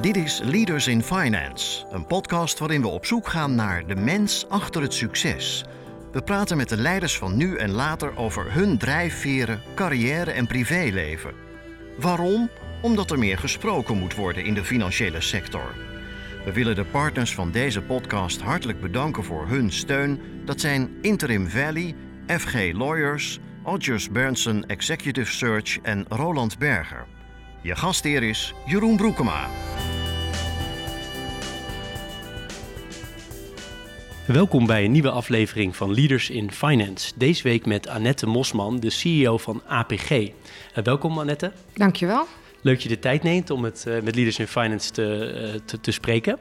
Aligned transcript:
Dit 0.00 0.16
is 0.16 0.40
Leaders 0.44 0.86
in 0.86 1.02
Finance, 1.02 1.86
een 1.90 2.06
podcast 2.06 2.58
waarin 2.58 2.82
we 2.82 2.88
op 2.88 3.06
zoek 3.06 3.28
gaan 3.28 3.54
naar 3.54 3.86
de 3.86 3.94
mens 3.94 4.48
achter 4.48 4.82
het 4.82 4.94
succes. 4.94 5.64
We 6.12 6.22
praten 6.22 6.56
met 6.56 6.68
de 6.68 6.76
leiders 6.76 7.18
van 7.18 7.36
nu 7.36 7.56
en 7.56 7.70
later 7.70 8.16
over 8.16 8.52
hun 8.52 8.78
drijfveren, 8.78 9.62
carrière 9.74 10.30
en 10.30 10.46
privéleven. 10.46 11.34
Waarom? 11.98 12.50
Omdat 12.82 13.10
er 13.10 13.18
meer 13.18 13.38
gesproken 13.38 13.98
moet 13.98 14.14
worden 14.14 14.44
in 14.44 14.54
de 14.54 14.64
financiële 14.64 15.20
sector. 15.20 15.74
We 16.44 16.52
willen 16.52 16.74
de 16.74 16.84
partners 16.84 17.34
van 17.34 17.50
deze 17.50 17.82
podcast 17.82 18.40
hartelijk 18.40 18.80
bedanken 18.80 19.24
voor 19.24 19.48
hun 19.48 19.72
steun. 19.72 20.20
Dat 20.44 20.60
zijn 20.60 20.90
Interim 21.00 21.48
Valley, 21.48 21.94
FG 22.26 22.72
Lawyers, 22.72 23.38
Odgers 23.62 24.10
Berndsen 24.10 24.66
Executive 24.66 25.32
Search 25.32 25.78
en 25.82 26.04
Roland 26.08 26.58
Berger. 26.58 27.06
Je 27.62 27.76
gastheer 27.76 28.22
is 28.22 28.54
Jeroen 28.66 28.96
Broekema. 28.96 29.48
Welkom 34.26 34.66
bij 34.66 34.84
een 34.84 34.90
nieuwe 34.90 35.10
aflevering 35.10 35.76
van 35.76 35.94
Leaders 35.94 36.30
in 36.30 36.52
Finance. 36.52 37.12
Deze 37.16 37.42
week 37.42 37.66
met 37.66 37.88
Annette 37.88 38.26
Mosman, 38.26 38.80
de 38.80 38.90
CEO 38.90 39.38
van 39.38 39.62
APG. 39.66 40.10
Uh, 40.10 40.28
welkom 40.82 41.18
Annette. 41.18 41.52
Dankjewel. 41.74 42.26
Leuk 42.60 42.74
dat 42.74 42.82
je 42.82 42.88
de 42.88 42.98
tijd 42.98 43.22
neemt 43.22 43.50
om 43.50 43.64
het 43.64 43.84
uh, 43.88 44.00
met 44.02 44.14
Leaders 44.14 44.38
in 44.38 44.46
Finance 44.46 44.90
te, 44.90 45.34
uh, 45.54 45.60
te, 45.64 45.80
te, 45.80 45.90
spreken. 45.90 46.38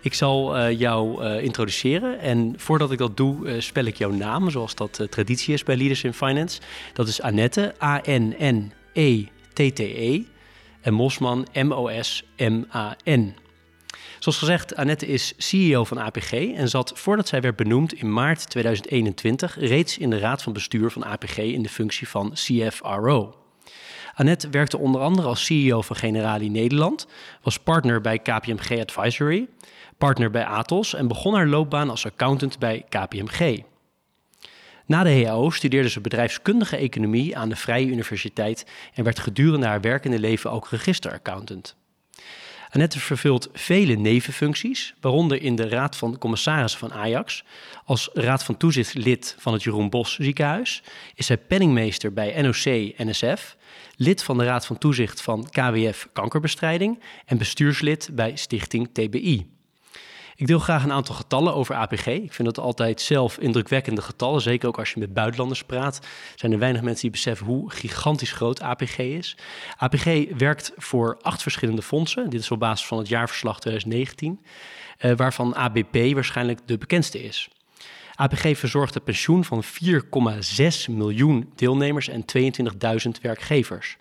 Ik 0.00 0.14
zal 0.14 0.70
jou 0.70 1.26
introduceren 1.40 2.20
en 2.20 2.54
voordat 2.56 2.92
ik 2.92 2.98
dat 2.98 3.16
doe, 3.16 3.60
spel 3.60 3.84
ik 3.84 3.96
jouw 3.96 4.10
naam 4.10 4.50
zoals 4.50 4.74
dat 4.74 5.06
traditie 5.10 5.54
is 5.54 5.62
bij 5.62 5.76
Leaders 5.76 6.04
in 6.04 6.14
Finance. 6.14 6.60
Dat 6.92 7.08
is 7.08 7.22
Annette, 7.22 7.74
A-N-N-E-T-T-E 7.82 8.72
-E, 10.16 10.22
en 10.80 10.94
Mosman, 10.94 11.46
M-O-S-M-A-N. 11.52 13.34
Zoals 14.24 14.38
gezegd, 14.38 14.76
Annette 14.76 15.06
is 15.06 15.34
CEO 15.36 15.84
van 15.84 15.98
APG 15.98 16.32
en 16.32 16.68
zat 16.68 16.92
voordat 16.94 17.28
zij 17.28 17.40
werd 17.40 17.56
benoemd 17.56 17.94
in 17.94 18.12
maart 18.12 18.50
2021 18.50 19.56
reeds 19.58 19.98
in 19.98 20.10
de 20.10 20.18
raad 20.18 20.42
van 20.42 20.52
bestuur 20.52 20.90
van 20.90 21.04
APG 21.04 21.38
in 21.38 21.62
de 21.62 21.68
functie 21.68 22.08
van 22.08 22.32
CFRO. 22.32 23.34
Annette 24.14 24.48
werkte 24.48 24.78
onder 24.78 25.00
andere 25.00 25.28
als 25.28 25.44
CEO 25.44 25.82
van 25.82 25.96
Generali 25.96 26.48
Nederland, 26.48 27.06
was 27.42 27.58
partner 27.58 28.00
bij 28.00 28.18
KPMG 28.18 28.80
Advisory, 28.80 29.48
partner 29.98 30.30
bij 30.30 30.44
Atos 30.44 30.94
en 30.94 31.08
begon 31.08 31.34
haar 31.34 31.46
loopbaan 31.46 31.90
als 31.90 32.06
accountant 32.06 32.58
bij 32.58 32.84
KPMG. 32.88 33.62
Na 34.86 35.02
de 35.02 35.24
HAO 35.24 35.50
studeerde 35.50 35.88
ze 35.88 36.00
bedrijfskundige 36.00 36.76
economie 36.76 37.36
aan 37.36 37.48
de 37.48 37.56
Vrije 37.56 37.86
Universiteit 37.86 38.66
en 38.94 39.04
werd 39.04 39.18
gedurende 39.18 39.66
haar 39.66 39.80
werkende 39.80 40.18
leven 40.18 40.50
ook 40.50 40.68
registeraccountant. 40.68 41.76
Annette 42.74 43.00
vervult 43.00 43.48
vele 43.52 43.94
nevenfuncties, 43.94 44.94
waaronder 45.00 45.42
in 45.42 45.54
de 45.54 45.68
Raad 45.68 45.96
van 45.96 46.18
Commissarissen 46.18 46.80
van 46.80 46.92
Ajax. 46.92 47.44
Als 47.84 48.10
Raad 48.12 48.44
van 48.44 48.56
Toezicht 48.56 48.94
lid 48.94 49.36
van 49.38 49.52
het 49.52 49.62
Jeroen 49.62 49.90
Bos 49.90 50.16
ziekenhuis 50.16 50.82
is 51.14 51.26
zij 51.26 51.38
penningmeester 51.38 52.12
bij 52.12 52.42
NOC-NSF, 52.42 53.56
lid 53.96 54.22
van 54.22 54.38
de 54.38 54.44
Raad 54.44 54.66
van 54.66 54.78
Toezicht 54.78 55.20
van 55.20 55.48
KWF 55.50 56.08
Kankerbestrijding 56.12 57.00
en 57.26 57.38
bestuurslid 57.38 58.10
bij 58.12 58.36
Stichting 58.36 58.88
TBI. 58.92 59.53
Ik 60.36 60.46
deel 60.46 60.58
graag 60.58 60.84
een 60.84 60.92
aantal 60.92 61.14
getallen 61.14 61.54
over 61.54 61.74
APG. 61.74 62.06
Ik 62.06 62.32
vind 62.32 62.54
dat 62.54 62.64
altijd 62.64 63.00
zelf 63.00 63.38
indrukwekkende 63.38 64.02
getallen. 64.02 64.40
Zeker 64.40 64.68
ook 64.68 64.78
als 64.78 64.92
je 64.92 65.00
met 65.00 65.14
buitenlanders 65.14 65.64
praat. 65.64 66.00
Zijn 66.34 66.52
er 66.52 66.58
weinig 66.58 66.82
mensen 66.82 67.02
die 67.02 67.10
beseffen 67.10 67.46
hoe 67.46 67.70
gigantisch 67.70 68.32
groot 68.32 68.60
APG 68.60 68.98
is. 68.98 69.36
APG 69.76 70.24
werkt 70.36 70.72
voor 70.76 71.18
acht 71.22 71.42
verschillende 71.42 71.82
fondsen. 71.82 72.30
Dit 72.30 72.40
is 72.40 72.50
op 72.50 72.58
basis 72.58 72.86
van 72.86 72.98
het 72.98 73.08
jaarverslag 73.08 73.60
2019. 73.60 74.40
Uh, 75.00 75.12
waarvan 75.16 75.54
ABP 75.54 76.14
waarschijnlijk 76.14 76.60
de 76.66 76.78
bekendste 76.78 77.22
is. 77.22 77.48
APG 78.14 78.58
verzorgt 78.58 78.94
het 78.94 79.04
pensioen 79.04 79.44
van 79.44 79.62
4,6 79.64 80.90
miljoen 80.90 81.52
deelnemers 81.54 82.08
en 82.08 82.24
22.000 83.04 83.10
werkgevers. 83.22 83.96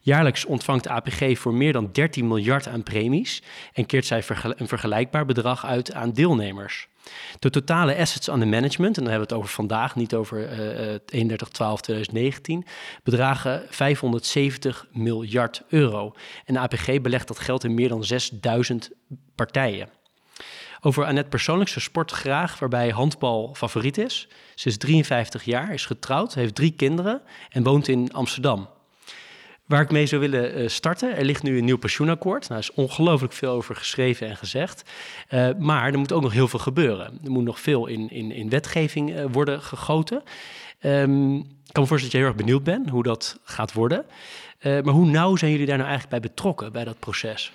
Jaarlijks 0.00 0.44
ontvangt 0.44 0.84
de 0.84 0.90
APG 0.90 1.38
voor 1.38 1.54
meer 1.54 1.72
dan 1.72 1.88
13 1.92 2.26
miljard 2.26 2.68
aan 2.68 2.82
premies 2.82 3.42
en 3.72 3.86
keert 3.86 4.06
zij 4.06 4.22
een 4.40 4.68
vergelijkbaar 4.68 5.26
bedrag 5.26 5.66
uit 5.66 5.92
aan 5.92 6.12
deelnemers. 6.12 6.88
De 7.38 7.50
totale 7.50 7.96
assets 7.96 8.28
under 8.28 8.48
management, 8.48 8.96
en 8.96 9.02
dan 9.02 9.12
hebben 9.12 9.28
we 9.28 9.34
het 9.34 9.42
over 9.42 9.54
vandaag, 9.54 9.96
niet 9.96 10.14
over 10.14 10.60
uh, 11.12 11.30
31-12-2019, 12.64 12.68
bedragen 13.02 13.66
570 13.68 14.86
miljard 14.92 15.62
euro. 15.68 16.12
En 16.44 16.54
de 16.54 16.60
APG 16.60 17.00
belegt 17.00 17.28
dat 17.28 17.38
geld 17.38 17.64
in 17.64 17.74
meer 17.74 17.88
dan 17.88 18.04
6000 18.04 18.90
partijen. 19.34 19.88
Over 20.80 21.04
Annette 21.04 21.28
persoonlijk, 21.28 21.70
ze 21.70 21.80
sport 21.80 22.10
graag, 22.10 22.58
waarbij 22.58 22.88
handbal 22.88 23.54
favoriet 23.54 23.98
is. 23.98 24.28
Ze 24.54 24.68
is 24.68 24.78
53 24.78 25.44
jaar, 25.44 25.72
is 25.72 25.86
getrouwd, 25.86 26.34
heeft 26.34 26.54
drie 26.54 26.72
kinderen 26.72 27.22
en 27.48 27.62
woont 27.62 27.88
in 27.88 28.12
Amsterdam. 28.12 28.68
Waar 29.66 29.80
ik 29.80 29.90
mee 29.90 30.06
zou 30.06 30.20
willen 30.20 30.60
uh, 30.60 30.68
starten, 30.68 31.16
er 31.16 31.24
ligt 31.24 31.42
nu 31.42 31.58
een 31.58 31.64
nieuw 31.64 31.78
pensioenakkoord. 31.78 32.48
Nou, 32.48 32.60
er 32.60 32.68
is 32.68 32.74
ongelooflijk 32.74 33.32
veel 33.32 33.50
over 33.50 33.76
geschreven 33.76 34.28
en 34.28 34.36
gezegd. 34.36 34.82
Uh, 35.30 35.48
maar 35.58 35.92
er 35.92 35.98
moet 35.98 36.12
ook 36.12 36.22
nog 36.22 36.32
heel 36.32 36.48
veel 36.48 36.58
gebeuren. 36.58 37.18
Er 37.24 37.30
moet 37.30 37.44
nog 37.44 37.60
veel 37.60 37.86
in, 37.86 38.10
in, 38.10 38.32
in 38.32 38.48
wetgeving 38.48 39.10
uh, 39.10 39.24
worden 39.32 39.62
gegoten. 39.62 40.22
Um, 40.82 41.36
ik 41.36 41.72
kan 41.72 41.82
me 41.82 41.88
voorstellen 41.88 42.00
dat 42.00 42.12
je 42.12 42.18
heel 42.18 42.26
erg 42.26 42.36
benieuwd 42.36 42.64
bent 42.64 42.90
hoe 42.90 43.02
dat 43.02 43.38
gaat 43.44 43.72
worden. 43.72 44.04
maar 44.62 44.84
hoe 44.88 45.06
nauw 45.06 45.36
zijn 45.36 45.50
jullie 45.50 45.66
daar 45.66 45.76
nou 45.76 45.88
eigenlijk 45.88 46.20
bij 46.20 46.30
betrokken, 46.30 46.72
bij 46.72 46.84
dat 46.84 46.98
proces? 46.98 47.52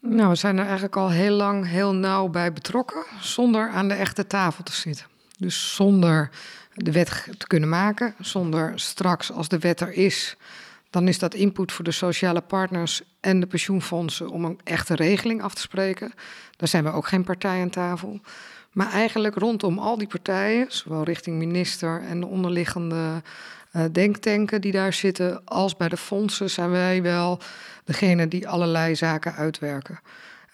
Nou, 0.00 0.28
we 0.28 0.34
zijn 0.34 0.56
er 0.58 0.64
eigenlijk 0.64 0.96
al 0.96 1.10
heel 1.10 1.36
lang 1.36 1.66
heel 1.68 1.94
nauw 1.94 2.28
bij 2.28 2.52
betrokken, 2.52 3.04
zonder 3.20 3.68
aan 3.68 3.88
de 3.88 3.94
echte 3.94 4.26
tafel 4.26 4.64
te 4.64 4.72
zitten. 4.72 5.06
Dus 5.38 5.74
zonder 5.74 6.30
de 6.74 6.92
wet 6.92 7.28
te 7.38 7.46
kunnen 7.46 7.68
maken, 7.68 8.14
zonder 8.20 8.72
straks 8.74 9.32
als 9.32 9.48
de 9.48 9.58
wet 9.58 9.80
er 9.80 9.92
is 9.92 10.36
dan 10.94 11.08
is 11.08 11.18
dat 11.18 11.34
input 11.34 11.72
voor 11.72 11.84
de 11.84 11.90
sociale 11.90 12.40
partners 12.40 13.02
en 13.20 13.40
de 13.40 13.46
pensioenfondsen 13.46 14.28
om 14.28 14.44
een 14.44 14.60
echte 14.64 14.94
regeling 14.94 15.42
af 15.42 15.54
te 15.54 15.60
spreken. 15.60 16.12
Daar 16.56 16.68
zijn 16.68 16.84
we 16.84 16.90
ook 16.90 17.06
geen 17.06 17.24
partij 17.24 17.60
aan 17.60 17.70
tafel. 17.70 18.20
Maar 18.72 18.92
eigenlijk 18.92 19.34
rondom 19.34 19.78
al 19.78 19.98
die 19.98 20.06
partijen, 20.06 20.66
zowel 20.68 21.02
richting 21.02 21.38
minister 21.38 22.02
en 22.02 22.20
de 22.20 22.26
onderliggende 22.26 23.22
uh, 23.72 23.84
denktanken 23.92 24.60
die 24.60 24.72
daar 24.72 24.92
zitten, 24.92 25.44
als 25.44 25.76
bij 25.76 25.88
de 25.88 25.96
fondsen, 25.96 26.50
zijn 26.50 26.70
wij 26.70 27.02
wel 27.02 27.38
degene 27.84 28.28
die 28.28 28.48
allerlei 28.48 28.96
zaken 28.96 29.34
uitwerken. 29.34 30.00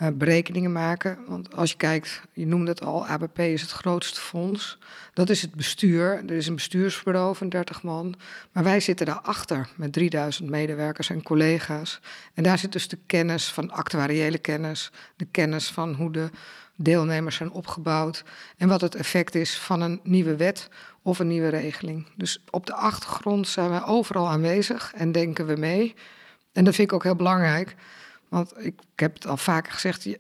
Uh, 0.02 0.08
berekeningen 0.14 0.72
maken. 0.72 1.18
Want 1.26 1.56
als 1.56 1.70
je 1.70 1.76
kijkt, 1.76 2.20
je 2.32 2.46
noemde 2.46 2.70
het 2.70 2.84
al, 2.84 3.06
ABP 3.06 3.38
is 3.38 3.60
het 3.60 3.70
grootste 3.70 4.20
fonds. 4.20 4.78
Dat 5.14 5.30
is 5.30 5.42
het 5.42 5.54
bestuur. 5.54 6.22
Er 6.26 6.36
is 6.36 6.46
een 6.46 6.54
bestuursbureau 6.54 7.36
van 7.36 7.48
30 7.48 7.82
man. 7.82 8.14
Maar 8.52 8.64
wij 8.64 8.80
zitten 8.80 9.06
daarachter 9.06 9.68
met 9.76 9.92
3000 9.92 10.50
medewerkers 10.50 11.10
en 11.10 11.22
collega's. 11.22 12.00
En 12.34 12.42
daar 12.42 12.58
zit 12.58 12.72
dus 12.72 12.88
de 12.88 12.98
kennis 13.06 13.52
van 13.52 13.70
actuariële 13.70 14.38
kennis, 14.38 14.90
de 15.16 15.26
kennis 15.30 15.70
van 15.70 15.94
hoe 15.94 16.12
de 16.12 16.30
deelnemers 16.76 17.36
zijn 17.36 17.50
opgebouwd 17.50 18.24
en 18.56 18.68
wat 18.68 18.80
het 18.80 18.94
effect 18.94 19.34
is 19.34 19.58
van 19.58 19.80
een 19.80 20.00
nieuwe 20.02 20.36
wet 20.36 20.68
of 21.02 21.18
een 21.18 21.28
nieuwe 21.28 21.48
regeling. 21.48 22.06
Dus 22.16 22.44
op 22.50 22.66
de 22.66 22.74
achtergrond 22.74 23.48
zijn 23.48 23.70
wij 23.70 23.84
overal 23.84 24.28
aanwezig 24.28 24.92
en 24.94 25.12
denken 25.12 25.46
we 25.46 25.56
mee. 25.56 25.94
En 26.52 26.64
dat 26.64 26.74
vind 26.74 26.88
ik 26.88 26.94
ook 26.94 27.02
heel 27.02 27.16
belangrijk. 27.16 27.76
Want 28.30 28.52
ik, 28.64 28.74
heb 28.94 29.14
het 29.14 29.26
al 29.26 29.36
vaker 29.36 29.72
gezegd, 29.72 30.06
uh, 30.06 30.12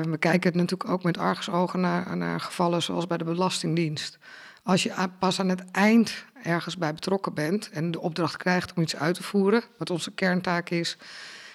we 0.00 0.16
kijken 0.18 0.56
natuurlijk 0.56 0.90
ook 0.90 1.02
met 1.02 1.18
argusogen 1.18 1.80
naar, 1.80 2.16
naar 2.16 2.40
gevallen 2.40 2.82
zoals 2.82 3.06
bij 3.06 3.16
de 3.16 3.24
Belastingdienst. 3.24 4.18
Als 4.62 4.82
je 4.82 5.08
pas 5.18 5.40
aan 5.40 5.48
het 5.48 5.70
eind 5.70 6.24
ergens 6.42 6.76
bij 6.76 6.94
betrokken 6.94 7.34
bent 7.34 7.70
en 7.70 7.90
de 7.90 8.00
opdracht 8.00 8.36
krijgt 8.36 8.72
om 8.74 8.82
iets 8.82 8.96
uit 8.96 9.14
te 9.14 9.22
voeren, 9.22 9.62
wat 9.78 9.90
onze 9.90 10.10
kerntaak 10.10 10.70
is, 10.70 10.96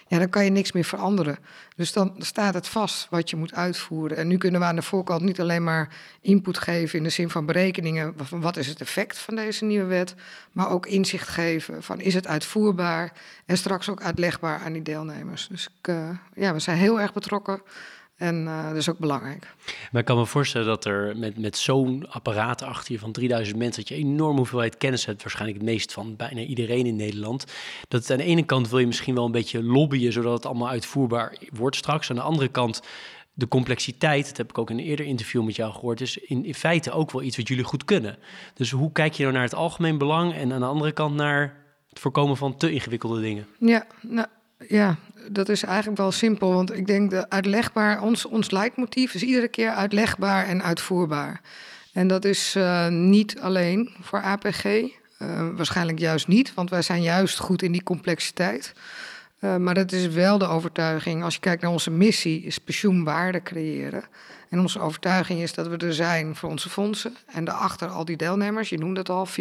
ja, 0.07 0.17
dan 0.17 0.29
kan 0.29 0.43
je 0.43 0.49
niks 0.49 0.71
meer 0.71 0.83
veranderen. 0.83 1.37
Dus 1.75 1.93
dan 1.93 2.15
staat 2.17 2.53
het 2.53 2.67
vast 2.67 3.07
wat 3.09 3.29
je 3.29 3.35
moet 3.35 3.53
uitvoeren. 3.53 4.17
En 4.17 4.27
nu 4.27 4.37
kunnen 4.37 4.59
we 4.59 4.65
aan 4.65 4.75
de 4.75 4.81
voorkant 4.81 5.21
niet 5.21 5.39
alleen 5.39 5.63
maar 5.63 5.95
input 6.21 6.57
geven 6.57 6.97
in 6.97 7.03
de 7.03 7.09
zin 7.09 7.29
van 7.29 7.45
berekeningen 7.45 8.13
van 8.17 8.41
wat 8.41 8.57
is 8.57 8.67
het 8.67 8.81
effect 8.81 9.17
van 9.17 9.35
deze 9.35 9.65
nieuwe 9.65 9.85
wet, 9.85 10.15
maar 10.51 10.69
ook 10.69 10.85
inzicht 10.85 11.27
geven 11.27 11.83
van 11.83 12.01
is 12.01 12.13
het 12.13 12.27
uitvoerbaar 12.27 13.13
en 13.45 13.57
straks 13.57 13.89
ook 13.89 14.01
uitlegbaar 14.01 14.59
aan 14.59 14.73
die 14.73 14.81
deelnemers. 14.81 15.47
Dus 15.47 15.69
ik, 15.79 15.87
uh, 15.87 16.09
ja, 16.33 16.53
we 16.53 16.59
zijn 16.59 16.77
heel 16.77 17.01
erg 17.01 17.13
betrokken. 17.13 17.61
En 18.15 18.43
uh, 18.43 18.67
dat 18.67 18.75
is 18.75 18.89
ook 18.89 18.97
belangrijk. 18.97 19.55
Maar 19.91 20.01
ik 20.01 20.07
kan 20.07 20.17
me 20.17 20.25
voorstellen 20.25 20.67
dat 20.67 20.85
er 20.85 21.17
met, 21.17 21.37
met 21.37 21.57
zo'n 21.57 22.05
apparaat 22.09 22.61
achter 22.61 22.93
je 22.93 22.99
van 22.99 23.11
3000 23.11 23.57
mensen, 23.57 23.83
dat 23.83 23.97
je 23.97 24.03
enorm 24.03 24.37
hoeveelheid 24.37 24.77
kennis 24.77 25.05
hebt, 25.05 25.21
waarschijnlijk 25.21 25.59
het 25.59 25.69
meest 25.69 25.93
van 25.93 26.15
bijna 26.15 26.41
iedereen 26.41 26.85
in 26.85 26.95
Nederland. 26.95 27.45
Dat 27.87 28.01
het 28.01 28.11
aan 28.11 28.17
de 28.17 28.23
ene 28.23 28.43
kant 28.43 28.69
wil 28.69 28.79
je 28.79 28.87
misschien 28.87 29.15
wel 29.15 29.25
een 29.25 29.31
beetje 29.31 29.63
lobbyen, 29.63 30.13
zodat 30.13 30.33
het 30.33 30.45
allemaal 30.45 30.69
uitvoerbaar 30.69 31.37
wordt 31.53 31.75
straks. 31.75 32.09
Aan 32.09 32.15
de 32.15 32.21
andere 32.21 32.47
kant 32.47 32.81
de 33.33 33.47
complexiteit, 33.47 34.27
dat 34.27 34.37
heb 34.37 34.49
ik 34.49 34.57
ook 34.57 34.69
in 34.69 34.77
een 34.77 34.85
eerder 34.85 35.05
interview 35.05 35.43
met 35.43 35.55
jou 35.55 35.73
gehoord, 35.73 36.01
is 36.01 36.17
in, 36.17 36.45
in 36.45 36.55
feite 36.55 36.91
ook 36.91 37.11
wel 37.11 37.21
iets 37.21 37.37
wat 37.37 37.47
jullie 37.47 37.63
goed 37.63 37.85
kunnen. 37.85 38.17
Dus 38.53 38.71
hoe 38.71 38.91
kijk 38.91 39.13
je 39.13 39.21
nou 39.21 39.33
naar 39.33 39.43
het 39.43 39.55
algemeen 39.55 39.97
belang 39.97 40.33
en 40.33 40.53
aan 40.53 40.59
de 40.59 40.65
andere 40.65 40.91
kant 40.91 41.15
naar 41.15 41.63
het 41.89 41.99
voorkomen 41.99 42.37
van 42.37 42.57
te 42.57 42.71
ingewikkelde 42.71 43.21
dingen? 43.21 43.47
Ja, 43.59 43.85
nou 44.01 44.27
ja, 44.67 44.97
dat 45.31 45.49
is 45.49 45.63
eigenlijk 45.63 45.97
wel 45.97 46.11
simpel. 46.11 46.53
Want 46.53 46.73
ik 46.73 46.87
denk 46.87 47.11
dat 47.11 47.29
uitlegbaar, 47.29 48.01
ons, 48.01 48.25
ons 48.25 48.51
leidmotief 48.51 49.13
is 49.13 49.23
iedere 49.23 49.47
keer 49.47 49.69
uitlegbaar 49.69 50.45
en 50.45 50.63
uitvoerbaar. 50.63 51.41
En 51.93 52.07
dat 52.07 52.25
is 52.25 52.55
uh, 52.57 52.87
niet 52.87 53.39
alleen 53.39 53.95
voor 54.01 54.21
APG. 54.21 54.65
Uh, 54.65 55.47
waarschijnlijk 55.55 55.99
juist 55.99 56.27
niet, 56.27 56.53
want 56.53 56.69
wij 56.69 56.81
zijn 56.81 57.01
juist 57.01 57.39
goed 57.39 57.61
in 57.61 57.71
die 57.71 57.83
complexiteit. 57.83 58.73
Uh, 59.39 59.55
maar 59.55 59.73
dat 59.73 59.91
is 59.91 60.07
wel 60.07 60.37
de 60.37 60.47
overtuiging. 60.47 61.23
Als 61.23 61.33
je 61.33 61.39
kijkt 61.39 61.61
naar 61.61 61.71
onze 61.71 61.91
missie, 61.91 62.43
is 62.43 62.57
pensioenwaarde 62.57 63.41
creëren. 63.41 64.03
En 64.49 64.59
onze 64.59 64.79
overtuiging 64.79 65.41
is 65.41 65.53
dat 65.53 65.67
we 65.67 65.77
er 65.77 65.93
zijn 65.93 66.35
voor 66.35 66.49
onze 66.49 66.69
fondsen. 66.69 67.15
En 67.25 67.45
daarachter 67.45 67.87
al 67.87 68.05
die 68.05 68.17
deelnemers, 68.17 68.69
je 68.69 68.77
noemde 68.77 68.99
het 68.99 69.09
al, 69.09 69.27
4,6 69.27 69.33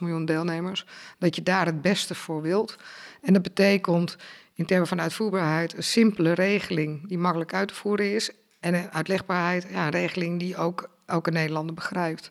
miljoen 0.00 0.24
deelnemers. 0.24 0.84
Dat 1.18 1.36
je 1.36 1.42
daar 1.42 1.66
het 1.66 1.82
beste 1.82 2.14
voor 2.14 2.42
wilt. 2.42 2.76
En 3.22 3.32
dat 3.32 3.42
betekent 3.42 4.16
in 4.54 4.66
termen 4.66 4.86
van 4.86 5.00
uitvoerbaarheid 5.00 5.76
een 5.76 5.82
simpele 5.82 6.32
regeling 6.32 7.08
die 7.08 7.18
makkelijk 7.18 7.54
uit 7.54 7.68
te 7.68 7.74
voeren 7.74 8.14
is. 8.14 8.30
En 8.60 8.74
een 8.74 8.90
uitlegbaarheid, 8.90 9.66
ja, 9.70 9.88
regeling 9.88 10.38
die 10.38 10.56
ook 10.56 10.90
elke 11.06 11.30
Nederlander 11.30 11.74
begrijpt. 11.74 12.30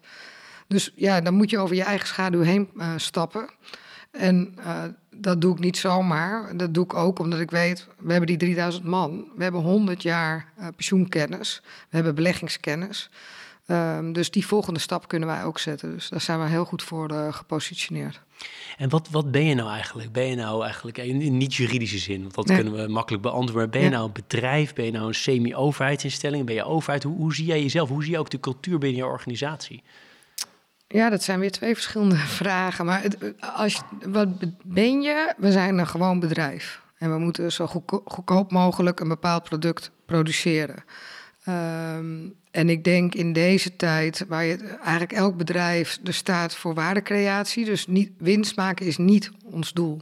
Dus 0.67 0.91
ja, 0.95 1.21
dan 1.21 1.33
moet 1.33 1.49
je 1.49 1.59
over 1.59 1.75
je 1.75 1.83
eigen 1.83 2.07
schaduw 2.07 2.41
heen 2.41 2.69
uh, 2.75 2.93
stappen. 2.95 3.49
En 4.11 4.55
uh, 4.59 4.83
dat 5.15 5.41
doe 5.41 5.53
ik 5.53 5.59
niet 5.59 5.77
zomaar. 5.77 6.57
Dat 6.57 6.73
doe 6.73 6.83
ik 6.83 6.93
ook 6.93 7.19
omdat 7.19 7.39
ik 7.39 7.51
weet, 7.51 7.87
we 7.97 8.11
hebben 8.11 8.27
die 8.27 8.37
3000 8.37 8.83
man. 8.83 9.31
We 9.35 9.43
hebben 9.43 9.61
100 9.61 10.01
jaar 10.01 10.51
uh, 10.59 10.67
pensioenkennis. 10.75 11.61
We 11.63 11.95
hebben 11.95 12.15
beleggingskennis. 12.15 13.09
Um, 13.71 14.13
dus 14.13 14.31
die 14.31 14.47
volgende 14.47 14.79
stap 14.79 15.07
kunnen 15.07 15.27
wij 15.27 15.43
ook 15.43 15.59
zetten. 15.59 15.93
Dus 15.93 16.09
daar 16.09 16.21
zijn 16.21 16.39
we 16.39 16.47
heel 16.47 16.65
goed 16.65 16.83
voor 16.83 17.11
uh, 17.11 17.33
gepositioneerd. 17.33 18.21
En 18.77 18.89
wat, 18.89 19.09
wat 19.09 19.31
ben 19.31 19.45
je 19.45 19.55
nou 19.55 19.69
eigenlijk? 19.69 20.11
Ben 20.11 20.25
je 20.25 20.35
nou 20.35 20.63
eigenlijk 20.63 20.97
in, 20.97 21.21
in 21.21 21.37
niet-juridische 21.37 21.97
zin? 21.97 22.21
Want 22.21 22.35
dat 22.35 22.45
nee. 22.45 22.55
kunnen 22.61 22.85
we 22.85 22.91
makkelijk 22.91 23.23
beantwoorden. 23.23 23.69
Ben 23.69 23.81
je 23.81 23.89
ja. 23.89 23.93
nou 23.93 24.05
een 24.05 24.13
bedrijf? 24.13 24.73
Ben 24.73 24.85
je 24.85 24.91
nou 24.91 25.07
een 25.07 25.15
semi-overheidsinstelling? 25.15 26.45
Ben 26.45 26.55
je 26.55 26.63
overheid? 26.63 27.03
Hoe, 27.03 27.15
hoe 27.15 27.35
zie 27.35 27.45
jij 27.45 27.61
jezelf? 27.61 27.89
Hoe 27.89 28.03
zie 28.03 28.11
je 28.11 28.19
ook 28.19 28.29
de 28.29 28.39
cultuur 28.39 28.77
binnen 28.77 28.97
je 28.97 29.05
organisatie? 29.05 29.83
Ja, 30.87 31.09
dat 31.09 31.23
zijn 31.23 31.39
weer 31.39 31.51
twee 31.51 31.73
verschillende 31.73 32.15
vragen. 32.41 32.85
Maar 32.85 33.01
het, 33.01 33.17
als 33.55 33.73
je, 33.73 34.09
wat 34.09 34.27
ben 34.63 35.01
je? 35.01 35.33
We 35.37 35.51
zijn 35.51 35.77
een 35.77 35.87
gewoon 35.87 36.19
bedrijf. 36.19 36.81
En 36.97 37.11
we 37.11 37.19
moeten 37.19 37.51
zo 37.51 37.67
goedkoop 38.05 38.51
mogelijk 38.51 38.99
een 38.99 39.07
bepaald 39.07 39.43
product 39.43 39.91
produceren. 40.05 40.83
Um, 41.47 42.39
en 42.51 42.69
ik 42.69 42.83
denk 42.83 43.15
in 43.15 43.33
deze 43.33 43.75
tijd, 43.75 44.25
waar 44.27 44.43
je 44.43 44.57
eigenlijk 44.57 45.11
elk 45.11 45.37
bedrijf 45.37 45.99
er 46.03 46.13
staat 46.13 46.55
voor 46.55 46.73
waardecreatie, 46.73 47.65
dus 47.65 47.87
niet, 47.87 48.11
winst 48.17 48.55
maken 48.55 48.85
is 48.85 48.97
niet 48.97 49.31
ons 49.43 49.73
doel. 49.73 50.01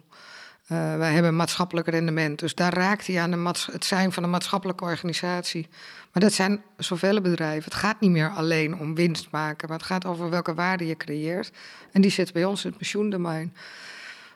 Uh, 0.72 0.98
wij 0.98 1.14
hebben 1.14 1.36
maatschappelijk 1.36 1.88
rendement, 1.88 2.40
dus 2.40 2.56
daar 2.56 2.74
raakt 2.74 3.08
hij 3.08 3.20
aan 3.20 3.32
de 3.32 3.54
het 3.72 3.86
zijn 3.86 4.12
van 4.12 4.24
een 4.24 4.30
maatschappelijke 4.30 4.84
organisatie. 4.84 5.68
Maar 6.12 6.24
dat 6.24 6.34
zijn 6.34 6.62
zoveel 6.78 7.22
bedrijven. 7.22 7.64
Het 7.64 7.74
gaat 7.74 8.00
niet 8.00 8.12
meer 8.12 8.30
alleen 8.30 8.78
om 8.78 8.96
winst 8.96 9.28
maken, 9.32 9.68
maar 9.68 9.78
het 9.78 9.88
gaat 9.88 10.06
over 10.06 10.30
welke 10.30 10.54
waarde 10.54 10.88
je 10.88 10.98
creëert. 10.98 11.52
En 11.92 12.02
die 12.02 12.12
zit 12.12 12.34
bij 12.34 12.46
ons 12.46 12.64
in 12.64 12.70
het 12.70 12.78
pensioendomein. 12.78 13.54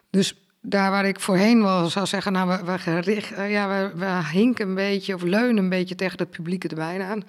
Dus 0.09 0.35
daar 0.61 0.91
waar 0.91 1.05
ik 1.05 1.19
voorheen 1.19 1.63
wel 1.63 1.89
zou 1.89 2.05
zeggen, 2.05 2.31
nou, 2.31 2.65
we, 2.65 2.79
gericht, 2.79 3.29
ja, 3.37 3.67
we, 3.67 3.97
we 3.99 4.27
hinken 4.31 4.67
een 4.67 4.75
beetje 4.75 5.13
of 5.13 5.21
leunen 5.21 5.63
een 5.63 5.69
beetje 5.69 5.95
tegen 5.95 6.17
het 6.17 6.29
publieke 6.29 6.67
domein 6.67 7.01
aan 7.01 7.23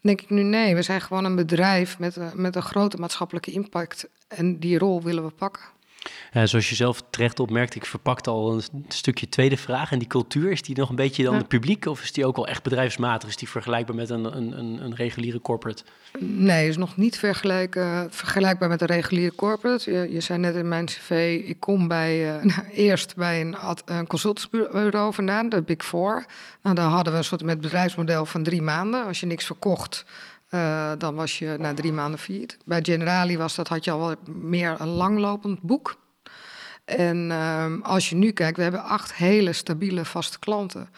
denk 0.00 0.20
ik 0.20 0.30
nu 0.30 0.42
nee, 0.42 0.74
we 0.74 0.82
zijn 0.82 1.00
gewoon 1.00 1.24
een 1.24 1.36
bedrijf 1.36 1.98
met, 1.98 2.16
eh, 2.16 2.32
met 2.32 2.56
een 2.56 2.62
grote 2.62 2.96
maatschappelijke 2.96 3.50
impact. 3.50 4.08
En 4.28 4.58
die 4.58 4.78
rol 4.78 5.02
willen 5.02 5.24
we 5.24 5.30
pakken. 5.30 5.62
Ja, 6.32 6.46
zoals 6.46 6.68
je 6.68 6.74
zelf 6.74 7.02
terecht 7.10 7.40
opmerkt, 7.40 7.74
ik 7.74 7.86
verpakte 7.86 8.30
al 8.30 8.52
een 8.52 8.84
stukje 8.88 9.28
tweede 9.28 9.56
vraag. 9.56 9.92
En 9.92 9.98
die 9.98 10.08
cultuur, 10.08 10.50
is 10.50 10.62
die 10.62 10.76
nog 10.76 10.88
een 10.88 10.96
beetje 10.96 11.24
dan 11.24 11.34
ja. 11.34 11.38
de 11.38 11.46
publiek? 11.46 11.86
Of 11.86 12.02
is 12.02 12.12
die 12.12 12.26
ook 12.26 12.36
al 12.36 12.46
echt 12.46 12.62
bedrijfsmatig? 12.62 13.28
Is 13.28 13.36
die 13.36 13.48
vergelijkbaar 13.48 13.96
met 13.96 14.10
een, 14.10 14.36
een, 14.36 14.84
een 14.84 14.94
reguliere 14.94 15.40
corporate? 15.40 15.82
Nee, 16.18 16.68
is 16.68 16.76
nog 16.76 16.96
niet 16.96 17.18
vergelijkbaar 17.18 18.68
met 18.68 18.80
een 18.80 18.86
reguliere 18.86 19.34
corporate. 19.34 19.90
Je, 19.90 20.12
je 20.12 20.20
zei 20.20 20.38
net 20.38 20.54
in 20.54 20.68
mijn 20.68 20.86
cv, 20.86 21.42
ik 21.44 21.60
kom 21.60 21.88
bij, 21.88 22.36
uh, 22.36 22.42
nou, 22.54 22.68
eerst 22.72 23.16
bij 23.16 23.40
een, 23.40 23.56
een 23.84 24.06
consultantsbureau 24.06 25.14
vandaan, 25.14 25.48
de 25.48 25.62
Big 25.62 25.84
Four. 25.84 26.26
Nou, 26.62 26.74
daar 26.74 26.88
hadden 26.88 27.12
we 27.12 27.18
een 27.18 27.24
soort 27.24 27.42
met 27.42 27.60
bedrijfsmodel 27.60 28.26
van 28.26 28.42
drie 28.42 28.62
maanden. 28.62 29.04
Als 29.04 29.20
je 29.20 29.26
niks 29.26 29.44
verkocht, 29.44 30.04
uh, 30.50 30.92
dan 30.98 31.14
was 31.14 31.38
je 31.38 31.56
na 31.58 31.74
drie 31.74 31.92
maanden 31.92 32.20
failliet. 32.20 32.58
Bij 32.64 32.80
Generali 32.82 33.36
was 33.36 33.54
dat, 33.54 33.68
had 33.68 33.84
je 33.84 33.90
al 33.90 33.98
wel 33.98 34.14
meer 34.26 34.76
een 34.78 34.88
langlopend 34.88 35.60
boek. 35.60 35.96
En 36.84 37.30
uh, 37.30 37.72
als 37.82 38.08
je 38.08 38.16
nu 38.16 38.30
kijkt, 38.30 38.56
we 38.56 38.62
hebben 38.62 38.82
acht 38.82 39.14
hele 39.14 39.52
stabiele 39.52 40.04
vaste 40.04 40.38
klanten. 40.38 40.88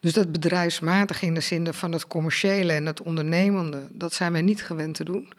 Dus 0.00 0.12
dat 0.12 0.32
bedrijfsmatig 0.32 1.22
in 1.22 1.34
de 1.34 1.40
zin 1.40 1.74
van 1.74 1.92
het 1.92 2.06
commerciële 2.06 2.72
en 2.72 2.86
het 2.86 3.02
ondernemende, 3.02 3.86
dat 3.90 4.12
zijn 4.12 4.32
wij 4.32 4.42
niet 4.42 4.64
gewend 4.64 4.94
te 4.94 5.04
doen. 5.04 5.32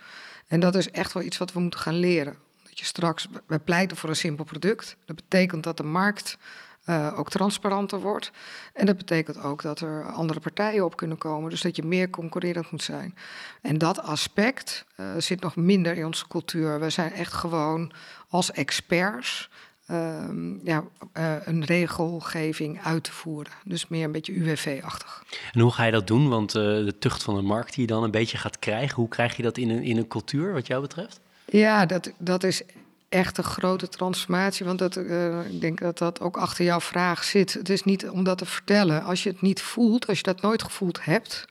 En 0.47 0.59
dat 0.59 0.75
is 0.75 0.91
echt 0.91 1.13
wel 1.13 1.23
iets 1.23 1.37
wat 1.37 1.53
we 1.53 1.59
moeten 1.59 1.79
gaan 1.79 1.99
leren. 1.99 2.35
Dat 2.63 2.79
je 2.79 2.85
straks, 2.85 3.27
wij 3.47 3.59
pleiten 3.59 3.97
voor 3.97 4.09
een 4.09 4.15
simpel 4.15 4.43
product. 4.43 4.95
Dat 5.05 5.15
betekent 5.15 5.63
dat 5.63 5.77
de 5.77 5.83
markt 5.83 6.37
uh, 6.85 7.19
ook 7.19 7.29
transparanter 7.29 7.99
wordt. 7.99 8.31
En 8.73 8.85
dat 8.85 8.97
betekent 8.97 9.41
ook 9.43 9.61
dat 9.61 9.79
er 9.79 10.11
andere 10.11 10.39
partijen 10.39 10.85
op 10.85 10.95
kunnen 10.95 11.17
komen. 11.17 11.49
Dus 11.49 11.61
dat 11.61 11.75
je 11.75 11.83
meer 11.83 12.09
concurrerend 12.09 12.71
moet 12.71 12.83
zijn. 12.83 13.15
En 13.61 13.77
dat 13.77 14.01
aspect 14.01 14.85
uh, 14.97 15.05
zit 15.17 15.41
nog 15.41 15.55
minder 15.55 15.97
in 15.97 16.05
onze 16.05 16.27
cultuur. 16.27 16.79
We 16.79 16.89
zijn 16.89 17.11
echt 17.11 17.33
gewoon 17.33 17.91
als 18.29 18.51
experts. 18.51 19.49
Um, 19.91 20.59
ja, 20.63 20.83
uh, 21.17 21.35
een 21.43 21.65
regelgeving 21.65 22.83
uit 22.83 23.03
te 23.03 23.11
voeren. 23.11 23.53
Dus 23.63 23.87
meer 23.87 24.03
een 24.03 24.11
beetje 24.11 24.33
UWV-achtig. 24.33 25.23
En 25.53 25.59
hoe 25.59 25.71
ga 25.71 25.83
je 25.83 25.91
dat 25.91 26.07
doen? 26.07 26.29
Want 26.29 26.51
de 26.51 26.95
tucht 26.99 27.23
van 27.23 27.35
de 27.35 27.41
markt 27.41 27.73
die 27.73 27.81
je 27.81 27.87
dan 27.87 28.03
een 28.03 28.11
beetje 28.11 28.37
gaat 28.37 28.59
krijgen, 28.59 28.95
hoe 28.95 29.07
krijg 29.07 29.35
je 29.35 29.43
dat 29.43 29.57
in 29.57 29.69
een, 29.69 29.83
in 29.83 29.97
een 29.97 30.07
cultuur 30.07 30.53
wat 30.53 30.67
jou 30.67 30.81
betreft? 30.81 31.19
Ja, 31.45 31.85
dat, 31.85 32.11
dat 32.17 32.43
is 32.43 32.63
echt 33.11 33.37
een 33.37 33.43
grote 33.43 33.87
transformatie. 33.87 34.65
Want 34.65 34.79
dat, 34.79 34.95
uh, 34.97 35.45
ik 35.45 35.61
denk 35.61 35.79
dat 35.79 35.97
dat 35.97 36.21
ook 36.21 36.37
achter 36.37 36.65
jouw 36.65 36.79
vraag 36.79 37.23
zit. 37.23 37.53
Het 37.53 37.69
is 37.69 37.83
niet 37.83 38.09
om 38.09 38.23
dat 38.23 38.37
te 38.37 38.45
vertellen. 38.45 39.03
Als 39.03 39.23
je 39.23 39.29
het 39.29 39.41
niet 39.41 39.61
voelt, 39.61 40.07
als 40.07 40.17
je 40.17 40.23
dat 40.23 40.41
nooit 40.41 40.63
gevoeld 40.63 41.05
hebt, 41.05 41.45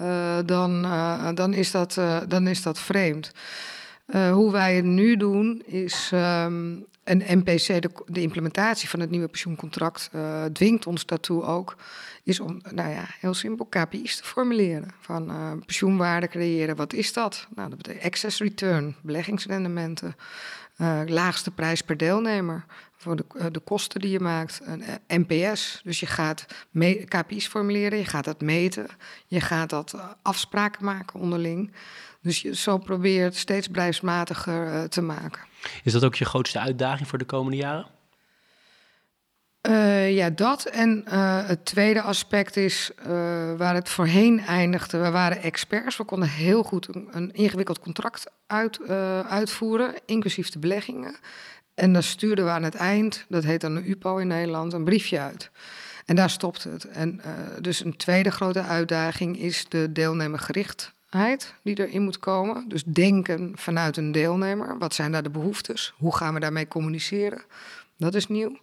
uh, 0.00 0.38
dan, 0.46 0.84
uh, 0.84 1.28
dan, 1.34 1.54
is 1.54 1.70
dat, 1.70 2.00
dan 2.28 2.46
is 2.46 2.62
dat 2.62 2.78
vreemd. 2.78 3.30
hoe 4.12 4.52
wij 4.52 4.76
het 4.76 4.84
nu 4.84 5.16
doen 5.16 5.62
is. 5.66 6.10
Um, 6.14 6.88
een 7.04 7.22
NPC, 7.38 7.82
de, 8.06 8.20
implementatie 8.20 8.88
van 8.88 9.00
het 9.00 9.10
nieuwe 9.10 9.28
pensioencontract, 9.28 10.10
dwingt 10.52 10.86
ons 10.86 11.06
daartoe 11.06 11.42
ook. 11.42 11.76
Is 12.22 12.40
om, 12.40 12.60
nou 12.70 12.90
ja, 12.90 13.04
heel 13.20 13.34
simpel 13.34 13.66
KPI's 13.66 14.16
te 14.16 14.24
formuleren. 14.24 14.90
Van 15.00 15.32
pensioenwaarde 15.66 16.28
creëren, 16.28 16.76
wat 16.76 16.92
is 16.92 17.12
dat? 17.12 17.46
Nou, 17.54 17.68
dat 17.68 17.78
betekent 17.78 18.04
excess 18.04 18.38
return, 18.38 18.96
beleggingsrendementen. 19.02 20.14
Uh, 20.80 21.00
laagste 21.06 21.50
prijs 21.50 21.82
per 21.82 21.96
deelnemer 21.96 22.64
voor 22.96 23.16
de, 23.16 23.24
uh, 23.36 23.46
de 23.50 23.60
kosten 23.60 24.00
die 24.00 24.10
je 24.10 24.20
maakt. 24.20 24.60
Een 24.64 24.82
uh, 25.08 25.18
NPS, 25.26 25.80
dus 25.84 26.00
je 26.00 26.06
gaat 26.06 26.46
KPI's 27.04 27.46
formuleren, 27.46 27.98
je 27.98 28.04
gaat 28.04 28.24
dat 28.24 28.40
meten, 28.40 28.86
je 29.26 29.40
gaat 29.40 29.70
dat 29.70 30.16
afspraken 30.22 30.84
maken 30.84 31.20
onderling. 31.20 31.72
Dus 32.22 32.42
je 32.42 32.54
zo 32.54 32.78
probeert 32.78 33.36
steeds 33.36 33.66
bedrijfsmatiger 33.66 34.88
te 34.88 35.00
maken. 35.00 35.42
Is 35.84 35.92
dat 35.92 36.04
ook 36.04 36.14
je 36.14 36.24
grootste 36.24 36.58
uitdaging 36.58 37.08
voor 37.08 37.18
de 37.18 37.24
komende 37.24 37.56
jaren? 37.56 37.86
Uh, 39.68 40.14
ja, 40.14 40.30
dat. 40.30 40.64
En 40.64 41.04
uh, 41.08 41.46
het 41.46 41.64
tweede 41.64 42.02
aspect 42.02 42.56
is 42.56 42.90
uh, 42.98 43.06
waar 43.56 43.74
het 43.74 43.88
voorheen 43.88 44.40
eindigde. 44.40 44.98
We 44.98 45.10
waren 45.10 45.42
experts. 45.42 45.96
We 45.96 46.04
konden 46.04 46.28
heel 46.28 46.62
goed 46.62 46.94
een, 46.94 47.08
een 47.10 47.32
ingewikkeld 47.32 47.78
contract 47.78 48.26
uit, 48.46 48.88
uitvoeren, 49.28 49.94
inclusief 50.06 50.50
de 50.50 50.58
beleggingen. 50.58 51.16
En 51.74 51.92
dan 51.92 52.02
stuurden 52.02 52.44
we 52.44 52.50
aan 52.50 52.62
het 52.62 52.74
eind, 52.74 53.24
dat 53.28 53.44
heet 53.44 53.60
dan 53.60 53.76
een 53.76 53.90
UPO 53.90 54.16
in 54.16 54.26
Nederland, 54.26 54.72
een 54.72 54.84
briefje 54.84 55.18
uit. 55.18 55.50
En 56.04 56.16
daar 56.16 56.30
stopt 56.30 56.64
het. 56.64 56.84
En 56.84 57.20
dus 57.60 57.84
een 57.84 57.96
tweede 57.96 58.30
grote 58.30 58.62
uitdaging 58.62 59.38
is 59.38 59.64
de 59.68 59.92
deelnemergerichtheid 59.92 61.54
die 61.62 61.86
erin 61.86 62.02
moet 62.02 62.18
komen. 62.18 62.68
Dus 62.68 62.84
denken 62.84 63.52
vanuit 63.54 63.96
een 63.96 64.12
deelnemer. 64.12 64.78
Wat 64.78 64.94
zijn 64.94 65.12
daar 65.12 65.22
de 65.22 65.30
behoeftes? 65.30 65.94
Hoe 65.96 66.16
gaan 66.16 66.34
we 66.34 66.40
daarmee 66.40 66.68
communiceren? 66.68 67.42
Dat 67.96 68.14
is 68.14 68.26
nieuw. 68.26 68.58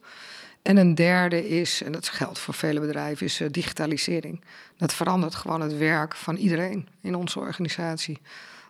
En 0.67 0.77
een 0.77 0.95
derde 0.95 1.49
is, 1.49 1.83
en 1.83 1.91
dat 1.91 2.09
geldt 2.09 2.39
voor 2.39 2.53
vele 2.53 2.79
bedrijven, 2.79 3.25
is 3.25 3.41
uh, 3.41 3.47
digitalisering. 3.51 4.43
Dat 4.77 4.93
verandert 4.93 5.35
gewoon 5.35 5.61
het 5.61 5.77
werk 5.77 6.15
van 6.15 6.35
iedereen 6.35 6.87
in 7.01 7.15
onze 7.15 7.39
organisatie. 7.39 8.17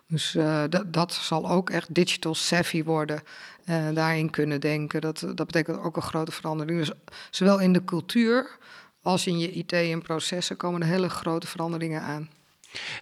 Dus 0.06 0.34
uh, 0.34 0.64
dat, 0.68 0.92
dat 0.92 1.12
zal 1.12 1.50
ook 1.50 1.70
echt 1.70 1.94
digital 1.94 2.34
savvy 2.34 2.84
worden. 2.84 3.22
Uh, 3.66 3.88
daarin 3.94 4.30
kunnen 4.30 4.60
denken. 4.60 5.00
Dat, 5.00 5.20
dat 5.20 5.46
betekent 5.46 5.78
ook 5.78 5.96
een 5.96 6.02
grote 6.02 6.32
verandering. 6.32 6.78
Dus 6.78 6.90
zowel 7.30 7.60
in 7.60 7.72
de 7.72 7.84
cultuur 7.84 8.58
als 9.02 9.26
in 9.26 9.38
je 9.38 9.52
IT 9.52 9.72
en 9.72 10.02
processen 10.02 10.56
komen 10.56 10.80
er 10.80 10.86
hele 10.86 11.08
grote 11.08 11.46
veranderingen 11.46 12.02
aan. 12.02 12.30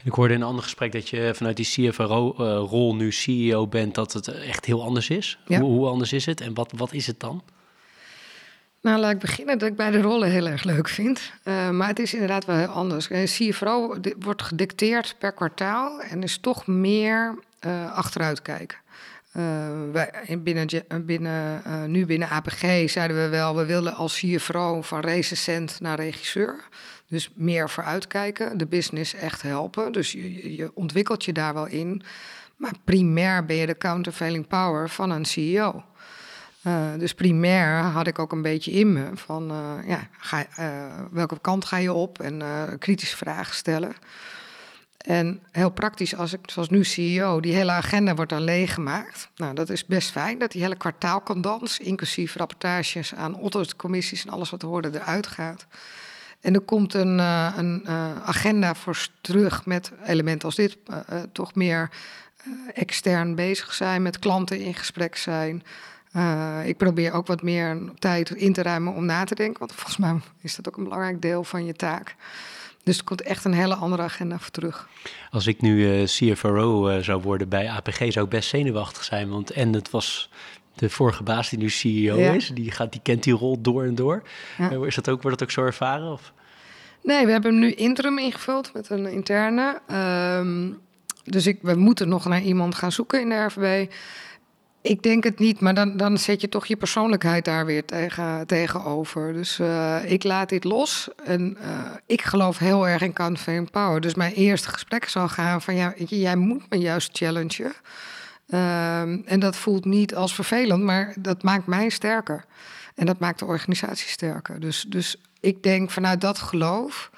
Ik 0.04 0.12
hoorde 0.12 0.34
in 0.34 0.40
een 0.40 0.46
ander 0.46 0.62
gesprek 0.62 0.92
dat 0.92 1.08
je 1.08 1.32
vanuit 1.34 1.56
die 1.56 1.90
CFO-rol 1.90 2.94
nu 2.94 3.12
CEO 3.12 3.66
bent, 3.66 3.94
dat 3.94 4.12
het 4.12 4.28
echt 4.28 4.64
heel 4.64 4.82
anders 4.82 5.10
is. 5.10 5.38
Ja. 5.46 5.60
Hoe, 5.60 5.70
hoe 5.70 5.88
anders 5.88 6.12
is 6.12 6.26
het 6.26 6.40
en 6.40 6.54
wat, 6.54 6.72
wat 6.76 6.92
is 6.92 7.06
het 7.06 7.20
dan? 7.20 7.42
Nou, 8.86 8.98
laat 8.98 9.12
ik 9.12 9.18
beginnen 9.18 9.58
dat 9.58 9.68
ik 9.68 9.76
beide 9.76 10.00
rollen 10.00 10.30
heel 10.30 10.46
erg 10.46 10.64
leuk 10.64 10.88
vind. 10.88 11.32
Uh, 11.44 11.70
maar 11.70 11.88
het 11.88 11.98
is 11.98 12.12
inderdaad 12.12 12.44
wel 12.44 12.56
heel 12.56 12.66
anders. 12.66 13.10
Een 13.10 13.24
CFO 13.24 13.96
wordt 14.18 14.42
gedicteerd 14.42 15.14
per 15.18 15.32
kwartaal 15.32 16.00
en 16.00 16.22
is 16.22 16.38
toch 16.38 16.66
meer 16.66 17.38
uh, 17.66 17.92
achteruit 17.92 18.42
kijken. 18.42 18.78
Wij, 19.92 20.38
binnen, 20.38 20.68
binnen, 21.04 21.62
nu 21.90 22.06
binnen 22.06 22.28
APG 22.28 22.90
zeiden 22.90 23.16
we 23.16 23.28
wel, 23.28 23.56
we 23.56 23.64
willen 23.64 23.94
als 23.94 24.18
CFO 24.18 24.82
van 24.82 25.00
recensent 25.00 25.80
naar 25.80 25.96
regisseur. 25.96 26.64
Dus 27.08 27.30
meer 27.34 27.70
vooruitkijken, 27.70 28.58
de 28.58 28.66
business 28.66 29.14
echt 29.14 29.42
helpen. 29.42 29.92
Dus 29.92 30.12
je, 30.12 30.56
je 30.56 30.70
ontwikkelt 30.74 31.24
je 31.24 31.32
daar 31.32 31.54
wel 31.54 31.66
in. 31.66 32.02
Maar 32.56 32.72
primair 32.84 33.44
ben 33.44 33.56
je 33.56 33.66
de 33.66 33.78
countervailing 33.78 34.46
power 34.46 34.88
van 34.88 35.10
een 35.10 35.24
CEO. 35.24 35.84
Uh, 36.66 36.86
dus 36.98 37.14
primair 37.14 37.76
had 37.76 38.06
ik 38.06 38.18
ook 38.18 38.32
een 38.32 38.42
beetje 38.42 38.70
in 38.70 38.92
me 38.92 39.10
van 39.14 39.50
uh, 39.50 39.88
ja, 39.88 40.08
ga, 40.18 40.46
uh, 40.58 40.66
welke 41.10 41.38
kant 41.40 41.64
ga 41.64 41.76
je 41.76 41.92
op 41.92 42.20
en 42.20 42.42
kritische 42.78 43.16
vragen 43.16 43.54
stellen. 43.54 43.94
En 44.96 45.40
heel 45.50 45.70
praktisch, 45.70 46.16
als 46.16 46.32
ik 46.32 46.40
zoals 46.46 46.68
nu 46.68 46.84
CEO, 46.84 47.40
die 47.40 47.54
hele 47.54 47.70
agenda 47.70 48.14
wordt 48.14 48.30
dan 48.30 48.42
leeggemaakt. 48.42 49.28
Nou, 49.36 49.54
dat 49.54 49.70
is 49.70 49.86
best 49.86 50.10
fijn 50.10 50.38
dat 50.38 50.52
die 50.52 50.62
hele 50.62 50.76
kwartaal 50.76 51.20
kan 51.20 51.40
dansen, 51.40 51.84
inclusief 51.84 52.36
rapportages 52.36 53.14
aan 53.14 53.40
auditcommissies 53.40 54.24
en 54.24 54.32
alles 54.32 54.50
wat 54.50 54.62
hoorde 54.62 54.90
eruit 54.92 55.26
gaat. 55.26 55.66
En 56.40 56.54
er 56.54 56.60
komt 56.60 56.94
een, 56.94 57.18
een 57.58 57.88
agenda 58.24 58.74
voor 58.74 59.08
terug 59.20 59.66
met 59.66 59.92
elementen 60.04 60.46
als 60.46 60.56
dit, 60.56 60.76
toch 61.32 61.54
meer 61.54 61.90
extern 62.74 63.34
bezig 63.34 63.74
zijn, 63.74 64.02
met 64.02 64.18
klanten 64.18 64.60
in 64.60 64.74
gesprek 64.74 65.16
zijn. 65.16 65.62
Uh, 66.16 66.58
ik 66.64 66.76
probeer 66.76 67.12
ook 67.12 67.26
wat 67.26 67.42
meer 67.42 67.78
tijd 67.98 68.30
in 68.30 68.52
te 68.52 68.62
ruimen 68.62 68.94
om 68.94 69.04
na 69.04 69.24
te 69.24 69.34
denken. 69.34 69.58
Want 69.58 69.72
volgens 69.72 69.96
mij 69.96 70.16
is 70.40 70.56
dat 70.56 70.68
ook 70.68 70.76
een 70.76 70.84
belangrijk 70.84 71.22
deel 71.22 71.44
van 71.44 71.64
je 71.64 71.72
taak. 71.72 72.14
Dus 72.82 72.98
er 72.98 73.04
komt 73.04 73.22
echt 73.22 73.44
een 73.44 73.52
hele 73.52 73.74
andere 73.74 74.02
agenda 74.02 74.38
voor 74.38 74.50
terug. 74.50 74.88
Als 75.30 75.46
ik 75.46 75.60
nu 75.60 75.76
uh, 75.76 76.02
eh, 76.02 76.08
CFRO 76.08 76.88
uh, 76.88 76.96
eh, 76.96 77.02
zou 77.02 77.22
worden 77.22 77.48
bij 77.48 77.70
APG, 77.70 78.12
zou 78.12 78.24
ik 78.24 78.30
best 78.30 78.48
zenuwachtig 78.48 79.04
zijn. 79.04 79.28
Want 79.28 79.50
en 79.50 79.72
het 79.72 79.90
was 79.90 80.30
de 80.74 80.90
vorige 80.90 81.22
baas 81.22 81.50
die 81.50 81.58
nu 81.58 81.70
CEO 81.70 82.16
is, 82.16 82.50
die, 82.54 82.70
gaat, 82.70 82.92
die 82.92 83.00
kent 83.02 83.22
die 83.22 83.34
rol 83.34 83.60
door 83.60 83.84
en 83.84 83.94
door. 83.94 84.22
Ja. 84.58 84.70
is 84.70 84.94
dat 84.94 85.08
ook, 85.08 85.22
wordt 85.22 85.38
dat 85.38 85.48
ook 85.48 85.54
zo 85.54 85.64
ervaren? 85.64 86.12
Of? 86.12 86.32
Nee, 87.02 87.26
we 87.26 87.32
hebben 87.32 87.50
hem 87.50 87.60
nu 87.60 87.72
interim 87.72 88.18
ingevuld 88.18 88.72
met 88.72 88.90
een 88.90 89.06
interne. 89.06 89.80
Um, 90.38 90.78
dus 91.24 91.46
ik, 91.46 91.58
we 91.62 91.74
moeten 91.74 92.08
nog 92.08 92.24
naar 92.24 92.42
iemand 92.42 92.74
gaan 92.74 92.92
zoeken 92.92 93.20
in 93.20 93.28
de 93.28 93.44
RVB. 93.44 93.92
Ik 94.86 95.02
denk 95.02 95.24
het 95.24 95.38
niet, 95.38 95.60
maar 95.60 95.74
dan, 95.74 95.96
dan 95.96 96.18
zet 96.18 96.40
je 96.40 96.48
toch 96.48 96.66
je 96.66 96.76
persoonlijkheid 96.76 97.44
daar 97.44 97.66
weer 97.66 97.84
tegen, 97.84 98.46
tegenover. 98.46 99.32
Dus 99.32 99.58
uh, 99.58 99.96
ik 100.04 100.24
laat 100.24 100.48
dit 100.48 100.64
los. 100.64 101.08
En 101.24 101.56
uh, 101.60 101.90
ik 102.06 102.22
geloof 102.22 102.58
heel 102.58 102.88
erg 102.88 103.02
in 103.02 103.12
Canvas 103.12 103.70
Power. 103.70 104.00
Dus 104.00 104.14
mijn 104.14 104.32
eerste 104.32 104.68
gesprek 104.68 105.08
zal 105.08 105.28
gaan 105.28 105.62
van... 105.62 105.74
ja, 105.74 105.94
jij 105.96 106.36
moet 106.36 106.62
me 106.68 106.78
juist 106.78 107.16
challengen. 107.16 107.72
Uh, 108.48 109.00
en 109.00 109.40
dat 109.40 109.56
voelt 109.56 109.84
niet 109.84 110.14
als 110.14 110.34
vervelend, 110.34 110.82
maar 110.82 111.14
dat 111.18 111.42
maakt 111.42 111.66
mij 111.66 111.88
sterker. 111.88 112.44
En 112.94 113.06
dat 113.06 113.18
maakt 113.18 113.38
de 113.38 113.44
organisatie 113.44 114.08
sterker. 114.08 114.60
Dus, 114.60 114.84
dus 114.88 115.16
ik 115.40 115.62
denk 115.62 115.90
vanuit 115.90 116.20
dat 116.20 116.38
geloof... 116.38 117.10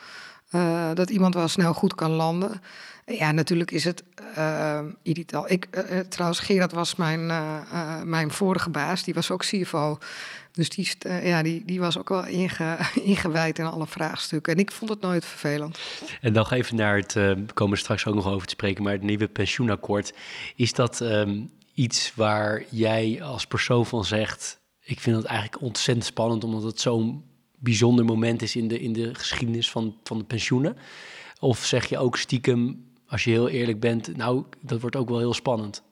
Uh, 0.55 0.91
dat 0.95 1.11
iemand 1.11 1.35
wel 1.35 1.49
snel 1.49 1.75
goed 1.75 1.95
kan 1.95 2.11
landen. 2.11 2.61
Ja, 3.09 3.33
natuurlijk 3.33 3.71
is 3.71 3.85
het 3.85 4.03
uh, 4.39 4.81
irritant. 5.03 5.51
Ik, 5.51 5.67
uh, 5.71 5.99
trouwens, 5.99 6.41
Gerard 6.41 6.73
was 6.73 6.97
mijn, 6.97 7.27
mijn 8.09 8.31
vorige 8.31 8.71
baas. 8.71 9.03
Die 9.03 9.15
was 9.15 9.31
ook 9.31 9.45
CFO. 9.45 9.99
Dus 10.53 10.69
die, 10.69 10.89
ja, 11.23 11.43
die, 11.43 11.63
die 11.65 11.81
was 11.81 11.99
ook 11.99 12.09
wel 12.09 12.27
inge, 12.27 12.77
ingewijd 13.03 13.59
in 13.59 13.65
alle 13.65 13.87
vraagstukken. 13.87 14.53
En 14.53 14.59
ik 14.59 14.73
vond 14.73 14.91
het 14.91 15.01
nooit 15.01 15.25
vervelend. 15.25 15.79
En 16.21 16.33
dan 16.33 16.47
even 16.51 16.77
naar 16.77 16.97
het, 16.97 17.13
we 17.13 17.45
komen 17.55 17.79
straks 17.79 18.07
ook 18.07 18.15
nog 18.15 18.27
over 18.27 18.47
te 18.47 18.53
spreken, 18.53 18.83
maar 18.83 18.93
het 18.93 19.03
nieuwe 19.03 19.29
pensioenakkoord. 19.29 20.13
Is 20.57 20.73
dat 20.73 21.01
um, 21.01 21.51
iets 21.79 22.13
waar 22.15 22.65
jij 22.71 23.23
als 23.23 23.47
persoon 23.47 23.87
van 23.87 24.05
zegt... 24.05 24.61
ik 24.81 25.01
vind 25.01 25.17
het 25.17 25.25
eigenlijk 25.25 25.63
ontzettend 25.63 26.07
spannend... 26.07 26.45
omdat 26.45 26.63
het 26.63 26.81
zo'n 26.81 27.25
bijzonder 27.59 28.05
moment 28.05 28.43
is 28.43 28.57
in 28.57 28.69
de, 28.69 28.81
in 28.81 28.93
de 28.93 29.15
geschiedenis 29.15 29.71
van, 29.71 29.97
van 30.05 30.19
de 30.19 30.25
pensioenen? 30.25 30.77
Of 31.41 31.65
zeg 31.65 31.89
je 31.89 31.99
ook 31.99 32.17
stiekem 32.17 32.88
als 33.09 33.25
je 33.25 33.31
heel 33.31 33.49
eerlijk 33.49 33.81
bent, 33.81 34.17
nou, 34.17 34.45
dat 34.61 34.81
wordt 34.81 34.97
ook 34.97 35.09
wel 35.09 35.19
heel 35.19 35.35
spannend. 35.35 35.83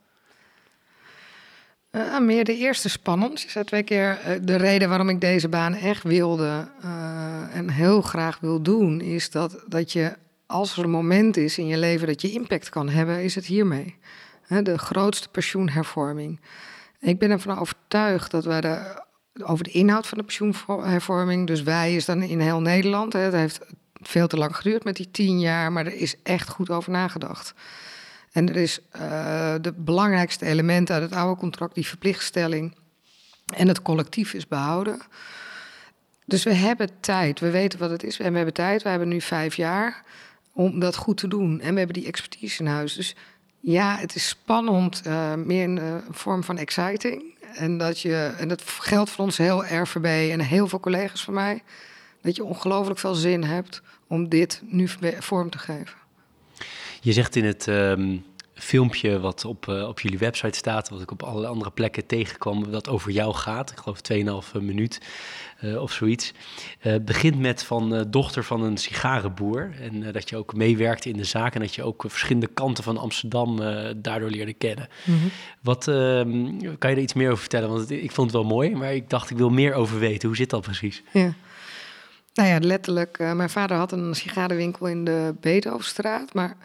Uh, 1.91 2.19
meer 2.19 2.45
de 2.45 2.57
eerste 2.57 2.89
spannend. 2.89 3.41
Je 3.41 3.51
zei 3.51 3.65
twee 3.65 3.83
keer 3.83 4.19
uh, 4.19 4.35
de 4.43 4.57
reden 4.57 4.89
waarom 4.89 5.09
ik 5.09 5.21
deze 5.21 5.49
baan 5.49 5.75
echt 5.75 6.03
wilde 6.03 6.69
uh, 6.85 7.57
en 7.57 7.71
heel 7.71 8.03
graag 8.03 8.41
wil 8.41 8.63
doen, 8.63 9.01
is 9.01 9.31
dat, 9.31 9.65
dat 9.67 9.93
je 9.93 10.17
als 10.47 10.77
er 10.77 10.85
een 10.85 10.91
moment 10.91 11.37
is 11.37 11.59
in 11.59 11.67
je 11.67 11.79
leven 11.79 12.07
dat 12.07 12.21
je 12.21 12.31
impact 12.31 12.69
kan 12.69 12.89
hebben, 12.89 13.23
is 13.23 13.35
het 13.35 13.47
hiermee. 13.47 13.97
de 14.63 14.79
grootste 14.79 15.29
pensioenhervorming. 15.29 16.41
Ik 17.01 17.19
ben 17.19 17.31
ervan 17.31 17.59
overtuigd 17.59 18.31
dat 18.31 18.45
wij 18.45 18.61
de, 18.61 19.03
over 19.43 19.65
de 19.65 19.71
inhoud 19.71 20.07
van 20.07 20.19
de 20.19 20.25
pensioenhervorming, 20.25 21.47
dus 21.47 21.63
wij 21.63 21.95
is 21.95 22.05
dan 22.05 22.23
in 22.23 22.41
heel 22.41 22.61
Nederland, 22.61 23.13
hè, 23.13 23.19
het 23.19 23.33
heeft 23.33 23.61
veel 24.09 24.27
te 24.27 24.37
lang 24.37 24.57
geduurd 24.57 24.85
met 24.85 24.97
die 24.97 25.11
tien 25.11 25.41
jaar, 25.41 25.73
maar 25.73 25.87
er 25.87 25.95
is 25.95 26.15
echt 26.23 26.49
goed 26.49 26.71
over 26.71 26.93
nagedacht. 26.93 27.55
En 28.33 28.49
er 28.49 28.57
is 28.57 28.79
uh, 28.97 29.55
de 29.61 29.73
belangrijkste 29.77 30.47
element 30.47 30.91
uit 30.91 31.03
het 31.03 31.13
oude 31.13 31.41
contract, 31.41 31.75
die 31.75 31.87
verplichtstelling 31.87 32.75
en 33.55 33.69
het 33.69 33.83
collectief 33.83 34.35
is 34.35 34.49
behouden. 34.49 35.01
Dus 36.25 36.45
we 36.45 36.53
hebben 36.53 36.91
tijd, 37.01 37.41
we 37.41 37.51
weten 37.51 37.79
wat 37.79 37.91
het 37.91 38.03
is 38.03 38.19
en 38.19 38.31
we 38.31 38.37
hebben 38.37 38.55
tijd. 38.55 38.83
We 38.83 38.89
hebben 38.89 39.09
nu 39.09 39.21
vijf 39.21 39.57
jaar 39.57 40.05
om 40.53 40.79
dat 40.81 40.97
goed 40.97 41.17
te 41.17 41.29
doen 41.29 41.61
en 41.61 41.73
we 41.73 41.79
hebben 41.79 41.97
die 41.97 42.07
expertise 42.07 42.63
in 42.63 42.69
huis. 42.69 42.95
Dus 42.95 43.15
ja, 43.61 43.97
het 43.97 44.15
is 44.15 44.29
spannend, 44.29 45.03
uh, 45.07 45.35
meer 45.35 45.63
in 45.63 45.77
een 45.77 46.03
vorm 46.11 46.45
van 46.45 46.59
exciting. 46.59 47.35
En 47.55 47.79
dat, 47.79 48.01
je, 48.01 48.35
en 48.39 48.49
dat 48.49 48.63
geldt 48.63 49.11
voor 49.11 49.25
ons 49.25 49.37
heel 49.37 49.65
RVB 49.65 50.31
en 50.33 50.41
heel 50.41 50.69
veel 50.69 50.81
collega's 50.81 51.25
van 51.25 51.35
mij 51.35 51.63
dat 52.27 52.37
je 52.37 52.45
ongelooflijk 52.45 52.99
veel 52.99 53.15
zin 53.15 53.45
hebt 53.45 53.83
om 54.07 54.29
dit 54.29 54.63
nu 54.65 54.89
vorm 55.19 55.51
te 55.51 55.59
geven. 55.59 55.95
Je 57.01 57.13
zegt 57.13 57.37
in 57.37 57.45
het 57.45 57.67
um, 57.67 58.25
filmpje 58.55 59.21
wat 59.21 59.45
op, 59.45 59.67
uh, 59.67 59.89
op 59.89 60.01
jullie 60.01 60.19
website 60.19 60.59
staat, 60.59 60.89
wat 60.89 61.01
ik 61.01 61.11
op 61.11 61.23
alle 61.23 61.47
andere 61.47 61.71
plekken 61.71 62.07
tegenkwam, 62.07 62.71
dat 62.71 62.89
over 62.89 63.11
jou 63.11 63.35
gaat. 63.35 63.71
Ik 63.71 63.79
geloof 63.79 64.01
2,5 64.57 64.63
minuut 64.63 65.01
uh, 65.61 65.83
of 65.83 65.93
zoiets. 65.93 66.33
Uh, 66.83 66.95
begint 67.03 67.39
met 67.39 67.65
van 67.65 68.07
dochter 68.11 68.45
van 68.45 68.63
een 68.63 68.77
sigarenboer. 68.77 69.71
En 69.81 70.13
dat 70.13 70.29
je 70.29 70.37
ook 70.37 70.55
meewerkte 70.55 71.09
in 71.09 71.17
de 71.17 71.25
zaak 71.25 71.55
en 71.55 71.61
dat 71.61 71.75
je 71.75 71.83
ook 71.83 72.05
verschillende 72.07 72.47
kanten 72.55 72.85
van 72.85 72.99
Amsterdam 72.99 73.57
daardoor 73.97 74.31
leerde 74.31 74.55
kennen. 74.55 74.89
Mm 75.05 75.19
-hmm. 75.19 75.31
Wat 75.61 75.89
ehm, 75.89 76.77
kan 76.79 76.91
je 76.91 76.97
er 76.97 77.03
iets 77.03 77.15
meer 77.15 77.29
over 77.29 77.41
vertellen? 77.41 77.69
Want 77.69 77.91
ik 77.91 78.13
vond 78.13 78.33
het 78.33 78.41
wel 78.41 78.51
mooi, 78.51 78.75
maar 78.75 78.95
ik 78.95 79.11
dacht 79.11 79.31
ik 79.31 79.37
wil 79.37 79.51
meer 79.51 79.75
over 79.75 79.99
weten. 79.99 80.29
Hoe 80.29 80.37
zit 80.37 80.51
dat 80.51 80.63
precies? 80.63 81.03
Ja. 81.13 81.35
Nou 82.37 82.49
ja, 82.49 82.59
letterlijk. 82.59 83.19
Uh, 83.19 83.33
mijn 83.33 83.51
vader 83.51 83.77
had 83.77 83.93
een 83.93 84.15
sigarenwinkel 84.15 84.87
in 84.87 85.05
de 85.05 85.35
Beethovenstraat. 85.41 86.35
Maar 86.35 86.57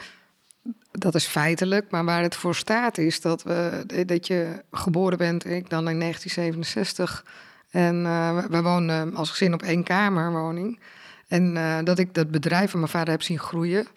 dat 0.92 1.16
is 1.16 1.26
feitelijk. 1.26 1.92
Maar 1.92 2.06
waar 2.06 2.22
het 2.22 2.36
voor 2.36 2.56
staat 2.56 2.98
is 2.98 3.22
dat, 3.22 3.44
we, 3.44 3.84
dat 4.06 4.28
je 4.28 4.64
geboren 4.72 5.18
bent, 5.18 5.46
ik 5.46 5.70
dan 5.70 5.90
in 5.90 6.00
1967. 6.00 7.26
En 7.70 7.96
uh, 7.96 8.46
we 8.46 8.62
woonden 8.62 9.16
als 9.16 9.30
gezin 9.30 9.54
op 9.54 9.62
één 9.62 9.84
kamerwoning. 9.84 10.80
En 11.28 11.54
dat 11.84 12.00
ik 12.00 12.14
dat 12.14 12.32
bedrijf 12.32 12.72
van 12.72 12.80
mijn 12.80 12.92
vader 12.92 13.10
heb 13.10 13.22
zien 13.22 13.40
groeien. 13.40 13.88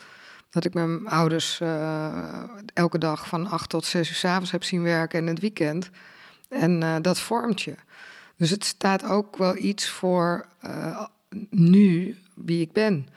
Dat 0.50 0.64
ik 0.64 0.74
mijn 0.74 1.08
ouders 1.08 1.60
elke 2.74 2.98
dag 2.98 3.28
van 3.28 3.46
acht 3.46 3.68
tot 3.68 3.84
zes 3.84 4.08
uur 4.08 4.16
s 4.16 4.24
avonds 4.24 4.50
heb 4.50 4.64
zien 4.64 4.82
werken 4.82 5.18
en 5.18 5.26
het 5.26 5.40
weekend. 5.40 5.90
En 6.48 7.02
dat 7.02 7.18
vormt 7.18 7.62
je. 7.62 7.74
Dus 8.36 8.50
het 8.50 8.64
staat 8.64 9.04
ook 9.04 9.36
wel 9.36 9.56
iets 9.56 9.88
voor 9.88 10.46
nu 11.50 12.16
wie 12.34 12.60
ik 12.60 12.72
ben. 12.72 13.08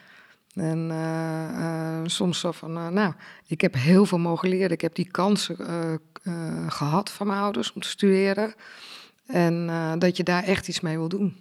En 0.54 0.90
uh, 0.90 1.50
uh, 1.60 2.02
soms 2.06 2.40
zo 2.40 2.52
van, 2.52 2.78
uh, 2.78 2.88
nou, 2.88 3.14
ik 3.48 3.62
heb 3.62 3.74
heel 3.74 4.06
veel 4.06 4.18
mogen 4.18 4.50
leren. 4.50 4.72
Ik 4.72 4.82
heb 4.82 4.96
die 4.96 5.12
kansen 5.12 5.58
gehad 6.68 7.12
van 7.12 7.28
mijn 7.28 7.40
ouders 7.40 7.74
om 7.74 7.82
te 7.82 7.88
studeren. 7.88 8.54
En 9.26 9.68
dat 10.00 10.18
je 10.18 10.24
daar 10.24 10.44
echt 10.44 10.68
iets 10.68 10.80
mee 10.80 10.98
wil 10.98 11.10
doen. 11.10 11.38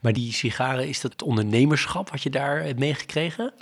Maar 0.00 0.12
die 0.12 0.32
sigaren, 0.32 0.88
is 0.88 1.00
dat 1.00 1.22
ondernemerschap 1.22 2.10
wat 2.10 2.22
je 2.22 2.30
daar 2.30 2.62
hebt 2.62 2.78
meegekregen? 2.78 3.52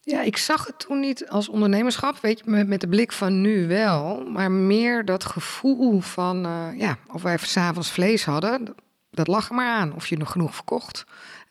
Ja, 0.00 0.22
ik 0.22 0.36
zag 0.36 0.66
het 0.66 0.78
toen 0.78 1.00
niet 1.00 1.28
als 1.28 1.48
ondernemerschap, 1.48 2.18
weet 2.20 2.38
je, 2.38 2.50
met, 2.50 2.68
met 2.68 2.80
de 2.80 2.88
blik 2.88 3.12
van 3.12 3.40
nu 3.40 3.66
wel. 3.66 4.24
Maar 4.24 4.50
meer 4.50 5.04
dat 5.04 5.24
gevoel 5.24 6.00
van, 6.00 6.38
ja, 6.76 6.98
of 7.06 7.22
wij 7.22 7.36
s'avonds 7.36 7.90
vlees 7.90 8.24
hadden, 8.24 8.74
dat 9.12 9.26
lag 9.26 9.48
er 9.48 9.54
maar 9.54 9.70
aan 9.70 9.94
of 9.94 10.06
je 10.06 10.16
nog 10.16 10.32
genoeg 10.32 10.54
verkocht. 10.54 11.04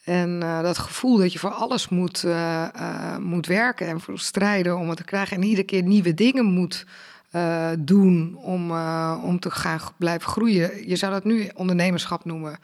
En 0.03 0.39
uh, 0.43 0.61
dat 0.61 0.77
gevoel 0.77 1.17
dat 1.17 1.33
je 1.33 1.39
voor 1.39 1.49
alles 1.49 1.89
moet, 1.89 2.23
uh, 2.23 2.67
uh, 2.75 3.17
moet 3.17 3.45
werken 3.45 3.87
en 3.87 4.01
voor 4.01 4.19
strijden 4.19 4.77
om 4.77 4.89
het 4.89 4.97
te 4.97 5.03
krijgen. 5.03 5.37
En 5.37 5.43
iedere 5.43 5.63
keer 5.65 5.83
nieuwe 5.83 6.13
dingen 6.13 6.45
moet 6.45 6.85
eh, 7.31 7.69
doen 7.79 8.35
om, 8.35 8.71
eh, 8.71 9.21
om 9.23 9.39
te 9.39 9.51
gaan 9.51 9.79
blijven 9.97 10.29
groeien. 10.29 10.89
Je 10.89 10.95
zou 10.95 11.11
dat 11.11 11.23
nu 11.23 11.49
ondernemerschap 11.55 12.25
noemen. 12.25 12.59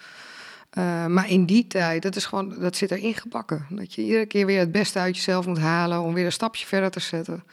Eh, 0.70 1.06
maar 1.06 1.30
in 1.30 1.46
die 1.46 1.68
tijd, 1.68 2.02
dat, 2.02 2.16
is 2.16 2.26
gewoon, 2.26 2.56
dat 2.60 2.76
zit 2.76 2.92
erin 2.92 3.14
gebakken. 3.14 3.66
Dat 3.70 3.94
je 3.94 4.02
iedere 4.02 4.26
keer 4.26 4.46
weer 4.46 4.60
het 4.60 4.72
beste 4.72 5.00
uit 5.00 5.16
jezelf 5.16 5.46
moet 5.46 5.60
halen 5.60 6.02
om 6.02 6.14
weer 6.14 6.26
een 6.26 6.32
stapje 6.32 6.66
verder 6.66 6.92
te 6.92 7.00
zetten. 7.00 7.44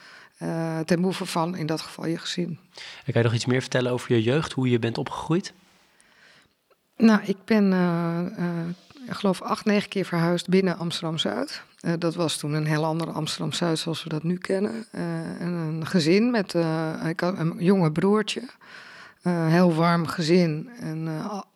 ten 0.85 0.99
behoeve 0.99 1.25
van 1.25 1.55
in 1.55 1.65
dat 1.65 1.81
geval 1.81 2.05
je 2.05 2.17
gezin. 2.17 2.59
Kan 2.73 3.13
je 3.13 3.23
nog 3.23 3.33
iets 3.33 3.45
meer 3.45 3.61
vertellen 3.61 3.91
over 3.91 4.13
je 4.13 4.23
jeugd, 4.23 4.51
hoe 4.51 4.69
je 4.69 4.79
bent 4.79 4.97
opgegroeid? 4.97 5.53
Nou, 6.97 7.21
ik 7.23 7.37
ben, 7.45 7.73
ik 9.07 9.13
geloof, 9.13 9.41
acht, 9.41 9.65
negen 9.65 9.89
keer 9.89 10.05
verhuisd 10.05 10.49
binnen 10.49 10.77
Amsterdam-Zuid. 10.77 11.63
Uh, 11.81 11.93
dat 11.99 12.15
was 12.15 12.37
toen 12.37 12.53
een 12.53 12.65
heel 12.65 12.85
andere 12.85 13.11
Amsterdam-Zuid 13.11 13.79
zoals 13.79 14.03
we 14.03 14.09
dat 14.09 14.23
nu 14.23 14.37
kennen. 14.37 14.85
Een 15.39 15.85
gezin 15.87 16.31
met 16.31 16.53
ik 17.05 17.21
een 17.21 17.55
jonge 17.57 17.91
broertje. 17.91 18.49
heel 19.29 19.73
warm 19.73 20.07
gezin 20.07 20.69
en 20.79 21.07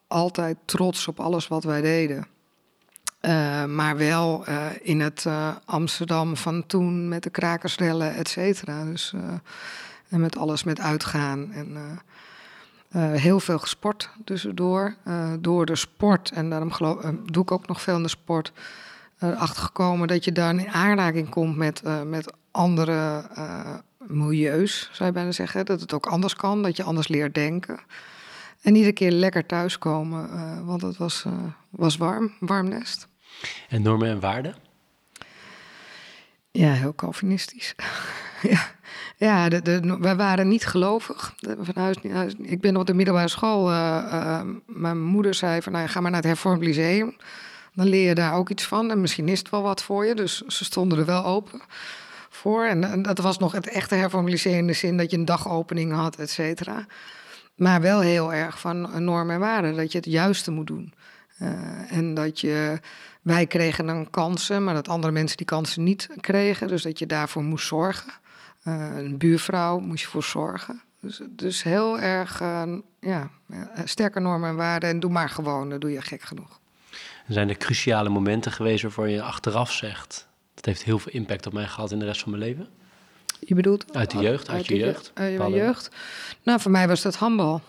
altijd 0.07 0.57
trots 0.65 1.07
op 1.07 1.19
alles 1.19 1.47
wat 1.47 1.63
wij 1.63 1.81
deden. 1.81 2.27
maar 3.75 3.97
wel 3.97 4.45
in 4.81 4.99
het 4.99 5.25
Amsterdam 5.65 6.37
van 6.37 6.65
toen 6.65 7.07
met 7.07 7.23
de 7.23 7.29
krakersrellen, 7.29 8.15
et 8.15 8.27
cetera. 8.27 8.83
Dus, 8.83 9.13
en 10.09 10.19
met 10.19 10.37
alles 10.37 10.63
met 10.63 10.79
uitgaan 10.79 11.51
en... 11.51 11.77
heel 12.97 13.39
veel 13.39 13.59
gesport 13.59 14.09
tussendoor. 14.25 14.95
door 15.39 15.65
de 15.65 15.75
sport, 15.75 16.31
en 16.31 16.49
daarom 16.49 16.71
geloof, 16.71 17.11
doe 17.25 17.43
ik 17.43 17.51
ook 17.51 17.67
nog 17.67 17.81
veel 17.81 17.95
in 17.95 18.03
de 18.03 18.09
sport 18.09 18.51
erachter 19.19 19.63
gekomen 19.63 20.07
dat 20.07 20.23
je 20.23 20.31
dan 20.31 20.59
in 20.59 20.69
aanraking 20.69 21.29
komt 21.29 21.55
met, 21.55 21.81
uh, 21.85 22.01
met 22.01 22.33
andere 22.51 23.25
uh, 23.37 23.75
milieus, 23.97 24.89
zou 24.91 25.09
je 25.09 25.15
bijna 25.15 25.31
zeggen. 25.31 25.65
Dat 25.65 25.81
het 25.81 25.93
ook 25.93 26.05
anders 26.05 26.35
kan, 26.35 26.63
dat 26.63 26.77
je 26.77 26.83
anders 26.83 27.07
leert 27.07 27.33
denken. 27.33 27.79
En 28.61 28.75
iedere 28.75 28.93
keer 28.93 29.11
lekker 29.11 29.45
thuiskomen, 29.45 30.29
uh, 30.33 30.65
want 30.65 30.81
het 30.81 30.97
was, 30.97 31.25
was 31.69 31.97
warm, 31.97 32.33
warm 32.39 32.67
nest. 32.67 33.07
En 33.69 33.81
normen 33.81 34.09
en 34.09 34.19
waarden? 34.19 34.55
Ja, 36.51 36.71
heel 36.71 36.95
Calvinistisch. 36.95 37.75
ja, 38.53 38.71
ja 39.17 39.49
de, 39.49 39.97
wij 39.99 40.15
waren 40.15 40.47
niet 40.47 40.65
gelovig. 40.65 41.33
Van 41.59 41.83
huis, 41.83 41.95
ik 42.41 42.61
ben 42.61 42.77
op 42.77 42.87
de 42.87 42.93
middelbare 42.93 43.27
school. 43.27 43.65
mijn 44.65 45.01
moeder 45.01 45.33
zei 45.33 45.61
van, 45.61 45.71
nou, 45.71 45.87
ga 45.87 46.01
maar 46.01 46.11
naar 46.11 46.19
het 46.19 46.29
Hervormd 46.29 46.63
Lyceum. 46.63 47.15
Dan 47.73 47.87
leer 47.87 48.07
je 48.07 48.15
daar 48.15 48.33
ook 48.33 48.49
iets 48.49 48.63
van. 48.63 48.91
En 48.91 49.01
misschien 49.01 49.27
is 49.27 49.39
het 49.39 49.49
wel 49.49 49.61
wat 49.61 49.83
voor 49.83 50.05
je. 50.05 50.15
Dus 50.15 50.41
ze 50.41 50.63
stonden 50.63 50.97
er 50.97 51.05
wel 51.05 51.25
open 51.25 51.61
voor. 52.29 52.65
En, 52.65 53.01
dat 53.01 53.17
was 53.17 53.37
nog 53.37 53.51
het 53.51 53.67
echte 53.67 53.95
herformuliseren 53.95 54.57
in 54.57 54.67
de 54.67 54.73
zin 54.73 54.97
dat 54.97 55.11
je 55.11 55.17
een 55.17 55.25
dagopening 55.25 55.93
had, 55.93 56.15
et 56.15 56.29
cetera. 56.29 56.85
Maar 57.55 57.81
wel 57.81 57.99
heel 57.99 58.33
erg 58.33 58.59
van 58.59 59.03
normen 59.03 59.33
en 59.33 59.39
waarden. 59.39 59.75
Dat 59.75 59.91
je 59.91 59.97
het 59.97 60.07
juiste 60.07 60.51
moet 60.51 60.67
doen. 60.67 60.93
Uh, 61.41 61.51
en 61.91 62.13
dat 62.13 62.39
je, 62.39 62.79
wij 63.21 63.45
kregen 63.45 63.85
dan 63.85 64.09
kansen, 64.09 64.63
maar 64.63 64.73
dat 64.73 64.87
andere 64.87 65.13
mensen 65.13 65.37
die 65.37 65.45
kansen 65.45 65.83
niet 65.83 66.09
kregen. 66.19 66.67
Dus 66.67 66.83
dat 66.83 66.99
je 66.99 67.05
daarvoor 67.05 67.43
moest 67.43 67.67
zorgen. 67.67 68.11
Uh, 68.69 68.97
een 68.97 69.17
buurvrouw 69.17 69.79
moest 69.79 70.01
je 70.01 70.07
voor 70.07 70.23
zorgen. 70.23 70.81
Dus, 70.99 71.21
dus 71.29 71.63
heel 71.63 71.99
erg, 71.99 72.41
uh, 72.41 72.63
ja, 72.99 73.29
sterke 73.85 74.19
normen 74.19 74.49
en 74.49 74.55
waarden. 74.55 74.89
En 74.89 74.99
doe 74.99 75.11
maar 75.11 75.29
gewoon, 75.29 75.69
dan 75.69 75.79
doe 75.79 75.91
je 75.91 76.01
gek 76.01 76.21
genoeg 76.21 76.59
zijn 77.33 77.49
er 77.49 77.57
cruciale 77.57 78.09
momenten 78.09 78.51
geweest 78.51 78.81
waarvoor 78.81 79.09
je 79.09 79.21
achteraf 79.21 79.71
zegt... 79.71 80.27
dat 80.53 80.65
heeft 80.65 80.83
heel 80.83 80.99
veel 80.99 81.11
impact 81.11 81.45
op 81.45 81.53
mij 81.53 81.67
gehad 81.67 81.91
in 81.91 81.99
de 81.99 82.05
rest 82.05 82.21
van 82.21 82.31
mijn 82.31 82.43
leven? 82.43 82.67
Je 83.39 83.55
bedoelt? 83.55 83.95
Uit 83.95 84.11
de 84.11 84.17
jeugd, 84.17 84.49
uit, 84.49 84.67
je 84.67 84.75
jeugd? 84.75 85.11
Uit 85.13 85.37
je 85.37 85.49
jeugd. 85.49 85.89
Nou, 86.43 86.59
voor 86.59 86.71
mij 86.71 86.87
was 86.87 87.01
dat 87.01 87.15
handbal. 87.15 87.61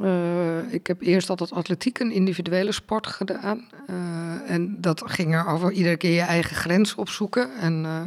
Uh, 0.00 0.72
ik 0.72 0.86
heb 0.86 1.00
eerst 1.00 1.30
altijd 1.30 1.52
atletiek, 1.52 1.98
een 1.98 2.10
individuele 2.10 2.72
sport 2.72 3.06
gedaan. 3.06 3.68
Uh, 3.90 4.50
en 4.50 4.80
dat 4.80 5.02
ging 5.06 5.34
er 5.34 5.46
over 5.46 5.72
iedere 5.72 5.96
keer 5.96 6.14
je 6.14 6.20
eigen 6.20 6.56
grens 6.56 6.94
opzoeken. 6.94 7.50
En 7.58 7.84
uh, 7.84 8.02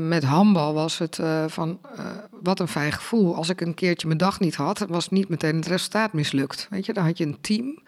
met 0.00 0.24
handbal 0.24 0.74
was 0.74 0.98
het 0.98 1.20
van, 1.46 1.80
wat 2.30 2.60
een 2.60 2.68
fijn 2.68 2.92
gevoel. 2.92 3.36
Als 3.36 3.48
ik 3.48 3.60
een 3.60 3.74
keertje 3.74 4.06
mijn 4.06 4.18
dag 4.18 4.40
niet 4.40 4.54
had, 4.54 4.78
was 4.78 5.08
niet 5.08 5.28
meteen 5.28 5.56
het 5.56 5.66
resultaat 5.66 6.12
mislukt. 6.12 6.66
Weet 6.70 6.86
je, 6.86 6.92
dan 6.92 7.04
had 7.04 7.18
je 7.18 7.26
een 7.26 7.40
team... 7.40 7.82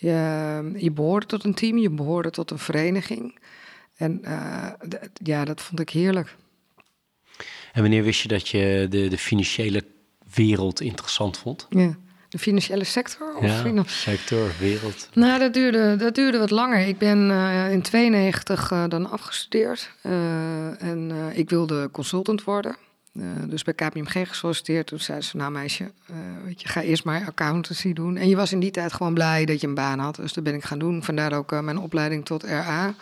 Je, 0.00 0.72
je 0.76 0.90
behoorde 0.90 1.26
tot 1.26 1.44
een 1.44 1.54
team, 1.54 1.78
je 1.78 1.90
behoorde 1.90 2.30
tot 2.30 2.50
een 2.50 2.58
vereniging. 2.58 3.38
En 3.96 4.20
ja, 5.22 5.44
dat 5.44 5.60
vond 5.60 5.80
ik 5.80 5.90
heerlijk. 5.90 6.36
En 7.72 7.80
wanneer 7.82 8.02
wist 8.02 8.22
je 8.22 8.28
dat 8.28 8.48
je 8.48 8.86
de, 8.90 9.08
de 9.08 9.18
financiële 9.18 9.84
wereld 10.34 10.80
interessant 10.80 11.38
vond? 11.38 11.66
Ja. 11.70 11.96
De 12.28 12.38
financiële 12.38 12.84
sector? 12.84 13.34
Of 13.36 13.44
ja, 13.44 13.82
sector, 13.86 14.50
wereld. 14.58 15.08
Nou, 15.12 15.38
dat 15.38 15.52
duurde, 15.54 15.96
dat 15.96 16.14
duurde 16.14 16.38
wat 16.38 16.50
langer. 16.50 16.86
Ik 16.86 16.98
ben 16.98 17.30
uh, 17.30 17.72
in 17.72 17.82
92 17.82 18.70
uh, 18.70 18.84
dan 18.88 19.10
afgestudeerd. 19.10 19.90
Uh, 20.02 20.82
en 20.82 21.12
ik 21.32 21.50
wilde 21.50 21.88
consultant 21.92 22.44
worden. 22.44 22.76
Dus 23.46 23.62
bij 23.62 23.74
KPMG 23.74 24.28
gesolliciteerd. 24.28 24.86
Toen 24.86 24.98
zei 24.98 25.20
ze, 25.20 25.36
nou 25.36 25.50
meisje, 25.50 25.90
weet 26.44 26.62
je, 26.62 26.68
ga 26.68 26.82
eerst 26.82 27.04
maar 27.04 27.26
accountancy 27.26 27.92
doen. 27.92 28.16
En 28.16 28.28
je 28.28 28.36
was 28.36 28.52
in 28.52 28.60
die 28.60 28.70
tijd 28.70 28.92
gewoon 28.92 29.14
blij 29.14 29.44
dat 29.44 29.60
je 29.60 29.66
een 29.66 29.74
baan 29.74 29.98
had. 29.98 30.16
Dus 30.16 30.32
dat 30.32 30.44
ben 30.44 30.54
ik 30.54 30.64
gaan 30.64 30.78
doen. 30.78 31.04
Vandaar 31.04 31.32
ook 31.32 31.60
mijn 31.62 31.78
opleiding 31.78 32.24
tot 32.24 32.42
RA. 32.42 32.94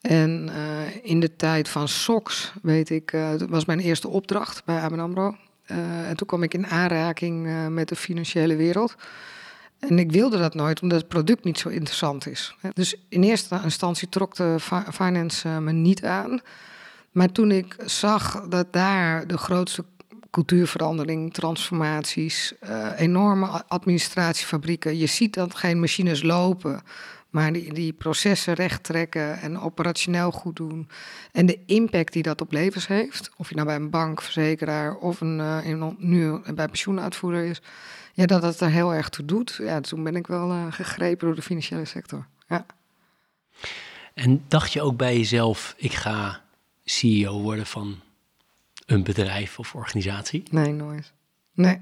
En 0.00 0.50
in 1.02 1.20
de 1.20 1.36
tijd 1.36 1.68
van 1.68 1.88
SOX, 1.88 2.52
weet 2.62 2.90
ik, 2.90 3.10
dat 3.10 3.48
was 3.48 3.64
mijn 3.64 3.80
eerste 3.80 4.08
opdracht 4.08 4.64
bij 4.64 4.80
ABN 4.80 4.98
AMRO. 4.98 5.36
En 5.66 6.16
toen 6.16 6.26
kwam 6.26 6.42
ik 6.42 6.54
in 6.54 6.66
aanraking 6.66 7.68
met 7.68 7.88
de 7.88 7.96
financiële 7.96 8.56
wereld. 8.56 8.94
En 9.78 9.98
ik 9.98 10.12
wilde 10.12 10.38
dat 10.38 10.54
nooit, 10.54 10.82
omdat 10.82 10.98
het 10.98 11.08
product 11.08 11.44
niet 11.44 11.58
zo 11.58 11.68
interessant 11.68 12.26
is. 12.26 12.56
Dus 12.72 12.94
in 13.08 13.22
eerste 13.22 13.60
instantie 13.64 14.08
trok 14.08 14.36
de 14.36 14.56
finance 14.92 15.48
me 15.48 15.72
niet 15.72 16.04
aan... 16.04 16.40
Maar 17.16 17.32
toen 17.32 17.50
ik 17.50 17.76
zag 17.84 18.46
dat 18.48 18.72
daar 18.72 19.26
de 19.26 19.38
grootste 19.38 19.84
cultuurverandering, 20.30 21.34
transformaties, 21.34 22.54
enorme 22.96 23.64
administratiefabrieken. 23.68 24.98
Je 24.98 25.06
ziet 25.06 25.34
dat 25.34 25.54
geen 25.54 25.80
machines 25.80 26.22
lopen, 26.22 26.82
maar 27.36 27.52
die, 27.52 27.72
die 27.72 27.92
processen 27.92 28.54
recht 28.54 28.84
trekken 28.84 29.40
en 29.40 29.58
operationeel 29.58 30.30
goed 30.30 30.56
doen. 30.56 30.88
En 31.32 31.46
de 31.46 31.58
impact 31.66 32.12
die 32.12 32.22
dat 32.22 32.40
op 32.40 32.52
levens 32.52 32.86
heeft, 32.86 33.30
of 33.36 33.48
je 33.48 33.54
nou 33.54 33.66
bij 33.66 33.76
een 33.76 33.90
bank, 33.90 34.22
verzekeraar 34.22 34.96
of 34.96 35.20
een, 35.20 35.38
uh, 35.38 35.88
nu 35.98 36.40
bij 36.54 36.66
pensioenuitvoerder 36.66 37.44
is, 37.44 37.62
ja, 38.14 38.26
dat 38.26 38.42
het 38.42 38.60
er 38.60 38.70
heel 38.70 38.94
erg 38.94 39.08
toe 39.08 39.24
doet. 39.24 39.58
Ja, 39.62 39.80
toen 39.80 40.02
ben 40.02 40.16
ik 40.16 40.26
wel 40.26 40.50
uh, 40.50 40.72
gegrepen 40.72 41.26
door 41.26 41.36
de 41.36 41.42
financiële 41.42 41.84
sector. 41.84 42.26
Ja. 42.48 42.66
En 44.14 44.44
dacht 44.48 44.72
je 44.72 44.82
ook 44.82 44.96
bij 44.96 45.16
jezelf, 45.16 45.74
ik 45.76 45.92
ga 45.92 46.42
CEO 46.84 47.40
worden 47.40 47.66
van 47.66 48.00
een 48.86 49.02
bedrijf 49.02 49.58
of 49.58 49.74
organisatie? 49.74 50.42
Nee, 50.50 50.72
nooit. 50.72 51.12
Nee. 51.54 51.80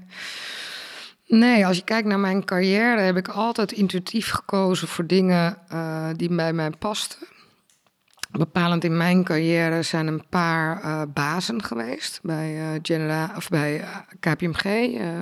Nee, 1.27 1.65
als 1.65 1.77
je 1.77 1.83
kijkt 1.83 2.07
naar 2.07 2.19
mijn 2.19 2.45
carrière, 2.45 3.01
heb 3.01 3.17
ik 3.17 3.27
altijd 3.27 3.71
intuïtief 3.71 4.29
gekozen 4.31 4.87
voor 4.87 5.07
dingen 5.07 5.57
uh, 5.73 6.07
die 6.15 6.35
bij 6.35 6.53
mij 6.53 6.69
pasten. 6.69 7.19
Bepalend 8.31 8.83
in 8.83 8.97
mijn 8.97 9.23
carrière 9.23 9.81
zijn 9.81 10.07
een 10.07 10.25
paar 10.29 10.83
uh, 10.83 11.01
bazen 11.13 11.63
geweest 11.63 12.19
bij, 12.23 12.55
uh, 12.55 12.79
Genera 12.81 13.33
of 13.35 13.49
bij 13.49 13.83
KPMG. 14.19 14.63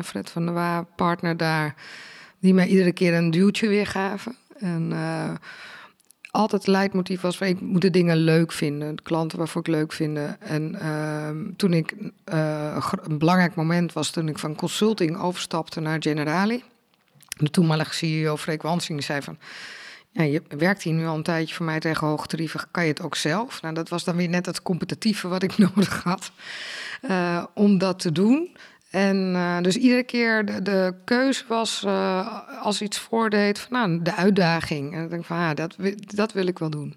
Fred 0.03 0.29
van 0.29 0.45
der 0.45 0.53
Waa, 0.53 0.81
partner 0.95 1.37
daar, 1.37 1.75
die 2.39 2.53
mij 2.53 2.67
iedere 2.67 2.91
keer 2.91 3.13
een 3.13 3.31
duwtje 3.31 3.67
weer 3.67 3.87
gaven. 3.87 4.35
En 4.57 4.91
altijd 6.33 6.61
het 6.61 6.71
leidmotief 6.71 7.21
was 7.21 7.37
van 7.37 7.47
ik 7.47 7.61
moet 7.61 7.81
de 7.81 7.89
dingen 7.89 8.17
leuk 8.17 8.51
vinden, 8.51 8.95
de 8.95 9.01
klanten 9.01 9.37
waarvoor 9.37 9.61
ik 9.61 9.67
leuk 9.67 9.93
vind. 9.93 10.19
En 10.39 10.75
uh, 10.81 11.29
toen 11.55 11.73
ik 11.73 11.95
uh, 12.33 12.91
een 13.03 13.17
belangrijk 13.17 13.55
moment 13.55 13.93
was 13.93 14.09
toen 14.09 14.27
ik 14.27 14.39
van 14.39 14.55
consulting 14.55 15.19
overstapte 15.19 15.79
naar 15.79 16.01
Generali. 16.01 16.63
De 17.37 17.49
toenmalige 17.49 17.93
CEO 17.93 18.37
Freek 18.37 18.61
Wansing 18.61 19.03
zei 19.03 19.21
van 19.21 19.37
ja, 20.11 20.23
je 20.23 20.41
werkt 20.57 20.83
hier 20.83 20.93
nu 20.93 21.05
al 21.05 21.15
een 21.15 21.23
tijdje 21.23 21.55
voor 21.55 21.65
mij 21.65 21.79
tegen 21.79 22.07
hoge 22.07 22.27
tarieven, 22.27 22.61
kan 22.71 22.83
je 22.83 22.89
het 22.89 23.01
ook 23.01 23.15
zelf? 23.15 23.61
Nou, 23.61 23.73
dat 23.73 23.89
was 23.89 24.03
dan 24.03 24.15
weer 24.15 24.29
net 24.29 24.45
het 24.45 24.61
competitieve 24.61 25.27
wat 25.27 25.43
ik 25.43 25.57
nodig 25.75 26.03
had 26.03 26.31
uh, 27.01 27.43
om 27.53 27.77
dat 27.77 27.99
te 27.99 28.11
doen. 28.11 28.55
En 28.93 29.33
uh, 29.33 29.61
dus 29.61 29.75
iedere 29.75 30.03
keer 30.03 30.45
de, 30.45 30.61
de 30.61 30.93
keuze 31.05 31.43
was, 31.47 31.83
uh, 31.85 32.39
als 32.61 32.81
iets 32.81 32.97
voordeed, 32.97 33.59
van 33.59 33.71
nou, 33.71 34.01
de 34.01 34.15
uitdaging. 34.15 34.93
En 34.93 35.03
ik 35.03 35.09
denk 35.09 35.25
van, 35.25 35.37
ah, 35.37 35.55
dat, 35.55 35.75
dat 35.97 36.33
wil 36.33 36.47
ik 36.47 36.59
wel 36.59 36.69
doen. 36.69 36.95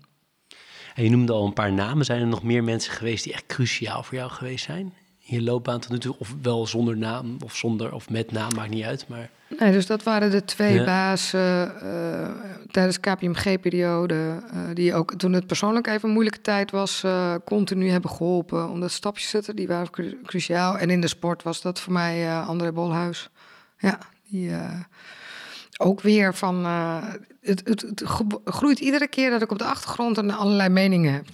En 0.95 1.05
je 1.05 1.11
noemde 1.11 1.33
al 1.33 1.47
een 1.47 1.53
paar 1.53 1.73
namen. 1.73 2.05
Zijn 2.05 2.21
er 2.21 2.27
nog 2.27 2.43
meer 2.43 2.65
mensen 2.65 2.93
geweest 2.93 3.25
die 3.25 3.33
echt 3.33 3.47
cruciaal 3.47 4.03
voor 4.03 4.15
jou 4.15 4.31
geweest 4.31 4.65
zijn? 4.65 4.95
In 5.21 5.37
je 5.37 5.43
loopbaan 5.43 5.81
tot 5.81 5.91
nu 5.91 5.99
toe, 5.99 6.17
of 6.19 6.35
wel 6.43 6.67
zonder 6.67 6.97
naam, 6.97 7.37
of 7.45 7.57
zonder, 7.57 7.95
of 7.95 8.11
met 8.11 8.33
naam, 8.33 8.55
maakt 8.55 8.71
niet 8.71 8.85
uit, 8.85 9.09
maar... 9.09 9.31
Nee, 9.49 9.73
dus 9.73 9.87
dat 9.87 10.03
waren 10.03 10.31
de 10.31 10.45
twee 10.45 10.75
ja. 10.75 10.85
bazen 10.85 11.73
uh, 11.83 12.29
tijdens 12.71 13.01
KPMG-periode... 13.01 14.15
Uh, 14.15 14.61
die 14.75 14.95
ook 14.95 15.15
toen 15.15 15.33
het 15.33 15.47
persoonlijk 15.47 15.87
even 15.87 16.09
een 16.09 16.15
moeilijke 16.15 16.41
tijd 16.41 16.71
was... 16.71 17.03
Uh, 17.05 17.35
continu 17.45 17.91
hebben 17.91 18.11
geholpen 18.11 18.71
om 18.71 18.81
dat 18.81 18.91
stapje 18.91 19.23
te 19.23 19.29
zetten. 19.29 19.57
Die 19.57 19.67
waren 19.67 19.91
cru 19.91 20.21
cruciaal. 20.25 20.79
En 20.79 20.91
in 20.91 21.01
de 21.01 21.09
sport 21.09 21.43
was 21.43 21.61
dat 21.61 21.81
voor 21.81 21.93
mij 21.93 22.41
André 22.41 22.73
Bolhuis. 22.73 23.29
Ja, 23.79 23.99
die 24.31 24.53
ook 25.79 26.01
weer 26.01 26.35
van... 26.35 26.65
Het, 27.41 27.63
het, 27.65 27.81
het, 27.81 28.03
groeit 28.45 28.79
iedere 28.79 29.09
keer 29.09 29.31
dat 29.31 29.43
ik 29.43 29.51
op 29.51 29.59
de 29.59 29.65
achtergrond 29.65 30.19
en 30.19 30.31
allerlei 30.31 30.69
meningen 30.69 31.13
heb. 31.13 31.27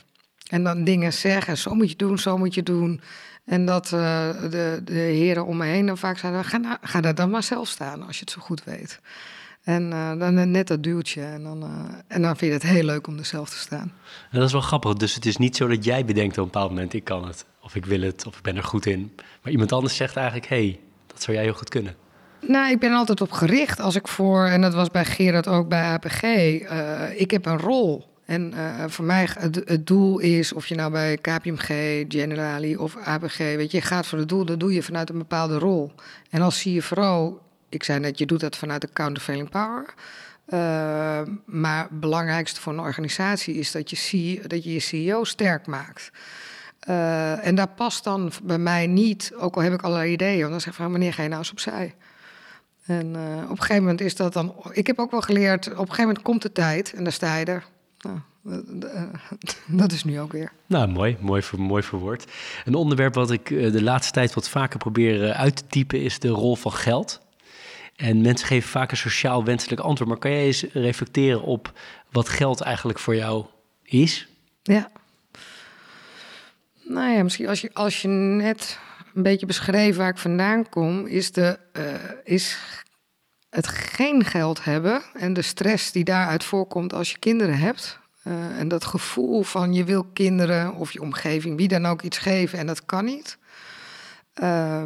En 0.49 0.65
dan 0.65 0.85
dingen 0.85 1.13
zeggen, 1.13 1.59
zo 1.59 1.75
moet 1.75 1.91
je 1.91 1.97
doen, 1.97 2.19
zo 2.19 2.39
moet 2.39 2.55
je 2.55 2.63
doen... 2.63 3.01
En 3.45 3.67
dat 3.67 3.85
uh, 3.85 4.31
de, 4.51 4.81
de 4.85 4.93
heren 4.93 5.47
om 5.47 5.57
me 5.57 5.65
heen 5.65 5.87
dan 5.87 5.99
vaak 5.99 6.19
zeiden: 6.19 6.45
ga, 6.45 6.57
nou, 6.57 6.77
ga 6.81 7.01
daar 7.01 7.15
dan 7.15 7.31
maar 7.31 7.43
zelf 7.43 7.69
staan 7.69 8.07
als 8.07 8.17
je 8.17 8.21
het 8.21 8.31
zo 8.31 8.41
goed 8.41 8.65
weet. 8.65 9.01
En 9.63 9.91
uh, 9.91 10.19
dan 10.19 10.51
net 10.51 10.67
dat 10.67 10.83
duwtje. 10.83 11.23
En 11.23 11.43
dan, 11.43 11.63
uh, 11.63 11.71
en 12.07 12.23
dan 12.23 12.37
vind 12.37 12.53
je 12.53 12.59
het 12.59 12.77
heel 12.77 12.85
leuk 12.85 13.07
om 13.07 13.19
er 13.19 13.25
zelf 13.25 13.51
te 13.51 13.59
staan. 13.59 13.93
En 14.31 14.39
dat 14.39 14.47
is 14.47 14.53
wel 14.53 14.61
grappig. 14.61 14.95
Dus 14.95 15.15
het 15.15 15.27
is 15.27 15.37
niet 15.37 15.57
zo 15.57 15.67
dat 15.67 15.85
jij 15.85 16.05
bedenkt 16.05 16.39
op 16.39 16.45
een 16.45 16.51
bepaald 16.51 16.71
moment: 16.71 16.93
ik 16.93 17.05
kan 17.05 17.27
het, 17.27 17.45
of 17.61 17.75
ik 17.75 17.87
wil 17.87 18.01
het, 18.01 18.27
of 18.27 18.37
ik 18.37 18.43
ben 18.43 18.57
er 18.57 18.65
goed 18.65 18.87
in. 18.87 19.13
Maar 19.43 19.53
iemand 19.53 19.73
anders 19.73 19.97
zegt 19.97 20.17
eigenlijk: 20.17 20.47
hé, 20.47 20.57
hey, 20.67 20.81
dat 21.07 21.23
zou 21.23 21.37
jij 21.37 21.47
heel 21.47 21.55
goed 21.55 21.69
kunnen. 21.69 21.97
Nou, 22.47 22.71
ik 22.71 22.79
ben 22.79 22.93
altijd 22.93 23.21
op 23.21 23.33
gericht. 23.33 23.81
Als 23.81 23.95
ik 23.95 24.09
voor, 24.09 24.47
en 24.47 24.61
dat 24.61 24.75
was 24.75 24.91
bij 24.91 25.05
Gerard 25.05 25.49
ook 25.49 25.69
bij 25.69 25.83
APG, 25.83 26.23
ik 27.17 27.31
heb 27.31 27.47
een 27.47 27.59
rol. 27.59 28.12
En 28.33 28.53
uh, 28.55 28.85
voor 28.87 29.05
mij 29.05 29.29
het, 29.39 29.87
doel 29.87 30.19
is, 30.19 30.53
of 30.53 30.67
je 30.67 30.75
nou 30.75 30.91
bij 30.91 31.17
KPMG, 31.17 31.67
Generali 32.09 32.77
of 32.77 32.97
ABG, 32.97 33.37
weet 33.37 33.71
je, 33.71 33.77
je 33.77 33.83
gaat 33.83 34.07
voor 34.07 34.19
het 34.19 34.29
doel, 34.29 34.45
dat 34.45 34.61
doe 34.61 34.73
je 34.73 34.83
vanuit 34.83 35.11
een 35.11 35.19
bepaalde 35.19 35.59
rol. 35.59 35.93
En 36.31 36.43
als 36.43 36.63
CFO, 36.63 37.41
ik 37.69 37.83
zei 37.83 37.99
net, 37.99 38.19
je 38.19 38.27
doet 38.27 38.41
dat 38.41 38.57
vanuit 38.57 38.81
de 38.81 38.89
countervailing 38.93 39.51
power. 39.51 39.95
Uh, 40.49 40.59
maar 41.45 41.83
het 41.83 42.01
belangrijkste 42.01 42.61
voor 42.61 42.73
een 42.73 42.81
organisatie 42.81 43.55
is 43.55 43.73
dat 43.73 43.91
je, 43.91 43.97
CEO, 43.97 44.47
dat 44.47 44.65
je 44.65 44.73
je 44.73 44.81
CEO 44.81 45.25
sterk 45.25 45.67
maakt. 45.67 46.11
Uh, 46.89 47.47
en 47.47 47.55
daar 47.55 47.69
past 47.69 48.05
dan 48.05 48.33
bij 48.43 48.59
mij 48.59 48.87
niet, 48.87 49.33
ook 49.39 49.57
al 49.57 49.63
heb 49.63 49.73
ik 49.73 49.83
allerlei 49.83 50.13
ideeën, 50.13 50.41
want 50.41 50.51
dan 50.51 50.61
zeg 50.61 50.73
ik 50.73 50.79
van 50.79 50.91
wanneer 50.91 51.13
ga 51.13 51.23
je 51.23 51.29
nou 51.29 51.41
eens 51.41 51.51
opzij? 51.51 51.95
En 52.87 53.07
op 53.45 53.51
een 53.51 53.59
gegeven 53.59 53.83
moment 53.83 54.01
is 54.01 54.17
dat 54.17 54.33
dan. 54.33 54.55
Ik 54.71 54.87
heb 54.87 54.99
ook 54.99 55.11
wel 55.11 55.21
geleerd, 55.21 55.67
op 55.67 55.73
een 55.73 55.79
gegeven 55.79 56.07
moment 56.07 56.23
komt 56.23 56.43
de 56.43 56.53
tijd 56.53 56.93
en 56.93 57.03
dan 57.03 57.13
sta 57.13 57.37
je 57.37 57.45
er. 57.45 57.65
Nou, 58.03 58.19
dat 59.83 59.93
is 59.93 60.05
nu 60.05 60.21
ook 60.21 60.33
weer. 60.33 60.53
Nou, 60.67 60.89
mooi, 60.89 61.17
mooi, 61.21 61.43
mooi 61.57 61.83
verwoord. 61.83 62.33
Een 62.65 62.75
onderwerp 62.75 63.15
wat 63.15 63.31
ik 63.31 63.51
eh, 63.51 63.73
de 63.73 63.83
laatste 63.83 64.13
tijd 64.13 64.35
wat 64.35 64.49
vaker 64.49 64.79
probeer 64.79 65.25
eh, 65.25 65.41
uit 65.41 65.57
te 65.57 65.67
typen 65.67 66.03
is 66.03 66.19
de 66.19 66.29
rol 66.29 66.57
van 66.57 66.73
geld. 66.73 67.21
En 67.97 68.21
mensen 68.21 68.47
geven 68.47 68.71
vaak 68.71 68.91
een 68.91 68.97
sociaal 68.97 69.45
wenselijk 69.45 69.81
antwoord. 69.81 70.11
Maar 70.11 70.19
kan 70.19 70.31
jij 70.31 70.45
eens 70.45 70.63
reflecteren 70.73 71.43
op 71.43 71.73
wat 72.11 72.29
geld 72.29 72.61
eigenlijk 72.61 72.99
voor 72.99 73.17
jou 73.17 73.47
is? 73.83 74.29
Ja. 74.63 74.91
Nou 76.85 77.11
ja, 77.11 77.23
misschien 77.23 77.49
als 77.49 77.61
je, 77.61 77.71
als 77.73 78.03
je 78.03 78.09
net 78.09 78.79
een 79.15 79.23
beetje 79.23 79.47
beschreef 79.47 79.97
waar 79.97 80.09
ik 80.09 80.19
vandaan 80.19 80.69
kom, 80.69 81.07
is, 81.07 81.33
de, 81.33 81.59
uh, 81.73 81.85
is 82.25 82.59
het 83.53 83.69
geen 83.69 84.25
geld 84.25 84.65
hebben 84.65 85.03
en 85.15 85.33
de 85.33 85.43
stress 85.43 85.93
die 85.93 86.05
daaruit 86.05 86.45
voorkomt 86.45 86.93
als 86.93 87.11
je 87.11 87.19
kinderen 87.19 87.59
hebt. 87.59 87.99
Uh, 88.25 88.59
en 88.59 88.69
dat 88.69 88.85
gevoel 88.85 89.43
van 89.43 89.75
je 89.75 89.85
wil 89.85 90.05
kinderen 90.05 90.75
of 90.75 90.93
je 90.93 91.01
omgeving, 91.01 91.57
wie 91.57 91.69
dan 91.69 91.87
ook, 91.87 92.03
iets 92.03 92.19
geven 92.19 92.59
en 92.59 92.67
dat 92.67 92.85
kan 92.85 93.05
niet. 93.05 93.39
Uh, 94.43 94.83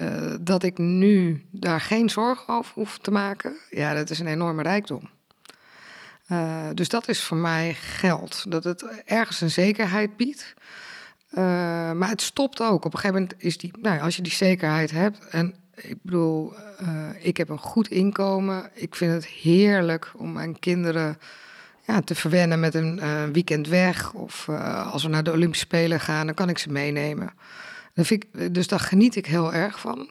uh, 0.00 0.34
dat 0.40 0.62
ik 0.62 0.78
nu 0.78 1.46
daar 1.50 1.80
geen 1.80 2.10
zorgen 2.10 2.54
over 2.54 2.72
hoef 2.74 2.98
te 2.98 3.10
maken, 3.10 3.56
ja, 3.70 3.94
dat 3.94 4.10
is 4.10 4.18
een 4.18 4.26
enorme 4.26 4.62
rijkdom. 4.62 5.08
Uh, 6.28 6.66
dus 6.74 6.88
dat 6.88 7.08
is 7.08 7.22
voor 7.22 7.36
mij 7.36 7.74
geld. 7.74 8.44
Dat 8.48 8.64
het 8.64 9.02
ergens 9.04 9.40
een 9.40 9.50
zekerheid 9.50 10.16
biedt. 10.16 10.54
maar 11.94 12.08
het 12.08 12.22
stopt 12.22 12.60
ook. 12.60 12.84
Op 12.84 12.92
een 12.92 12.98
gegeven 12.98 13.22
moment 13.22 13.34
is 13.42 13.58
die, 13.58 13.72
nou, 13.80 14.00
als 14.00 14.16
je 14.16 14.22
die 14.22 14.32
zekerheid 14.32 14.90
hebt 14.90 15.26
en 15.28 15.54
ik 15.76 15.96
bedoel, 16.02 16.52
uh, 16.82 17.08
ik 17.20 17.36
heb 17.36 17.48
een 17.48 17.58
goed 17.58 17.88
inkomen. 17.88 18.70
Ik 18.74 18.94
vind 18.94 19.12
het 19.12 19.26
heerlijk 19.26 20.12
om 20.16 20.32
mijn 20.32 20.58
kinderen 20.58 21.18
ja, 21.86 22.00
te 22.00 22.14
verwennen 22.14 22.60
met 22.60 22.74
een 22.74 22.98
uh, 23.02 23.24
weekend 23.24 23.68
weg. 23.68 24.12
Of 24.12 24.46
uh, 24.50 24.92
als 24.92 25.02
we 25.02 25.08
naar 25.08 25.24
de 25.24 25.32
Olympische 25.32 25.64
Spelen 25.64 26.00
gaan, 26.00 26.26
dan 26.26 26.34
kan 26.34 26.48
ik 26.48 26.58
ze 26.58 26.72
meenemen. 26.72 27.32
Vind 27.94 28.10
ik, 28.10 28.54
dus 28.54 28.66
daar 28.66 28.80
geniet 28.80 29.16
ik 29.16 29.26
heel 29.26 29.52
erg 29.52 29.80
van. 29.80 30.10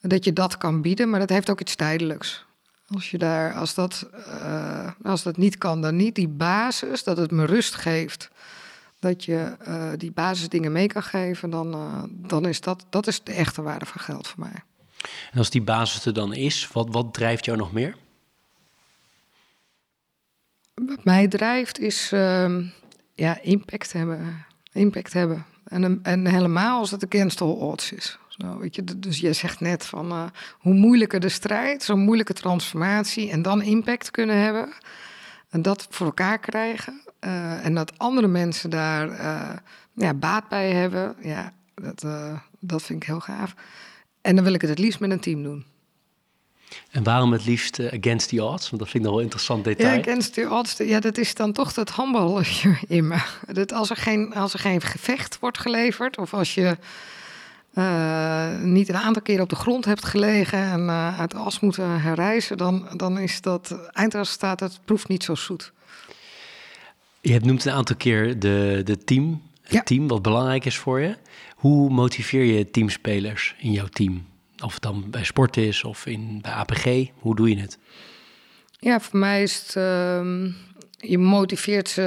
Dat 0.00 0.24
je 0.24 0.32
dat 0.32 0.56
kan 0.56 0.82
bieden, 0.82 1.10
maar 1.10 1.20
dat 1.20 1.28
heeft 1.28 1.50
ook 1.50 1.60
iets 1.60 1.74
tijdelijks. 1.74 2.46
Als, 2.88 3.10
je 3.10 3.18
daar, 3.18 3.54
als, 3.54 3.74
dat, 3.74 4.08
als 5.02 5.22
dat 5.22 5.36
niet 5.36 5.58
kan, 5.58 5.80
dan 5.80 5.96
niet. 5.96 6.14
Die 6.14 6.28
basis, 6.28 7.04
dat 7.04 7.16
het 7.16 7.30
me 7.30 7.44
rust 7.44 7.74
geeft 7.74 8.30
dat 8.98 9.24
je 9.24 9.56
die 9.96 10.12
basisdingen 10.12 10.72
mee 10.72 10.86
kan 10.86 11.02
geven, 11.02 11.50
dan, 11.50 11.76
dan 12.10 12.46
is 12.46 12.60
dat, 12.60 12.86
dat 12.90 13.06
is 13.06 13.22
de 13.22 13.32
echte 13.32 13.62
waarde 13.62 13.86
van 13.86 14.00
geld 14.00 14.28
voor 14.28 14.40
mij. 14.40 14.62
En 15.32 15.38
als 15.38 15.50
die 15.50 15.62
basis 15.62 16.06
er 16.06 16.14
dan 16.14 16.34
is, 16.34 16.68
wat, 16.72 16.88
wat 16.90 17.14
drijft 17.14 17.44
jou 17.44 17.58
nog 17.58 17.72
meer? 17.72 17.96
Wat 20.74 21.04
mij 21.04 21.28
drijft 21.28 21.78
is 21.78 22.12
uh, 22.12 22.58
ja, 23.14 23.40
impact 23.40 23.92
hebben. 23.92 24.44
Impact 24.72 25.12
hebben. 25.12 25.44
En, 25.64 26.00
en 26.02 26.26
helemaal 26.26 26.78
als 26.78 26.90
het 26.90 27.40
all 27.40 27.48
odds 27.48 27.92
is. 27.92 28.18
Zo, 28.28 28.58
weet 28.58 28.74
je, 28.74 28.84
dus 28.98 29.18
je 29.18 29.32
zegt 29.32 29.60
net 29.60 29.86
van 29.86 30.12
uh, 30.12 30.24
hoe 30.58 30.74
moeilijker 30.74 31.20
de 31.20 31.28
strijd, 31.28 31.82
zo'n 31.82 32.00
moeilijke 32.00 32.32
transformatie 32.32 33.30
en 33.30 33.42
dan 33.42 33.62
impact 33.62 34.10
kunnen 34.10 34.36
hebben. 34.38 34.72
En 35.48 35.62
dat 35.62 35.86
voor 35.90 36.06
elkaar 36.06 36.38
krijgen. 36.38 37.00
Uh, 37.20 37.64
en 37.64 37.74
dat 37.74 37.98
andere 37.98 38.26
mensen 38.26 38.70
daar 38.70 39.08
uh, 39.08 39.56
ja, 39.92 40.14
baat 40.14 40.48
bij 40.48 40.70
hebben. 40.72 41.16
Ja, 41.22 41.52
dat, 41.74 42.04
dat 42.60 42.82
vind 42.82 43.02
ik 43.02 43.08
heel 43.08 43.20
gaaf. 43.20 43.54
En 44.24 44.34
dan 44.34 44.44
wil 44.44 44.54
ik 44.54 44.60
het 44.60 44.70
het 44.70 44.78
liefst 44.78 45.00
met 45.00 45.10
een 45.10 45.20
team 45.20 45.42
doen. 45.42 45.64
En 46.90 47.02
waarom 47.02 47.32
het 47.32 47.44
liefst 47.44 47.78
uh, 47.78 47.92
against 47.92 48.28
the 48.28 48.44
odds? 48.44 48.70
Want 48.70 48.82
dat 48.82 48.90
vind 48.90 48.94
ik 48.94 49.00
nog 49.00 49.10
wel 49.10 49.18
een 49.18 49.24
interessant 49.24 49.64
detail. 49.64 49.94
Ja, 49.94 50.00
against 50.00 50.34
the 50.34 50.48
odds, 50.50 50.76
ja, 50.76 51.00
dat 51.00 51.18
is 51.18 51.34
dan 51.34 51.52
toch 51.52 51.74
het 51.74 51.90
handballetje 51.90 52.76
in 52.88 53.08
me. 53.08 53.18
Dat 53.52 53.72
als, 53.72 53.90
er 53.90 53.96
geen, 53.96 54.34
als 54.34 54.52
er 54.52 54.58
geen 54.58 54.80
gevecht 54.80 55.38
wordt 55.38 55.58
geleverd... 55.58 56.18
of 56.18 56.34
als 56.34 56.54
je 56.54 56.76
uh, 57.74 58.58
niet 58.60 58.88
een 58.88 58.96
aantal 58.96 59.22
keer 59.22 59.40
op 59.40 59.48
de 59.48 59.56
grond 59.56 59.84
hebt 59.84 60.04
gelegen... 60.04 60.58
en 60.58 60.80
uh, 60.80 61.20
uit 61.20 61.30
de 61.30 61.36
as 61.36 61.60
moeten 61.60 62.00
herreizen... 62.00 62.56
dan, 62.56 62.88
dan 62.96 63.18
is 63.18 63.40
dat 63.40 63.90
eindresultaat, 63.92 64.60
het 64.60 64.78
proeft 64.84 65.08
niet 65.08 65.24
zo 65.24 65.34
zoet. 65.34 65.72
Je 67.20 67.32
hebt 67.32 67.44
noemt 67.44 67.64
een 67.64 67.72
aantal 67.72 67.96
keer 67.96 68.38
de, 68.38 68.80
de 68.84 68.98
team, 68.98 69.42
ja. 69.64 69.82
team 69.82 70.08
wat 70.08 70.22
belangrijk 70.22 70.64
is 70.64 70.78
voor 70.78 71.00
je. 71.00 71.16
Hoe 71.56 71.90
motiveer 71.90 72.44
je 72.44 72.70
teamspelers 72.70 73.54
in 73.58 73.72
jouw 73.72 73.86
team? 73.86 74.26
Of 74.64 74.74
het 74.74 74.82
dan 74.82 75.10
bij 75.10 75.24
sport 75.24 75.56
is 75.56 75.84
of 75.84 76.06
in, 76.06 76.38
bij 76.42 76.52
APG, 76.52 77.10
hoe 77.14 77.36
doe 77.36 77.48
je 77.48 77.60
het? 77.60 77.78
Ja, 78.78 79.00
voor 79.00 79.18
mij 79.18 79.42
is 79.42 79.62
het. 79.62 79.74
Uh, 79.76 80.52
je 80.96 81.18
motiveert 81.18 81.88
ze. 81.88 82.00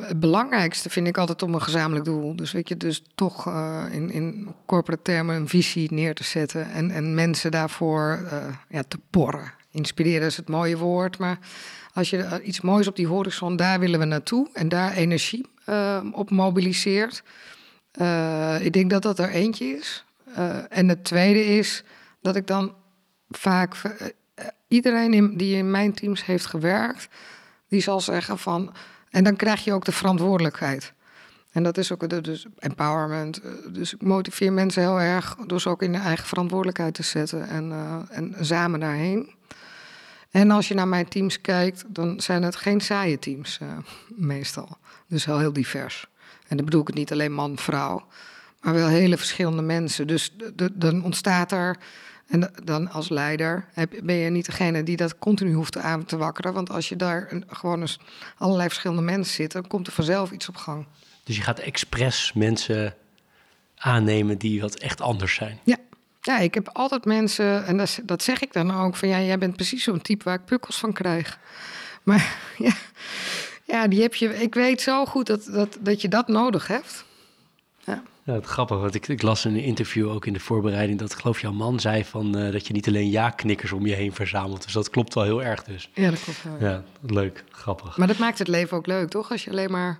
Het 0.00 0.20
belangrijkste 0.20 0.90
vind 0.90 1.06
ik 1.06 1.18
altijd 1.18 1.42
om 1.42 1.54
een 1.54 1.62
gezamenlijk 1.62 2.04
doel. 2.04 2.36
Dus 2.36 2.52
weet 2.52 2.68
je, 2.68 2.76
dus 2.76 3.02
toch 3.14 3.46
uh, 3.48 3.84
in, 3.90 4.10
in 4.10 4.54
corporate 4.66 5.02
termen 5.02 5.36
een 5.36 5.48
visie 5.48 5.92
neer 5.92 6.14
te 6.14 6.24
zetten. 6.24 6.70
En, 6.70 6.90
en 6.90 7.14
mensen 7.14 7.50
daarvoor 7.50 8.20
uh, 8.24 8.44
ja, 8.68 8.82
te 8.88 8.98
porren. 9.10 9.52
Inspireren 9.70 10.26
is 10.26 10.36
het 10.36 10.48
mooie 10.48 10.76
woord. 10.76 11.18
Maar 11.18 11.38
als 11.92 12.10
je 12.10 12.42
iets 12.42 12.60
moois 12.60 12.88
op 12.88 12.96
die 12.96 13.06
horizon, 13.06 13.56
daar 13.56 13.80
willen 13.80 13.98
we 13.98 14.04
naartoe. 14.04 14.48
En 14.52 14.68
daar 14.68 14.92
energie 14.92 15.46
uh, 15.66 16.00
op 16.12 16.30
mobiliseert. 16.30 17.22
Uh, 18.00 18.64
ik 18.64 18.72
denk 18.72 18.90
dat 18.90 19.02
dat 19.02 19.18
er 19.18 19.28
eentje 19.28 19.66
is. 19.66 20.04
Uh, 20.28 20.56
en 20.68 20.88
het 20.88 21.04
tweede 21.04 21.44
is 21.44 21.84
dat 22.20 22.36
ik 22.36 22.46
dan 22.46 22.74
vaak 23.28 23.74
uh, 23.84 24.08
iedereen 24.68 25.36
die 25.36 25.56
in 25.56 25.70
mijn 25.70 25.94
teams 25.94 26.24
heeft 26.24 26.46
gewerkt, 26.46 27.08
die 27.68 27.80
zal 27.80 28.00
zeggen 28.00 28.38
van. 28.38 28.74
En 29.10 29.24
dan 29.24 29.36
krijg 29.36 29.64
je 29.64 29.72
ook 29.72 29.84
de 29.84 29.92
verantwoordelijkheid. 29.92 30.92
En 31.52 31.62
dat 31.62 31.78
is 31.78 31.92
ook 31.92 32.08
de, 32.08 32.20
dus 32.20 32.46
empowerment. 32.58 33.40
Dus 33.68 33.94
ik 33.94 34.02
motiveer 34.02 34.52
mensen 34.52 34.82
heel 34.82 35.00
erg 35.00 35.36
door 35.46 35.60
ze 35.60 35.68
ook 35.68 35.82
in 35.82 35.92
de 35.92 35.98
eigen 35.98 36.26
verantwoordelijkheid 36.26 36.94
te 36.94 37.02
zetten 37.02 37.48
en, 37.48 37.72
en 38.10 38.34
samen 38.40 38.80
daarheen. 38.80 39.34
En 40.34 40.50
als 40.50 40.68
je 40.68 40.74
naar 40.74 40.88
mijn 40.88 41.08
teams 41.08 41.40
kijkt, 41.40 41.84
dan 41.88 42.20
zijn 42.20 42.42
het 42.42 42.56
geen 42.56 42.80
saaie 42.80 43.18
teams 43.18 43.58
meestal. 44.08 44.78
Dus 45.08 45.24
wel 45.24 45.38
heel 45.38 45.52
divers. 45.52 46.06
En 46.48 46.56
dan 46.56 46.64
bedoel 46.64 46.80
ik 46.80 46.86
het 46.86 46.96
niet 46.96 47.12
alleen 47.12 47.32
man, 47.32 47.58
vrouw, 47.58 48.06
maar 48.60 48.74
wel 48.74 48.88
hele 48.88 49.16
verschillende 49.16 49.62
mensen. 49.62 50.06
Dus 50.06 50.36
dan 50.72 51.04
ontstaat 51.04 51.52
er, 51.52 51.76
en 52.26 52.52
dan 52.64 52.90
als 52.90 53.08
leider 53.08 53.68
ben 54.02 54.14
je 54.14 54.30
niet 54.30 54.46
degene 54.46 54.82
die 54.82 54.96
dat 54.96 55.18
continu 55.18 55.52
hoeft 55.52 55.78
aan 55.78 56.04
te 56.04 56.16
wakkeren. 56.16 56.52
Want 56.52 56.70
als 56.70 56.88
je 56.88 56.96
daar 56.96 57.42
gewoon 57.46 57.80
eens 57.80 57.98
allerlei 58.38 58.68
verschillende 58.68 59.02
mensen 59.02 59.34
zit, 59.34 59.52
dan 59.52 59.66
komt 59.66 59.86
er 59.86 59.92
vanzelf 59.92 60.30
iets 60.30 60.48
op 60.48 60.56
gang. 60.56 60.86
Dus 61.24 61.36
je 61.36 61.42
gaat 61.42 61.58
expres 61.58 62.32
mensen 62.32 62.94
aannemen 63.76 64.38
die 64.38 64.60
wat 64.60 64.74
echt 64.74 65.00
anders 65.00 65.34
zijn. 65.34 65.58
Ja, 65.64 65.76
Ja, 66.24 66.38
ik 66.38 66.54
heb 66.54 66.68
altijd 66.72 67.04
mensen, 67.04 67.66
en 67.66 67.76
dat, 67.76 68.00
dat 68.02 68.22
zeg 68.22 68.42
ik 68.42 68.52
dan 68.52 68.70
ook, 68.70 68.96
van 68.96 69.08
ja, 69.08 69.20
jij 69.20 69.38
bent 69.38 69.56
precies 69.56 69.84
zo'n 69.84 70.02
type 70.02 70.24
waar 70.24 70.34
ik 70.34 70.44
pukkels 70.44 70.78
van 70.78 70.92
krijg. 70.92 71.38
Maar 72.02 72.36
ja, 72.58 72.72
ja, 73.64 73.88
die 73.88 74.02
heb 74.02 74.14
je, 74.14 74.42
ik 74.42 74.54
weet 74.54 74.80
zo 74.80 75.06
goed 75.06 75.26
dat, 75.26 75.44
dat, 75.44 75.78
dat 75.80 76.00
je 76.00 76.08
dat 76.08 76.28
nodig 76.28 76.66
hebt. 76.66 77.04
Ja. 77.84 78.02
Ja, 78.22 78.32
het 78.32 78.46
grappig, 78.46 78.78
want 78.78 78.94
ik, 78.94 79.08
ik 79.08 79.22
las 79.22 79.44
in 79.44 79.54
een 79.54 79.62
interview 79.62 80.10
ook 80.10 80.26
in 80.26 80.32
de 80.32 80.40
voorbereiding 80.40 80.98
dat, 80.98 81.14
geloof 81.14 81.40
jouw 81.40 81.52
man 81.52 81.80
zei 81.80 82.04
van 82.04 82.38
uh, 82.38 82.52
dat 82.52 82.66
je 82.66 82.72
niet 82.72 82.88
alleen 82.88 83.10
ja-knikkers 83.10 83.72
om 83.72 83.86
je 83.86 83.94
heen 83.94 84.12
verzamelt. 84.12 84.62
Dus 84.62 84.72
dat 84.72 84.90
klopt 84.90 85.14
wel 85.14 85.24
heel 85.24 85.42
erg 85.42 85.64
dus. 85.64 85.90
Ja, 85.94 86.10
dat 86.10 86.22
klopt 86.22 86.42
wel. 86.42 86.68
Ja, 86.68 86.82
leuk, 87.00 87.44
grappig. 87.50 87.96
Maar 87.96 88.06
dat 88.06 88.18
maakt 88.18 88.38
het 88.38 88.48
leven 88.48 88.76
ook 88.76 88.86
leuk, 88.86 89.08
toch? 89.08 89.30
Als 89.30 89.44
je 89.44 89.50
alleen 89.50 89.70
maar 89.70 89.98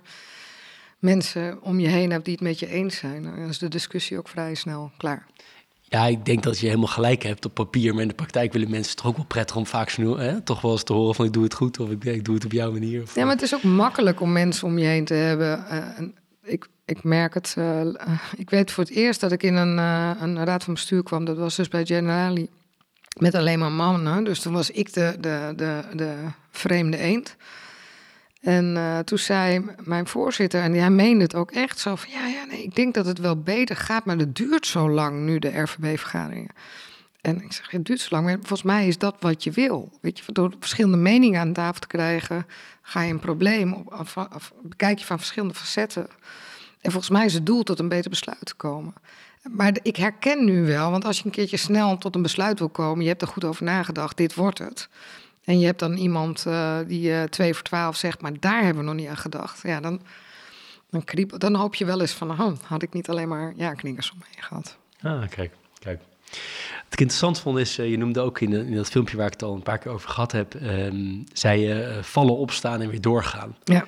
mensen 0.99 1.61
om 1.61 1.79
je 1.79 1.87
heen 1.87 2.11
hebt 2.11 2.25
die 2.25 2.33
het 2.33 2.43
met 2.43 2.59
je 2.59 2.67
eens 2.67 2.97
zijn, 2.97 3.23
dan 3.23 3.37
is 3.37 3.57
de 3.57 3.67
discussie 3.67 4.17
ook 4.17 4.27
vrij 4.27 4.55
snel 4.55 4.91
klaar. 4.97 5.25
Ja, 5.87 6.05
ik 6.05 6.25
denk 6.25 6.43
dat 6.43 6.59
je 6.59 6.65
helemaal 6.65 6.87
gelijk 6.87 7.23
hebt 7.23 7.45
op 7.45 7.53
papier, 7.53 7.93
maar 7.93 8.01
in 8.01 8.07
de 8.07 8.13
praktijk 8.13 8.53
willen 8.53 8.69
mensen 8.69 8.95
toch 8.95 9.05
ook 9.05 9.15
wel 9.15 9.25
prettig 9.25 9.55
om 9.55 9.65
vaak 9.65 9.89
hè, 9.89 10.41
toch 10.41 10.61
wel 10.61 10.71
eens 10.71 10.83
te 10.83 10.93
horen 10.93 11.15
van 11.15 11.25
ik 11.25 11.33
doe 11.33 11.43
het 11.43 11.53
goed 11.53 11.79
of 11.79 11.89
ik, 11.89 12.03
ik 12.03 12.25
doe 12.25 12.35
het 12.35 12.45
op 12.45 12.51
jouw 12.51 12.71
manier. 12.71 13.01
Of, 13.01 13.15
ja, 13.15 13.23
maar 13.23 13.33
het 13.33 13.41
is 13.41 13.55
ook 13.55 13.63
makkelijk 13.63 14.21
om 14.21 14.31
mensen 14.31 14.67
om 14.67 14.77
je 14.77 14.85
heen 14.85 15.05
te 15.05 15.13
hebben. 15.13 15.65
Uh, 15.71 16.07
ik, 16.43 16.67
ik 16.85 17.03
merk 17.03 17.33
het, 17.33 17.55
uh, 17.57 17.81
ik 18.37 18.49
weet 18.49 18.71
voor 18.71 18.83
het 18.83 18.93
eerst 18.93 19.19
dat 19.19 19.31
ik 19.31 19.43
in 19.43 19.55
een, 19.55 19.77
uh, 19.77 20.11
een 20.19 20.45
raad 20.45 20.63
van 20.63 20.73
bestuur 20.73 21.03
kwam, 21.03 21.25
dat 21.25 21.37
was 21.37 21.55
dus 21.55 21.67
bij 21.67 21.85
Generali, 21.85 22.49
met 23.19 23.35
alleen 23.35 23.59
maar 23.59 23.71
mannen. 23.71 24.23
Dus 24.23 24.39
toen 24.39 24.53
was 24.53 24.71
ik 24.71 24.93
de, 24.93 25.15
de, 25.19 25.53
de, 25.55 25.83
de 25.93 26.15
vreemde 26.51 26.97
eend. 26.97 27.35
En 28.45 28.75
uh, 28.75 28.99
toen 28.99 29.17
zei 29.17 29.65
mijn 29.83 30.07
voorzitter, 30.07 30.61
en 30.61 30.73
hij 30.73 30.89
meende 30.89 31.23
het 31.23 31.35
ook 31.35 31.51
echt 31.51 31.79
zo 31.79 31.95
van... 31.95 32.09
ja, 32.11 32.27
ja, 32.27 32.45
nee, 32.45 32.63
ik 32.63 32.75
denk 32.75 32.93
dat 32.93 33.05
het 33.05 33.19
wel 33.19 33.41
beter 33.41 33.75
gaat, 33.75 34.05
maar 34.05 34.17
het 34.17 34.35
duurt 34.35 34.67
zo 34.67 34.89
lang 34.89 35.19
nu, 35.19 35.39
de 35.39 35.61
RVB-vergaderingen. 35.61 36.51
En 37.21 37.41
ik 37.41 37.53
zeg, 37.53 37.71
het 37.71 37.85
duurt 37.85 37.99
zo 37.99 38.07
lang, 38.09 38.25
maar 38.25 38.33
volgens 38.33 38.63
mij 38.63 38.87
is 38.87 38.97
dat 38.97 39.15
wat 39.19 39.43
je 39.43 39.51
wil. 39.51 39.91
Weet 40.01 40.19
je, 40.19 40.31
door 40.31 40.53
verschillende 40.59 40.97
meningen 40.97 41.39
aan 41.39 41.53
tafel 41.53 41.79
te 41.79 41.87
krijgen... 41.87 42.45
ga 42.81 43.01
je 43.01 43.13
een 43.13 43.19
probleem, 43.19 43.73
op, 43.73 43.91
of, 44.35 44.53
bekijk 44.61 44.99
je 44.99 45.05
van 45.05 45.17
verschillende 45.17 45.53
facetten. 45.53 46.07
En 46.81 46.91
volgens 46.91 47.11
mij 47.11 47.25
is 47.25 47.33
het 47.33 47.45
doel 47.45 47.63
tot 47.63 47.79
een 47.79 47.89
beter 47.89 48.09
besluit 48.09 48.45
te 48.45 48.55
komen. 48.55 48.93
Maar 49.51 49.77
ik 49.81 49.95
herken 49.95 50.45
nu 50.45 50.65
wel, 50.65 50.91
want 50.91 51.05
als 51.05 51.17
je 51.17 51.25
een 51.25 51.31
keertje 51.31 51.57
snel 51.57 51.97
tot 51.97 52.15
een 52.15 52.21
besluit 52.21 52.59
wil 52.59 52.69
komen... 52.69 53.03
je 53.03 53.09
hebt 53.09 53.21
er 53.21 53.27
goed 53.27 53.43
over 53.43 53.63
nagedacht, 53.63 54.17
dit 54.17 54.33
wordt 54.33 54.59
het... 54.59 54.89
En 55.45 55.59
je 55.59 55.65
hebt 55.65 55.79
dan 55.79 55.93
iemand 55.93 56.45
uh, 56.47 56.77
die 56.87 57.09
uh, 57.09 57.23
2 57.23 57.53
voor 57.53 57.63
12 57.63 57.95
zegt, 57.95 58.21
maar 58.21 58.39
daar 58.39 58.63
hebben 58.63 58.83
we 58.83 58.89
nog 58.89 58.99
niet 58.99 59.07
aan 59.07 59.17
gedacht. 59.17 59.61
Ja, 59.63 59.79
dan, 59.79 60.01
dan, 60.89 61.03
kriep, 61.03 61.39
dan 61.39 61.55
hoop 61.55 61.75
je 61.75 61.85
wel 61.85 62.01
eens 62.01 62.11
van, 62.11 62.31
oh, 62.31 62.53
had 62.63 62.81
ik 62.81 62.93
niet 62.93 63.09
alleen 63.09 63.27
maar 63.27 63.53
ja, 63.55 63.73
knikkers 63.73 64.11
omheen 64.11 64.43
gehad. 64.43 64.77
Ah, 65.01 65.29
kijk, 65.29 65.51
kijk. 65.79 65.99
Wat 66.83 66.93
ik 66.93 66.99
interessant 66.99 67.39
vond 67.39 67.57
is, 67.57 67.79
uh, 67.79 67.89
je 67.89 67.97
noemde 67.97 68.19
ook 68.19 68.39
in, 68.39 68.53
in, 68.53 68.75
dat 68.75 68.89
filmpje 68.89 69.17
waar 69.17 69.25
ik 69.25 69.33
het 69.33 69.43
al 69.43 69.53
een 69.53 69.63
paar 69.63 69.77
keer 69.77 69.91
over 69.91 70.09
gehad 70.09 70.31
heb, 70.31 70.53
um, 70.53 71.23
zei 71.33 71.61
je 71.61 71.99
vallen, 72.01 72.37
opstaan 72.37 72.81
en 72.81 72.89
weer 72.89 73.01
doorgaan. 73.01 73.55
Ja. 73.63 73.85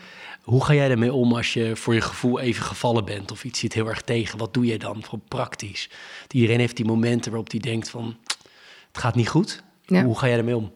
Hoe 0.48 0.66
ga 0.66 0.74
jij 0.74 0.90
ermee 0.90 1.14
om 1.14 1.34
als 1.34 1.54
je 1.54 1.76
voor 1.76 1.94
je 1.94 2.02
gevoel 2.02 2.40
even 2.40 2.64
gevallen 2.64 3.06
bent 3.06 3.32
of 3.32 3.44
iets 3.44 3.60
zit 3.60 3.74
heel 3.74 3.88
erg 3.88 4.02
tegen? 4.02 4.38
Wat 4.38 4.54
doe 4.54 4.66
je 4.66 4.78
dan? 4.78 5.04
Gewoon 5.04 5.22
praktisch. 5.28 5.90
Iedereen 6.32 6.60
heeft 6.60 6.76
die 6.76 6.86
momenten 6.86 7.32
waarop 7.32 7.50
die 7.50 7.60
denkt 7.60 7.90
van, 7.90 8.18
het 8.88 8.98
gaat 8.98 9.16
niet 9.16 9.30
goed. 9.30 9.64
Ja. 9.86 10.04
Hoe 10.04 10.18
ga 10.18 10.28
jij 10.28 10.38
ermee 10.38 10.56
om? 10.56 10.74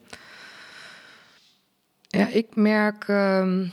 Ja, 2.18 2.28
ik 2.28 2.46
merk. 2.54 3.08
Uh, 3.08 3.70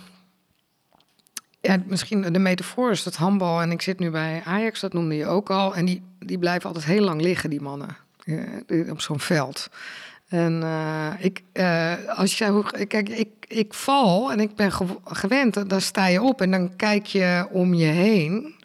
ja, 1.62 1.78
misschien 1.86 2.22
de 2.22 2.40
metafoor 2.40 2.92
is 2.92 3.04
dat 3.04 3.16
handbal. 3.16 3.62
En 3.62 3.72
ik 3.72 3.82
zit 3.82 4.00
nu 4.00 4.10
bij 4.10 4.42
Ajax, 4.46 4.80
dat 4.80 4.94
noemde 4.94 5.16
je 5.16 5.26
ook 5.26 5.50
al. 5.50 5.76
En 5.76 5.86
die, 5.86 6.02
die 6.20 6.40
blijven 6.40 6.68
altijd 6.68 6.86
heel 6.86 7.04
lang 7.04 7.22
liggen, 7.22 7.50
die 7.50 7.62
mannen. 7.62 7.98
Ja, 8.24 8.44
op 8.90 9.02
zo'n 9.02 9.20
veld. 9.20 9.70
En 10.28 10.62
uh, 10.62 11.14
ik, 11.20 11.42
uh, 11.54 11.94
als 12.08 12.38
je, 12.38 12.64
kijk, 12.88 13.10
ik, 13.10 13.30
ik 13.48 13.74
val 13.74 14.32
en 14.32 14.40
ik 14.40 14.56
ben 14.56 14.72
gewend, 15.04 15.70
dan 15.70 15.82
sta 15.82 16.08
je 16.08 16.22
op 16.22 16.42
en 16.42 16.52
dan 16.52 16.76
kijk 16.76 17.06
je 17.06 17.48
om 17.52 17.74
je 17.74 17.86
heen. 17.86 18.56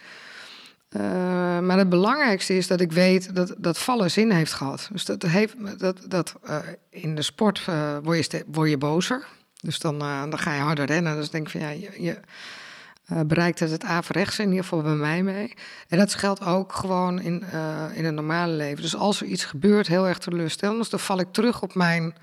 Maar 1.62 1.78
het 1.78 1.88
belangrijkste 1.88 2.56
is 2.56 2.66
dat 2.66 2.80
ik 2.80 2.92
weet 2.92 3.34
dat, 3.34 3.54
dat 3.58 3.78
vallen 3.78 4.10
zin 4.10 4.30
heeft 4.30 4.52
gehad. 4.52 4.88
Dus 4.92 5.04
dat 5.04 5.22
heeft, 5.22 5.78
dat, 5.78 6.00
dat 6.08 6.34
in 6.90 7.14
de 7.14 7.22
sport 7.22 7.64
word, 8.02 8.30
je 8.30 8.44
word 8.46 8.70
je 8.70 8.78
bozer. 8.78 9.26
Dus 9.64 9.78
dan, 9.78 9.94
uh, 10.02 10.20
dan 10.20 10.38
ga 10.38 10.54
je 10.54 10.60
harder 10.60 10.86
rennen. 10.86 11.16
Dus 11.16 11.30
denk 11.30 11.50
van 11.50 11.60
ja, 11.60 11.68
je, 11.68 12.18
uh, 13.12 13.20
bereikt 13.20 13.58
het, 13.58 13.70
het 13.70 13.84
averechts 13.84 14.38
in 14.38 14.48
ieder 14.48 14.62
geval 14.62 14.82
bij 14.82 14.94
mij 14.94 15.22
mee. 15.22 15.54
En 15.88 15.98
dat 15.98 16.14
geldt 16.14 16.44
ook 16.44 16.72
gewoon 16.72 17.20
in, 17.20 17.44
uh, 17.54 17.84
in 17.92 18.04
het 18.04 18.14
normale 18.14 18.52
leven. 18.52 18.82
Dus 18.82 18.96
als 18.96 19.20
er 19.20 19.26
iets 19.26 19.44
gebeurt, 19.44 19.86
heel 19.86 20.08
erg 20.08 20.18
teleurstellend, 20.18 20.78
dus 20.78 20.88
dan 20.88 21.00
val 21.00 21.20
ik 21.20 21.32
terug 21.32 21.62
op 21.62 21.74
mijn 21.74 22.14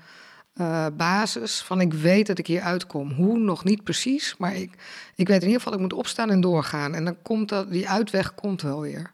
basis 0.96 1.60
van 1.60 1.80
ik 1.80 1.92
weet 1.94 2.26
dat 2.26 2.38
ik 2.38 2.46
hier 2.46 2.60
uitkom. 2.60 3.12
Hoe 3.12 3.38
nog 3.38 3.64
niet 3.64 3.84
precies, 3.84 4.34
maar 4.38 4.54
ik, 4.54 4.70
ik 5.14 5.28
weet 5.28 5.40
in 5.40 5.46
ieder 5.46 5.62
geval 5.62 5.74
ik 5.74 5.80
moet 5.80 5.92
opstaan 5.92 6.30
en 6.30 6.40
doorgaan. 6.40 6.94
En 6.94 7.04
dan 7.04 7.16
komt 7.22 7.48
dat, 7.48 7.70
die 7.70 7.88
uitweg 7.88 8.34
komt 8.34 8.62
wel 8.62 8.80
weer. 8.80 9.12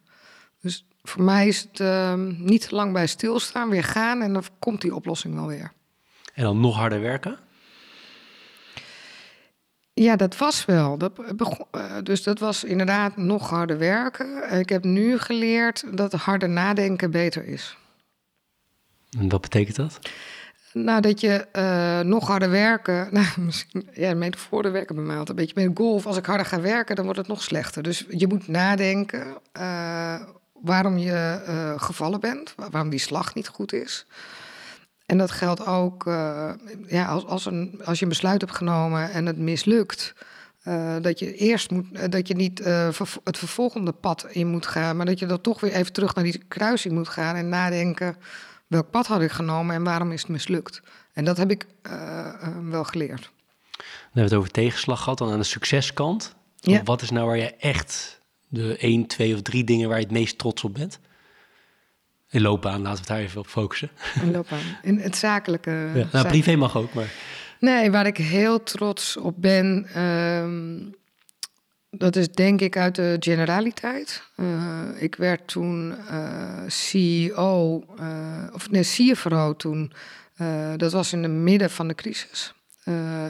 Dus 0.61 0.87
voor 1.03 1.23
mij 1.23 1.47
is 1.49 1.61
het 1.61 1.81
ehm, 1.81 2.45
niet 2.45 2.69
te 2.69 2.75
lang 2.75 2.93
bij 2.93 3.07
stilstaan, 3.07 3.69
weer 3.69 3.85
gaan 3.85 4.23
en 4.23 4.33
dan 4.33 4.45
komt 4.59 4.81
die 4.81 4.95
oplossing 4.95 5.35
wel 5.35 5.47
weer. 5.47 5.73
En 6.35 6.43
dan 6.43 6.61
nog 6.61 6.77
harder 6.77 7.01
werken? 7.01 7.39
Ja, 9.99 10.17
dat 10.17 10.37
was 10.37 10.65
wel. 10.65 10.99
Dat 10.99 11.37
begon, 11.37 11.67
uh, 11.73 11.83
dus 12.03 12.23
dat 12.23 12.39
was 12.39 12.65
inderdaad 12.65 13.17
nog 13.17 13.51
harder 13.51 13.79
werken. 13.79 14.59
Ik 14.59 14.69
heb 14.69 14.85
nu 14.85 15.19
geleerd 15.19 15.85
dat 15.97 16.13
harder 16.13 16.49
nadenken 16.49 17.11
beter 17.11 17.47
is. 17.47 17.77
En 19.19 19.29
wat 19.29 19.41
betekent 19.41 19.77
dat? 19.77 19.99
Nou, 20.73 21.01
dat 21.01 21.21
je 21.21 21.47
uh, 21.53 22.01
nog 22.01 22.27
harder 22.27 22.51
werken. 22.51 23.09
Nou, 23.13 23.27
misschien, 23.37 23.89
ja, 23.93 24.15
metaforen 24.15 24.73
werken 24.73 24.95
bij 24.95 25.05
mij 25.05 25.19
altijd 25.19 25.39
een 25.39 25.45
beetje. 25.45 25.67
Met 25.67 25.79
golf, 25.79 26.07
als 26.07 26.17
ik 26.17 26.27
harder 26.27 26.47
ga 26.47 26.61
werken, 26.61 26.97
dan 26.97 27.05
wordt 27.05 27.21
het 27.21 27.29
nog 27.29 27.43
slechter. 27.43 27.83
Dus 27.83 28.05
je 28.09 28.27
moet 28.27 28.49
nadenken 28.49 29.27
uh, 29.59 30.15
waarom 30.53 30.99
je 30.99 31.43
gevallen 31.77 32.21
bent, 32.21 32.55
waarom 32.71 32.91
die 32.91 32.99
slag 32.99 33.35
niet 33.35 33.49
goed 33.49 33.73
is. 33.73 34.07
En 35.09 35.19
dat 35.19 35.31
geldt 35.31 35.67
ook 35.67 36.07
uh, 36.07 36.51
ja, 36.87 37.07
als, 37.07 37.25
als, 37.25 37.47
een, 37.47 37.81
als 37.85 37.99
je 37.99 38.03
een 38.03 38.11
besluit 38.11 38.41
hebt 38.41 38.57
genomen 38.57 39.11
en 39.11 39.27
het 39.27 39.39
mislukt. 39.39 40.15
Uh, 40.65 40.97
dat 41.01 41.19
je 41.19 41.35
eerst 41.35 41.71
moet, 41.71 41.87
uh, 41.93 42.03
dat 42.09 42.29
je 42.29 42.35
niet 42.35 42.59
het 43.25 43.39
vervolgende 43.39 43.93
pad 43.93 44.27
in 44.31 44.47
moet 44.47 44.67
gaan, 44.67 44.97
maar 44.97 45.07
dat 45.07 45.19
je 45.19 45.27
dan 45.27 45.41
toch 45.41 45.61
weer 45.61 45.73
even 45.73 45.93
terug 45.93 46.15
naar 46.15 46.25
die 46.25 46.43
kruising 46.49 46.95
moet 46.95 47.09
gaan 47.09 47.37
en 47.37 47.49
nadenken: 47.49 48.17
welk 48.67 48.91
pad 48.91 49.07
had 49.07 49.21
ik 49.21 49.31
genomen 49.31 49.75
en 49.75 49.85
waarom 49.85 50.13
is 50.13 50.21
het 50.21 50.31
mislukt? 50.31 50.83
En 51.13 51.25
dat 51.25 51.37
heb 51.37 51.51
ik 51.51 51.67
wel 52.71 52.85
geleerd. 52.85 53.31
We 53.77 53.85
hebben 54.05 54.23
het 54.23 54.35
over 54.35 54.51
tegenslag 54.51 55.03
gehad, 55.03 55.19
dan 55.19 55.31
aan 55.33 55.39
de 55.39 55.45
succeskant. 55.45 56.35
Ja. 56.57 56.83
Wat 56.83 57.03
is 57.03 57.11
nou 57.11 57.27
waar 57.27 57.37
je 57.37 57.55
echt 57.55 58.21
de 58.49 58.77
één, 58.77 59.07
twee 59.07 59.35
of 59.35 59.43
drie 59.43 59.65
dingen 59.65 59.89
waar 59.89 59.99
je 59.99 60.05
het 60.05 60.13
meest 60.13 60.39
trots 60.39 60.65
op 60.65 60.75
bent? 60.75 60.99
In 62.31 62.41
loopbaan, 62.41 62.83
laten 62.83 63.03
we 63.03 63.09
daar 63.09 63.19
even 63.19 63.41
op 63.41 63.47
focussen. 63.47 63.91
In 64.23 64.31
loopbaan. 64.31 64.79
In 64.83 64.99
het 64.99 65.17
zakelijke. 65.17 65.71
Ja, 65.95 66.09
nou, 66.13 66.29
privé 66.29 66.57
mag 66.57 66.77
ook, 66.77 66.93
maar. 66.93 67.13
Nee, 67.61 67.91
waar 67.91 68.07
ik 68.07 68.17
heel 68.17 68.63
trots 68.63 69.17
op 69.17 69.35
ben, 69.37 70.03
um, 70.03 70.95
dat 71.91 72.17
is 72.17 72.29
denk 72.29 72.61
ik 72.61 72.77
uit 72.77 72.95
de 72.95 73.17
generaliteit. 73.21 74.23
Uh, 74.37 74.83
ik 74.97 75.15
werd 75.15 75.49
toen 75.49 75.95
uh, 76.11 76.61
CEO, 76.67 77.85
uh, 78.01 78.45
of 78.53 78.71
nee, 78.71 78.83
CFO 78.83 79.57
toen. 79.57 79.93
dat 80.77 80.93
was 80.93 81.13
in 81.13 81.23
het 81.23 81.33
midden 81.33 81.71
van 81.71 81.89
de 81.89 81.95
crisis. 81.95 82.55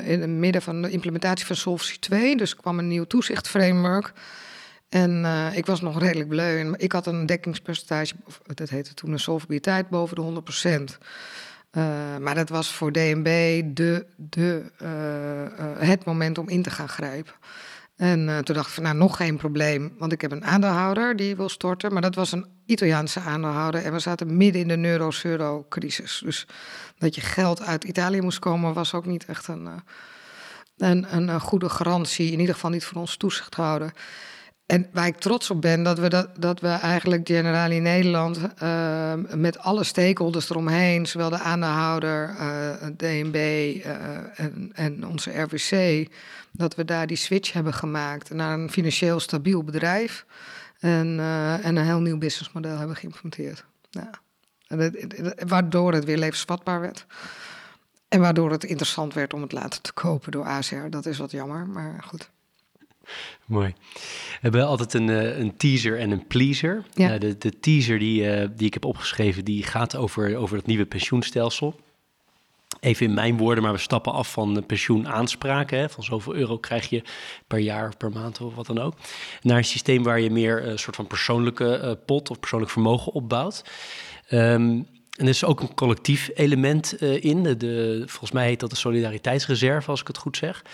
in 0.04 0.20
het 0.20 0.28
midden 0.28 0.62
van 0.62 0.82
de 0.82 0.90
implementatie 0.90 1.46
van 1.46 1.56
Solvency 1.56 1.98
2. 1.98 2.36
Dus 2.36 2.56
kwam 2.56 2.78
een 2.78 2.88
nieuw 2.88 3.04
toezichtframework. 3.04 4.12
En 4.88 5.22
uh, 5.24 5.56
ik 5.56 5.66
was 5.66 5.80
nog 5.80 5.98
redelijk 5.98 6.28
bleu. 6.28 6.72
ik 6.76 6.92
had 6.92 7.06
een 7.06 7.26
dekkingspercentage, 7.26 8.14
dat 8.54 8.68
heette 8.68 8.94
toen 8.94 9.12
een 9.12 9.20
solvabiliteit, 9.20 9.88
boven 9.88 10.16
de 10.16 10.22
100 10.22 10.44
procent. 10.44 10.98
Uh, 11.72 12.16
maar 12.16 12.34
dat 12.34 12.48
was 12.48 12.72
voor 12.72 12.92
DNB 12.92 13.62
de, 13.64 14.06
de, 14.16 14.72
uh, 14.82 15.88
het 15.88 16.04
moment 16.04 16.38
om 16.38 16.48
in 16.48 16.62
te 16.62 16.70
gaan 16.70 16.88
grijpen. 16.88 17.32
En 17.96 18.44
toen 18.44 18.54
dacht 18.54 18.68
ik 18.68 18.74
van, 18.74 18.82
nou, 18.82 18.96
nog 18.96 19.16
geen 19.16 19.36
probleem. 19.36 19.94
Want 19.98 20.12
ik 20.12 20.20
heb 20.20 20.32
een 20.32 20.44
aandeelhouder 20.44 21.16
die 21.16 21.36
wil 21.36 21.48
storten. 21.48 21.92
Maar 21.92 22.02
dat 22.02 22.14
was 22.14 22.32
een 22.32 22.46
Italiaanse 22.66 23.20
aandeelhouder. 23.20 23.84
En 23.84 23.92
we 23.92 23.98
zaten 23.98 24.36
midden 24.36 24.70
in 24.70 24.82
de 24.82 24.88
euro-euro-crisis. 24.88 26.20
Dus 26.24 26.46
dat 26.98 27.14
je 27.14 27.20
geld 27.20 27.62
uit 27.62 27.84
Italië 27.84 28.20
moest 28.20 28.38
komen, 28.38 28.72
was 28.72 28.94
ook 28.94 29.06
niet 29.06 29.24
echt 29.24 29.48
een, 29.48 29.68
een, 30.76 31.12
een 31.12 31.40
goede 31.40 31.68
garantie. 31.68 32.32
In 32.32 32.40
ieder 32.40 32.54
geval 32.54 32.70
niet 32.70 32.84
voor 32.84 33.00
ons 33.00 33.16
toezichthouder. 33.16 33.92
En 34.68 34.86
waar 34.92 35.06
ik 35.06 35.16
trots 35.16 35.50
op 35.50 35.60
ben, 35.60 35.82
dat 35.82 35.98
we, 35.98 36.08
dat, 36.08 36.28
dat 36.38 36.60
we 36.60 36.68
eigenlijk 36.68 37.26
Generali 37.26 37.78
Nederland 37.78 38.40
uh, 38.62 39.12
met 39.34 39.58
alle 39.58 39.84
stakeholders 39.84 40.50
eromheen, 40.50 41.06
zowel 41.06 41.30
de 41.30 41.38
aandeelhouder, 41.38 42.36
uh, 42.40 42.70
DNB 42.96 43.34
uh, 43.34 44.40
en, 44.40 44.70
en, 44.74 45.06
onze 45.06 45.40
RWC, 45.40 46.06
dat 46.52 46.74
we 46.74 46.84
daar 46.84 47.06
die 47.06 47.16
switch 47.16 47.52
hebben 47.52 47.74
gemaakt 47.74 48.30
naar 48.30 48.58
een 48.58 48.70
financieel 48.70 49.20
stabiel 49.20 49.64
bedrijf 49.64 50.26
en, 50.78 51.20
en 51.62 51.76
een 51.76 51.84
heel 51.84 52.00
nieuw 52.00 52.18
businessmodel 52.18 52.78
hebben 52.78 52.96
geïmplementeerd. 52.96 53.64
Ja. 53.90 54.10
Waardoor 55.46 55.92
het 55.92 56.04
weer 56.04 56.18
levensvatbaar 56.18 56.80
werd. 56.80 57.06
En 58.08 58.20
waardoor 58.20 58.50
het 58.50 58.64
interessant 58.64 59.14
werd 59.14 59.34
om 59.34 59.42
het 59.42 59.52
later 59.52 59.80
te 59.80 59.92
kopen 59.92 60.32
door 60.32 60.44
ACR. 60.44 60.90
Dat 60.90 61.06
is 61.06 61.18
wat 61.18 61.30
jammer, 61.30 61.66
maar 61.66 62.02
goed. 62.06 62.30
Mooi. 63.46 63.74
We 63.94 64.38
hebben 64.40 64.66
altijd 64.66 64.94
een, 64.94 65.08
eh, 65.08 65.38
een 65.38 65.56
teaser 65.56 65.98
en 65.98 66.10
een 66.10 66.26
pleaser. 66.26 66.84
Ja. 66.94 67.12
Uh, 67.12 67.20
de, 67.20 67.38
de 67.38 67.60
teaser 67.60 67.98
die, 67.98 68.40
uh, 68.40 68.48
die 68.56 68.66
ik 68.66 68.74
heb 68.74 68.84
opgeschreven, 68.84 69.44
die 69.44 69.62
gaat 69.62 69.96
over, 69.96 70.36
over 70.36 70.56
het 70.56 70.66
nieuwe 70.66 70.86
pensioenstelsel. 70.86 71.80
Even 72.80 73.06
in 73.06 73.14
mijn 73.14 73.36
woorden, 73.36 73.64
maar 73.64 73.72
we 73.72 73.78
stappen 73.78 74.12
af 74.12 74.32
van 74.32 74.64
pensioenaanspraken. 74.66 75.78
Hè, 75.78 75.88
van 75.88 76.04
zoveel 76.04 76.34
euro 76.34 76.58
krijg 76.58 76.88
je 76.88 77.02
per 77.46 77.58
jaar, 77.58 77.96
per 77.96 78.10
maand 78.10 78.40
of 78.40 78.54
wat 78.54 78.66
dan 78.66 78.78
ook. 78.78 78.94
Naar 79.42 79.56
een 79.56 79.64
systeem 79.64 80.02
waar 80.02 80.20
je 80.20 80.30
meer 80.30 80.66
een 80.66 80.78
soort 80.78 80.96
van 80.96 81.06
persoonlijke 81.06 81.98
pot 82.06 82.30
of 82.30 82.40
persoonlijk 82.40 82.72
vermogen 82.72 83.12
opbouwt. 83.12 83.64
Um, 84.30 84.86
en 85.18 85.24
er 85.24 85.30
is 85.30 85.44
ook 85.44 85.60
een 85.60 85.74
collectief 85.74 86.30
element 86.34 87.02
uh, 87.02 87.24
in. 87.24 87.42
De, 87.42 88.02
volgens 88.06 88.30
mij 88.30 88.46
heet 88.46 88.60
dat 88.60 88.70
de 88.70 88.76
solidariteitsreserve, 88.76 89.90
als 89.90 90.00
ik 90.00 90.06
het 90.06 90.18
goed 90.18 90.36
zeg. 90.36 90.64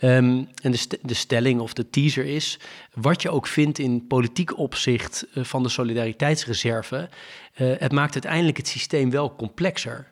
Um, 0.00 0.48
en 0.62 0.70
de, 0.72 0.98
de, 1.02 1.14
stelling 1.14 1.60
of 1.60 1.72
de 1.72 1.90
teaser 1.90 2.24
is... 2.24 2.58
wat 2.94 3.22
je 3.22 3.30
ook 3.30 3.46
vindt 3.46 3.78
in 3.78 4.06
politiek 4.06 4.58
opzicht 4.58 5.26
uh, 5.34 5.44
van 5.44 5.62
de 5.62 5.68
solidariteitsreserve... 5.68 7.08
Uh, 7.56 7.72
het 7.78 7.92
maakt 7.92 8.12
uiteindelijk 8.12 8.56
het 8.56 8.68
systeem 8.68 9.10
wel 9.10 9.34
complexer. 9.34 10.06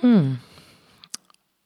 Hmm. 0.00 0.38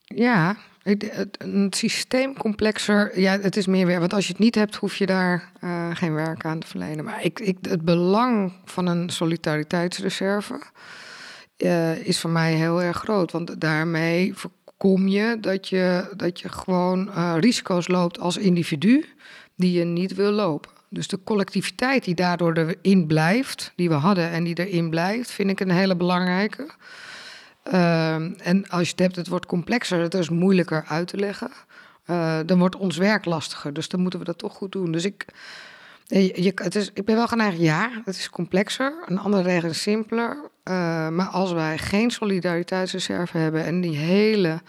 Ja, 0.04 0.56
een 0.82 1.66
systeem 1.70 2.36
complexer, 2.36 3.20
ja, 3.20 3.40
het 3.40 3.56
is 3.56 3.66
meer 3.66 3.86
werk. 3.86 3.98
Want 3.98 4.12
als 4.12 4.26
je 4.26 4.32
het 4.32 4.42
niet 4.42 4.54
hebt, 4.54 4.76
hoef 4.76 4.96
je 4.96 5.06
daar 5.06 5.50
uh, 5.64 5.90
geen 5.94 6.14
werk 6.14 6.44
aan 6.44 6.58
te 6.58 6.66
verlenen. 6.66 7.04
Maar 7.04 7.24
ik, 7.24 7.40
ik, 7.40 7.56
het 7.62 7.84
belang 7.84 8.52
van 8.64 8.86
een 8.86 9.10
solidariteitsreserve 9.10 10.62
uh, 11.56 12.06
is 12.06 12.20
voor 12.20 12.30
mij 12.30 12.52
heel 12.52 12.82
erg 12.82 12.96
groot. 12.96 13.32
Want 13.32 13.60
daarmee 13.60 14.34
voorkom 14.34 15.08
je 15.08 15.36
dat 15.40 15.68
je, 15.68 16.12
dat 16.16 16.40
je 16.40 16.48
gewoon 16.48 17.08
uh, 17.08 17.34
risico's 17.40 17.88
loopt 17.88 18.18
als 18.18 18.36
individu 18.36 19.04
die 19.56 19.72
je 19.72 19.84
niet 19.84 20.14
wil 20.14 20.30
lopen. 20.30 20.70
Dus 20.88 21.08
de 21.08 21.22
collectiviteit 21.24 22.04
die 22.04 22.14
daardoor 22.14 22.52
erin 22.52 23.06
blijft, 23.06 23.72
die 23.76 23.88
we 23.88 23.94
hadden 23.94 24.30
en 24.30 24.44
die 24.44 24.66
erin 24.66 24.90
blijft, 24.90 25.30
vind 25.30 25.50
ik 25.50 25.60
een 25.60 25.70
hele 25.70 25.96
belangrijke. 25.96 26.70
Uh, 27.72 28.14
en 28.48 28.68
als 28.68 28.84
je 28.84 28.90
het 28.90 28.98
hebt, 28.98 29.16
het 29.16 29.28
wordt 29.28 29.46
complexer, 29.46 30.00
het 30.00 30.14
is 30.14 30.28
moeilijker 30.28 30.84
uit 30.88 31.08
te 31.08 31.16
leggen. 31.16 31.50
Uh, 32.06 32.38
dan 32.46 32.58
wordt 32.58 32.76
ons 32.76 32.96
werk 32.96 33.24
lastiger, 33.24 33.72
dus 33.72 33.88
dan 33.88 34.00
moeten 34.00 34.18
we 34.18 34.24
dat 34.24 34.38
toch 34.38 34.54
goed 34.54 34.72
doen. 34.72 34.92
Dus 34.92 35.04
ik, 35.04 35.24
je, 36.06 36.52
het 36.54 36.74
is, 36.74 36.90
ik 36.94 37.04
ben 37.04 37.16
wel 37.16 37.28
geneigd, 37.28 37.58
ja, 37.58 37.90
het 38.04 38.16
is 38.16 38.30
complexer. 38.30 38.94
Een 39.06 39.18
andere 39.18 39.42
regel 39.42 39.68
is 39.68 39.82
simpeler. 39.82 40.36
Uh, 40.64 41.08
maar 41.08 41.26
als 41.26 41.52
wij 41.52 41.78
geen 41.78 42.10
solidariteitsreserve 42.10 43.38
hebben 43.38 43.64
en 43.64 43.80
die 43.80 43.96
hele 43.96 44.60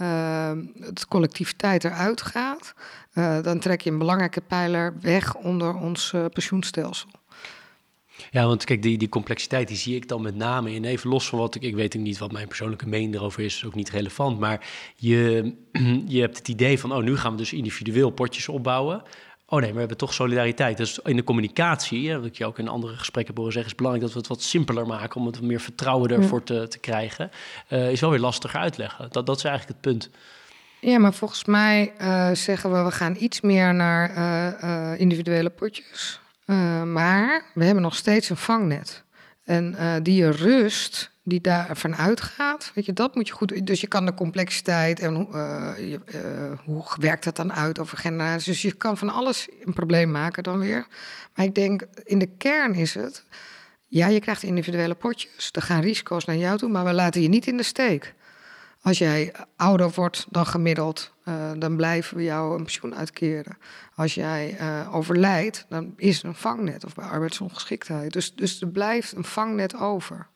uh, 0.00 0.50
het 0.80 1.06
collectiviteit 1.08 1.84
eruit 1.84 2.22
gaat, 2.22 2.74
dan 3.42 3.58
trek 3.58 3.80
je 3.80 3.90
een 3.90 3.98
belangrijke 3.98 4.40
pijler 4.40 4.94
weg 5.00 5.34
onder 5.34 5.74
ons 5.74 6.14
pensioenstelsel. 6.32 7.08
Ja, 8.30 8.46
want 8.46 8.64
kijk, 8.64 8.82
die, 8.82 8.98
die 8.98 9.08
complexiteit 9.08 9.68
die 9.68 9.76
zie 9.76 9.96
ik 9.96 10.08
dan 10.08 10.22
met 10.22 10.36
name 10.36 10.74
in. 10.74 10.84
Even 10.84 11.10
los 11.10 11.28
van 11.28 11.38
wat 11.38 11.54
ik, 11.54 11.62
ik 11.62 11.74
weet 11.74 11.94
niet 11.94 12.18
wat 12.18 12.32
mijn 12.32 12.48
persoonlijke 12.48 12.88
mening 12.88 13.14
erover 13.14 13.42
is, 13.42 13.56
is 13.56 13.64
ook 13.64 13.74
niet 13.74 13.90
relevant. 13.90 14.38
Maar 14.38 14.66
je, 14.96 15.52
je 16.06 16.20
hebt 16.20 16.38
het 16.38 16.48
idee 16.48 16.78
van, 16.78 16.92
oh, 16.92 17.02
nu 17.02 17.16
gaan 17.16 17.32
we 17.32 17.36
dus 17.36 17.52
individueel 17.52 18.10
potjes 18.10 18.48
opbouwen. 18.48 19.02
Oh 19.48 19.58
nee, 19.58 19.60
maar 19.60 19.72
we 19.72 19.78
hebben 19.78 19.96
toch 19.96 20.14
solidariteit. 20.14 20.76
Dus 20.76 20.98
in 20.98 21.16
de 21.16 21.24
communicatie, 21.24 22.08
hè, 22.08 22.16
wat 22.16 22.26
ik 22.26 22.36
je 22.36 22.46
ook 22.46 22.58
in 22.58 22.68
andere 22.68 22.96
gesprekken 22.96 23.26
heb 23.26 23.36
horen 23.36 23.52
zeggen, 23.52 23.70
is 23.70 23.76
belangrijk 23.76 24.06
dat 24.06 24.14
we 24.14 24.28
het 24.28 24.38
wat 24.38 24.46
simpeler 24.48 24.86
maken 24.86 25.20
om 25.20 25.26
het 25.26 25.40
meer 25.40 25.60
vertrouwen 25.60 26.10
ervoor 26.10 26.42
te, 26.42 26.68
te 26.68 26.78
krijgen. 26.78 27.30
Uh, 27.68 27.90
is 27.90 28.00
wel 28.00 28.10
weer 28.10 28.18
lastiger 28.18 28.60
uitleggen. 28.60 29.08
Dat, 29.10 29.26
dat 29.26 29.36
is 29.36 29.44
eigenlijk 29.44 29.78
het 29.78 29.92
punt. 29.92 30.10
Ja, 30.80 30.98
maar 30.98 31.14
volgens 31.14 31.44
mij 31.44 31.92
uh, 32.00 32.30
zeggen 32.32 32.72
we, 32.72 32.82
we 32.82 32.90
gaan 32.90 33.16
iets 33.18 33.40
meer 33.40 33.74
naar 33.74 34.16
uh, 34.64 35.00
individuele 35.00 35.50
potjes. 35.50 36.20
Uh, 36.46 36.82
maar 36.82 37.44
we 37.54 37.64
hebben 37.64 37.82
nog 37.82 37.96
steeds 37.96 38.30
een 38.30 38.36
vangnet. 38.36 39.04
En 39.44 39.74
uh, 39.78 39.94
die 40.02 40.30
rust 40.30 41.10
die 41.22 41.40
daarvan 41.40 41.96
uitgaat, 41.96 42.72
weet 42.74 42.84
je, 42.86 42.92
dat 42.92 43.14
moet 43.14 43.28
je 43.28 43.34
goed. 43.34 43.66
Dus 43.66 43.80
je 43.80 43.86
kan 43.86 44.06
de 44.06 44.14
complexiteit 44.14 45.00
en 45.00 45.28
uh, 45.32 45.72
je, 45.78 46.00
hoe 46.64 46.84
werkt 47.00 47.24
dat 47.24 47.36
dan 47.36 47.52
uit 47.52 47.78
over 47.78 47.98
generaties. 47.98 48.44
Dus 48.44 48.62
je 48.62 48.72
kan 48.72 48.96
van 48.98 49.10
alles 49.10 49.48
een 49.64 49.72
probleem 49.72 50.10
maken 50.10 50.42
dan 50.42 50.58
weer. 50.58 50.86
Maar 51.34 51.44
ik 51.44 51.54
denk, 51.54 51.86
in 52.04 52.18
de 52.18 52.30
kern 52.38 52.74
is 52.74 52.94
het. 52.94 53.24
Ja, 53.86 54.06
je 54.06 54.20
krijgt 54.20 54.42
individuele 54.42 54.94
potjes. 54.94 55.48
Er 55.52 55.62
gaan 55.62 55.80
risico's 55.80 56.24
naar 56.24 56.36
jou 56.36 56.58
toe, 56.58 56.70
maar 56.70 56.84
we 56.84 56.92
laten 56.92 57.22
je 57.22 57.28
niet 57.28 57.46
in 57.46 57.56
de 57.56 57.62
steek. 57.62 58.14
Als 58.86 58.98
jij 58.98 59.32
ouder 59.56 59.90
wordt 59.90 60.26
dan 60.30 60.46
gemiddeld, 60.46 61.12
uh, 61.24 61.50
dan 61.58 61.76
blijven 61.76 62.16
we 62.16 62.22
jou 62.22 62.56
een 62.56 62.62
pensioen 62.62 62.94
uitkeren. 62.94 63.58
Als 63.94 64.14
jij 64.14 64.56
uh, 64.60 64.94
overlijdt, 64.94 65.66
dan 65.68 65.92
is 65.96 66.22
er 66.22 66.28
een 66.28 66.34
vangnet 66.34 66.84
of 66.84 66.94
bij 66.94 67.04
arbeidsongeschiktheid. 67.04 68.12
Dus, 68.12 68.34
dus 68.34 68.60
er 68.60 68.68
blijft 68.68 69.16
een 69.16 69.24
vangnet 69.24 69.76
over. 69.76 70.26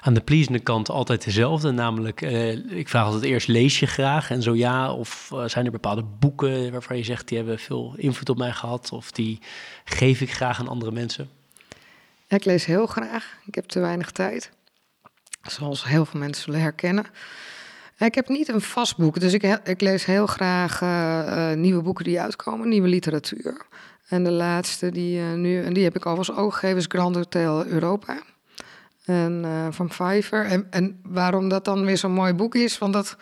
Aan 0.00 0.14
de 0.14 0.20
pleasende 0.20 0.58
kant 0.58 0.88
altijd 0.88 1.24
dezelfde, 1.24 1.70
namelijk 1.70 2.20
uh, 2.20 2.76
ik 2.76 2.88
vraag 2.88 3.04
altijd 3.04 3.24
eerst 3.24 3.48
lees 3.48 3.80
je 3.80 3.86
graag 3.86 4.30
en 4.30 4.42
zo 4.42 4.54
ja, 4.54 4.92
of 4.92 5.32
zijn 5.46 5.64
er 5.64 5.72
bepaalde 5.72 6.04
boeken 6.18 6.72
waarvan 6.72 6.96
je 6.96 7.04
zegt 7.04 7.28
die 7.28 7.36
hebben 7.36 7.58
veel 7.58 7.94
invloed 7.96 8.28
op 8.28 8.38
mij 8.38 8.52
gehad 8.52 8.92
of 8.92 9.12
die 9.12 9.38
geef 9.84 10.20
ik 10.20 10.32
graag 10.32 10.60
aan 10.60 10.68
andere 10.68 10.92
mensen? 10.92 11.28
Ik 12.28 12.44
lees 12.44 12.64
heel 12.64 12.86
graag, 12.86 13.36
ik 13.46 13.54
heb 13.54 13.64
te 13.64 13.80
weinig 13.80 14.10
tijd. 14.10 14.50
Zoals 15.50 15.84
heel 15.84 16.04
veel 16.04 16.20
mensen 16.20 16.44
zullen 16.44 16.60
herkennen. 16.60 17.06
Ik 17.98 18.14
heb 18.14 18.28
niet 18.28 18.48
een 18.48 18.60
vast 18.60 18.96
boek, 18.96 19.20
dus 19.20 19.32
ik, 19.32 19.42
ik 19.64 19.80
lees 19.80 20.04
heel 20.04 20.26
graag 20.26 20.80
uh, 20.80 20.88
uh, 21.26 21.56
nieuwe 21.56 21.82
boeken 21.82 22.04
die 22.04 22.20
uitkomen, 22.20 22.68
nieuwe 22.68 22.88
literatuur. 22.88 23.66
En 24.08 24.24
de 24.24 24.30
laatste 24.30 24.90
die 24.90 25.20
uh, 25.20 25.32
nu, 25.32 25.62
en 25.62 25.72
die 25.72 25.84
heb 25.84 25.96
ik 25.96 26.06
al 26.06 26.16
als 26.16 26.32
oog 26.32 26.54
gegeven, 26.54 26.76
is 26.76 26.84
Grand 26.88 27.14
Hotel 27.14 27.66
Europa. 27.66 28.22
En, 29.04 29.44
van 29.70 29.88
Pfeiffer. 29.88 30.44
En, 30.44 30.66
en, 30.70 31.00
waarom 31.02 31.48
dat 31.48 31.64
dan 31.64 31.84
weer 31.84 31.98
zo'n 31.98 32.12
mooi 32.12 32.32
boek 32.32 32.54
is, 32.54 32.78
want 32.78 32.92
dat, 32.92 33.16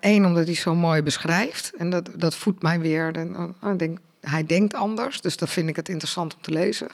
één, 0.00 0.24
omdat 0.24 0.46
hij 0.46 0.54
zo 0.54 0.74
mooi 0.74 1.02
beschrijft. 1.02 1.72
En 1.76 1.90
dat, 1.90 2.10
dat 2.16 2.34
voedt 2.34 2.62
mij 2.62 2.80
weer. 2.80 3.16
En, 3.16 3.54
oh, 3.62 3.76
denk, 3.76 3.98
hij 4.20 4.46
denkt 4.46 4.74
anders, 4.74 5.20
dus 5.20 5.36
dat 5.36 5.50
vind 5.50 5.68
ik 5.68 5.76
het 5.76 5.88
interessant 5.88 6.34
om 6.34 6.40
te 6.40 6.50
lezen. 6.50 6.88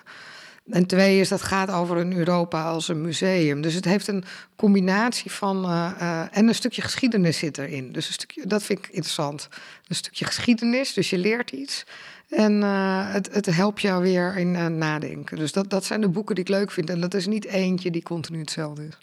En 0.70 0.86
twee 0.86 1.20
is 1.20 1.28
dat 1.28 1.42
gaat 1.42 1.70
over 1.70 1.96
een 1.96 2.16
Europa 2.16 2.64
als 2.64 2.88
een 2.88 3.00
museum. 3.00 3.60
Dus 3.60 3.74
het 3.74 3.84
heeft 3.84 4.08
een 4.08 4.24
combinatie 4.56 5.30
van. 5.30 5.64
Uh, 5.64 5.90
uh, 6.00 6.22
en 6.30 6.48
een 6.48 6.54
stukje 6.54 6.82
geschiedenis 6.82 7.38
zit 7.38 7.58
erin. 7.58 7.92
Dus 7.92 8.06
een 8.06 8.12
stukje, 8.12 8.46
dat 8.46 8.62
vind 8.62 8.78
ik 8.78 8.86
interessant. 8.86 9.48
Een 9.88 9.94
stukje 9.94 10.24
geschiedenis, 10.24 10.92
dus 10.92 11.10
je 11.10 11.18
leert 11.18 11.50
iets. 11.50 11.84
En 12.28 12.52
uh, 12.52 13.12
het, 13.12 13.28
het 13.32 13.46
helpt 13.46 13.80
jou 13.80 14.02
weer 14.02 14.36
in 14.36 14.78
nadenken. 14.78 15.36
Dus 15.36 15.52
dat, 15.52 15.70
dat 15.70 15.84
zijn 15.84 16.00
de 16.00 16.08
boeken 16.08 16.34
die 16.34 16.44
ik 16.44 16.50
leuk 16.50 16.70
vind. 16.70 16.90
En 16.90 17.00
dat 17.00 17.14
is 17.14 17.26
niet 17.26 17.44
eentje 17.44 17.90
die 17.90 18.02
continu 18.02 18.38
hetzelfde 18.38 18.86
is. 18.86 18.98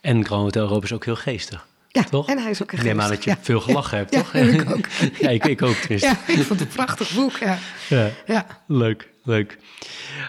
En 0.00 0.24
Grand 0.24 0.42
Hotel 0.42 0.62
Europa 0.62 0.84
is 0.84 0.92
ook 0.92 1.04
heel 1.04 1.16
geestig. 1.16 1.66
Ja, 1.88 2.02
toch? 2.02 2.28
en 2.28 2.38
hij 2.38 2.50
is 2.50 2.62
ook 2.62 2.72
Ik 2.72 2.82
neem 2.82 3.00
aan 3.00 3.08
dat 3.08 3.24
je 3.24 3.30
ja. 3.30 3.38
veel 3.40 3.60
gelachen 3.60 3.98
ja. 3.98 4.04
hebt, 4.04 4.16
toch? 4.16 4.32
Ja, 4.32 4.40
ik 4.40 4.70
ook. 4.70 4.86
ja, 5.22 5.28
ik, 5.30 5.44
ik 5.44 5.62
ook. 5.62 5.74
Tenminste. 5.74 6.08
Ja, 6.08 6.18
ik 6.26 6.42
vond 6.42 6.48
het 6.48 6.60
een 6.60 6.66
prachtig 6.66 7.14
boek. 7.14 7.38
Ja, 7.38 7.58
ja. 8.26 8.46
leuk, 8.66 9.11
leuk. 9.22 9.58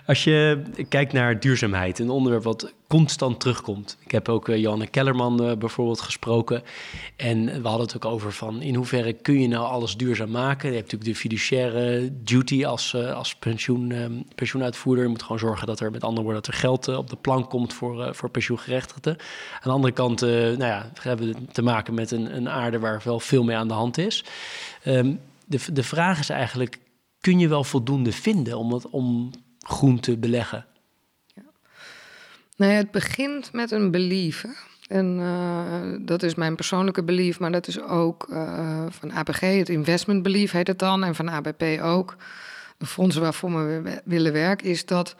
Als 0.06 0.24
je 0.24 0.62
kijkt 0.90 1.14
naar 1.14 1.40
duurzaamheid, 1.40 2.00
een 2.00 2.10
onderwerp 2.10 2.44
wat 2.44 2.74
constant 2.88 3.40
terugkomt. 3.40 3.98
Ik 4.06 4.12
heb 4.12 4.30
ook 4.30 4.50
uh, 4.50 4.58
Johanne 4.58 4.88
Kellerman 4.88 5.44
uh, 5.44 5.56
bijvoorbeeld 5.58 6.02
gesproken. 6.02 6.64
En 7.16 7.46
we 7.46 7.68
hadden 7.68 7.86
het 7.86 7.96
ook 7.96 8.06
over 8.06 8.32
van 8.32 8.62
in 8.62 8.76
hoeverre 8.76 9.14
kun 9.14 9.42
je 9.42 9.48
nou 9.48 9.66
alles 9.66 9.98
duurzaam 9.98 10.32
maken. 10.32 10.70
Je 10.70 10.76
hebt 10.76 10.92
natuurlijk 10.92 11.14
de 11.14 11.22
fiduciaire 11.22 12.12
duty 12.24 12.66
als, 12.66 12.94
uh, 12.94 13.14
als 13.14 13.36
pensioen, 13.36 13.92
um, 13.92 14.24
pensioenuitvoerder. 14.36 15.04
Je 15.04 15.10
moet 15.10 15.22
gewoon 15.22 15.40
zorgen 15.40 15.68
dat 15.68 15.80
er 15.80 15.92
met 15.92 16.04
andere 16.04 16.24
woorden 16.24 16.42
dat 16.42 16.54
er 16.54 16.60
geld 16.60 16.88
op 16.88 17.10
de 17.10 17.16
plank 17.16 17.50
komt 17.50 17.74
voor, 17.74 18.16
voor 18.16 18.30
pensioengerechtigden. 18.30 19.18
Aan 19.54 19.60
de 19.64 19.70
andere 19.70 19.94
kant 19.94 20.22
nou 20.22 20.66
ja, 20.66 20.92
hebben 21.02 21.28
we 21.28 21.36
te 21.52 21.62
maken 21.62 21.94
met 21.94 22.12
een, 22.12 22.36
een 22.36 22.50
aarde 22.50 22.80
waar 22.80 23.02
wel 23.04 23.20
veel 23.20 23.44
mee 23.44 23.56
aan 23.56 23.68
de 23.68 23.74
hand 23.74 23.98
is. 23.98 24.24
Um, 24.86 25.20
de, 25.46 25.60
de 25.74 25.84
vraag 25.84 26.20
is 26.20 26.30
eigenlijk, 26.30 26.78
kun 27.24 27.40
je 27.40 27.48
wel 27.48 27.64
voldoende 27.64 28.12
vinden 28.12 28.58
om, 28.58 28.82
om 28.92 29.32
groen 29.60 30.00
te 30.00 30.18
beleggen? 30.18 30.66
Ja. 31.36 31.42
Nou 32.58 32.72
ja, 32.72 32.78
het 32.78 32.92
begint 32.92 33.54
met 33.54 33.72
een 33.72 33.92
belief. 33.92 34.46
En 34.88 35.20
uh, 35.20 36.06
dat 36.06 36.24
is 36.24 36.36
mijn 36.36 36.56
persoonlijke 36.56 37.04
belief, 37.04 37.40
maar 37.40 37.52
dat 37.52 37.68
is 37.68 37.82
ook 37.82 38.28
uh, 38.30 38.86
van 38.90 39.12
APG, 39.12 39.40
het 39.40 39.70
investment 39.70 40.24
belief 40.24 40.52
heet 40.52 40.68
het 40.68 40.80
dan, 40.80 41.04
en 41.04 41.16
van 41.16 41.30
ABP 41.30 41.64
ook. 41.82 42.16
De 42.78 42.86
fondsen 42.86 43.22
waarvoor 43.22 43.66
we 43.66 44.02
willen 44.06 44.34
werken, 44.34 44.68
is 44.68 44.86
dat 44.86 45.16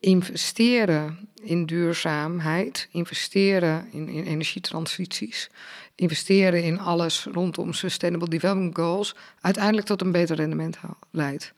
investeren 0.00 1.28
in 1.42 1.66
duurzaamheid, 1.66 2.88
investeren 2.90 3.88
in, 3.92 4.08
in 4.08 4.24
energietransities, 4.24 5.50
investeren 5.94 6.62
in 6.62 6.78
alles 6.80 7.26
rondom 7.32 7.72
Sustainable 7.72 8.28
Development 8.28 8.76
Goals, 8.76 9.14
uiteindelijk 9.40 9.86
tot 9.86 10.00
een 10.00 10.12
beter 10.12 10.36
rendement 10.36 10.78
leidt. 11.10 11.52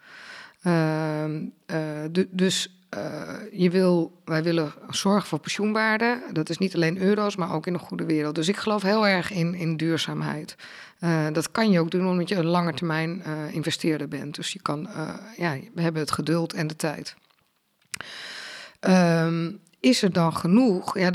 Ehm, 0.62 1.44
dus 2.30 2.74
je 3.52 3.70
wil, 3.70 4.20
wij 4.24 4.42
willen 4.42 4.72
zorgen 4.88 5.28
voor 5.28 5.38
pensioenwaarde. 5.38 6.22
Dat 6.32 6.48
is 6.48 6.58
niet 6.58 6.74
alleen 6.74 6.98
euro's, 6.98 7.36
maar 7.36 7.52
ook 7.52 7.66
in 7.66 7.74
een 7.74 7.80
goede 7.80 8.04
wereld. 8.04 8.34
Dus 8.34 8.48
ik 8.48 8.56
geloof 8.56 8.82
heel 8.82 9.06
erg 9.06 9.30
in, 9.30 9.54
in 9.54 9.76
duurzaamheid. 9.76 10.56
dat 11.32 11.50
kan 11.50 11.70
je 11.70 11.80
ook 11.80 11.90
doen 11.90 12.08
omdat 12.08 12.28
je 12.28 12.34
een 12.34 12.46
lange 12.46 12.74
termijn 12.74 13.22
investeerder 13.52 14.08
bent. 14.08 14.34
Dus 14.34 14.52
je 14.52 14.62
kan, 14.62 14.88
ja, 15.36 15.56
we 15.74 15.82
hebben 15.82 16.02
het 16.02 16.10
geduld 16.10 16.52
en 16.52 16.66
de 16.66 16.76
tijd. 16.76 17.16
Um, 18.80 19.60
is 19.80 20.02
er 20.02 20.12
dan 20.12 20.36
genoeg? 20.36 20.98
Ja, 20.98 21.12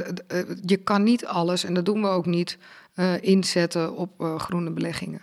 je 0.66 0.78
kan 0.78 1.04
niet 1.04 1.26
alles, 1.26 1.64
en 1.64 1.74
dat 1.74 1.86
doen 1.86 2.02
we 2.02 2.08
ook 2.08 2.26
niet, 2.26 2.58
uh, 2.96 3.22
inzetten 3.22 3.96
op 3.96 4.22
uh, 4.22 4.40
groene 4.40 4.72
beleggingen. 4.72 5.22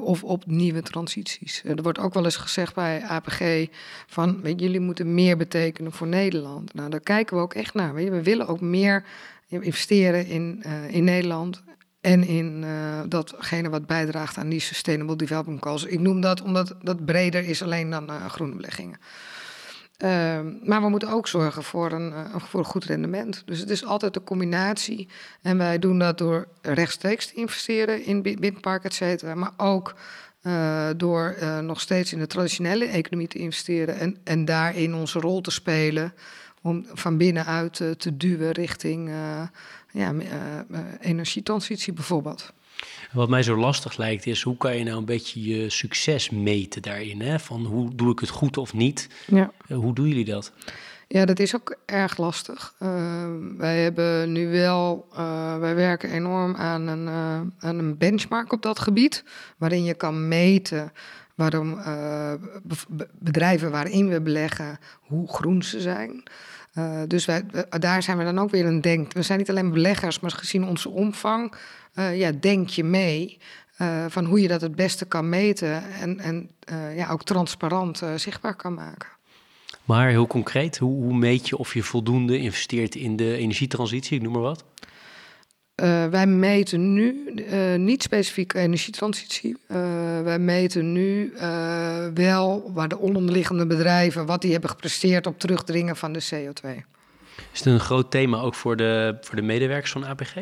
Of 0.00 0.24
op 0.24 0.46
nieuwe 0.46 0.82
transities. 0.82 1.62
er 1.64 1.82
wordt 1.82 1.98
ook 1.98 2.14
wel 2.14 2.24
eens 2.24 2.36
gezegd 2.36 2.74
bij 2.74 3.02
APG 3.02 3.66
van 4.06 4.40
weet, 4.42 4.60
jullie 4.60 4.80
moeten 4.80 5.14
meer 5.14 5.36
betekenen 5.36 5.92
voor 5.92 6.06
Nederland. 6.06 6.74
Nou, 6.74 6.90
daar 6.90 7.00
kijken 7.00 7.36
we 7.36 7.42
ook 7.42 7.54
echt 7.54 7.74
naar. 7.74 7.94
We 7.94 8.22
willen 8.22 8.46
ook 8.46 8.60
meer 8.60 9.04
investeren 9.48 10.26
in, 10.26 10.62
in 10.88 11.04
Nederland 11.04 11.62
en 12.00 12.26
in 12.26 12.64
datgene 13.08 13.68
wat 13.68 13.86
bijdraagt 13.86 14.36
aan 14.38 14.48
die 14.48 14.60
Sustainable 14.60 15.16
Development 15.16 15.62
Goals. 15.62 15.84
Ik 15.84 16.00
noem 16.00 16.20
dat 16.20 16.42
omdat 16.42 16.74
dat 16.82 17.04
breder 17.04 17.44
is 17.44 17.62
alleen 17.62 17.90
dan 17.90 18.10
groene 18.30 18.54
beleggingen. 18.54 18.98
Ehm, 19.96 20.52
maar 20.62 20.80
we 20.80 20.88
moeten 20.88 21.08
ook 21.08 21.28
zorgen 21.28 21.62
voor 21.62 21.92
een, 21.92 22.10
uh, 22.12 22.34
een 22.52 22.64
goed 22.64 22.84
rendement. 22.84 23.42
Dus 23.46 23.58
het 23.58 23.70
is 23.70 23.84
altijd 23.84 24.16
een 24.16 24.24
combinatie. 24.24 25.08
En 25.42 25.58
wij 25.58 25.78
doen 25.78 25.98
dat 25.98 26.18
door 26.18 26.48
rechtstreeks 26.62 27.26
te 27.26 27.34
investeren 27.34 28.04
in 28.04 28.22
windpark, 28.22 28.84
et 28.84 28.94
cetera. 28.94 29.34
Maar 29.34 29.52
ook 29.56 29.94
uh, 30.42 30.88
door 30.96 31.36
uh, 31.40 31.58
nog 31.58 31.80
steeds 31.80 32.12
in 32.12 32.18
de 32.18 32.26
traditionele 32.26 32.84
economie 32.84 33.28
te 33.28 33.38
investeren. 33.38 33.98
En, 33.98 34.16
en 34.24 34.44
daarin 34.44 34.94
onze 34.94 35.18
rol 35.18 35.40
te 35.40 35.50
spelen. 35.50 36.14
Om 36.62 36.86
van 36.92 37.16
binnenuit 37.16 37.74
te 37.74 38.16
duwen 38.16 38.52
richting 38.52 39.10
ja, 39.92 40.14
energietransitie 41.00 41.92
bijvoorbeeld. 41.92 42.52
Wat 43.12 43.28
mij 43.28 43.42
zo 43.42 43.56
lastig 43.56 43.96
lijkt 43.96 44.26
is, 44.26 44.42
hoe 44.42 44.56
kan 44.56 44.76
je 44.76 44.84
nou 44.84 44.98
een 44.98 45.04
beetje 45.04 45.42
je 45.42 45.70
succes 45.70 46.30
meten 46.30 46.82
daarin? 46.82 47.20
Hè? 47.20 47.38
Van 47.38 47.64
hoe 47.64 47.94
doe 47.94 48.12
ik 48.12 48.18
het 48.18 48.28
goed 48.28 48.56
of 48.56 48.74
niet? 48.74 49.08
Ja. 49.26 49.50
Uh, 49.68 49.76
hoe 49.78 49.94
doen 49.94 50.08
jullie 50.08 50.24
dat? 50.24 50.52
Ja, 51.08 51.24
dat 51.24 51.38
is 51.38 51.54
ook 51.54 51.76
erg 51.84 52.16
lastig. 52.16 52.74
Uh, 52.82 52.88
wij 53.56 53.82
hebben 53.82 54.32
nu 54.32 54.50
wel, 54.50 55.08
uh, 55.12 55.58
wij 55.58 55.74
werken 55.74 56.10
enorm 56.10 56.54
aan 56.54 56.86
een, 56.86 57.08
aan 57.58 57.78
een 57.78 57.98
benchmark 57.98 58.52
op 58.52 58.62
dat 58.62 58.78
gebied, 58.78 59.24
waarin 59.56 59.84
je 59.84 59.94
kan 59.94 60.28
meten 60.28 60.92
waarom 61.34 61.80
bedrijven 63.18 63.70
waarin 63.70 64.08
we 64.08 64.20
beleggen, 64.20 64.78
hoe 65.00 65.28
groen 65.28 65.62
ze 65.62 65.80
zijn. 65.80 66.22
dus 67.06 67.24
wij, 67.24 67.44
daar 67.68 68.02
zijn 68.02 68.18
we 68.18 68.24
dan 68.24 68.38
ook 68.38 68.50
weer 68.50 68.66
een 68.66 68.80
denk. 68.80 69.12
We 69.12 69.22
zijn 69.22 69.38
niet 69.38 69.50
alleen 69.50 69.72
beleggers, 69.72 70.20
maar 70.20 70.30
gezien 70.30 70.64
onze 70.64 70.88
omvang 70.88 71.54
uh, 71.98 72.18
ja, 72.18 72.32
denk 72.40 72.68
je 72.68 72.84
mee 72.84 73.38
uh, 73.80 74.04
van 74.08 74.24
hoe 74.24 74.40
je 74.40 74.48
dat 74.48 74.60
het 74.60 74.76
beste 74.76 75.04
kan 75.04 75.28
meten 75.28 75.82
en, 75.92 76.18
en 76.18 76.50
uh, 76.72 76.96
ja, 76.96 77.10
ook 77.10 77.24
transparant 77.24 78.02
zichtbaar 78.16 78.54
kan 78.54 78.74
maken. 78.74 79.08
Maar 79.84 80.08
heel 80.08 80.26
concreet, 80.26 80.78
hoe, 80.78 81.02
hoe, 81.02 81.16
meet 81.16 81.48
je 81.48 81.56
of 81.56 81.74
je 81.74 81.82
voldoende 81.82 82.38
investeert 82.38 82.94
in 82.94 83.16
de 83.16 83.36
energietransitie, 83.36 84.16
ik 84.16 84.22
noem 84.22 84.32
maar 84.32 84.42
wat? 84.42 84.64
wij 86.10 86.26
meten 86.26 86.92
nu 86.92 87.34
niet 87.76 88.02
specifiek 88.02 88.54
energietransitie. 88.54 89.56
wij 90.22 90.38
meten 90.38 90.92
nu 90.92 91.32
wel 92.14 92.70
waar 92.74 92.88
de 92.88 92.98
onderliggende 92.98 93.66
bedrijven, 93.66 94.26
wat 94.26 94.42
die 94.42 94.52
hebben 94.52 94.70
gepresteerd 94.70 95.26
op 95.26 95.38
terugdringen 95.38 95.96
van 95.96 96.12
de 96.12 96.24
CO2. 96.24 96.68
Is 97.52 97.58
het 97.58 97.66
een 97.66 97.80
groot 97.80 98.10
thema 98.10 98.40
ook 98.40 98.54
voor 98.54 98.76
de, 98.76 99.16
voor 99.20 99.36
de 99.36 99.42
medewerkers 99.42 99.92
van 99.92 100.04
APG? 100.04 100.34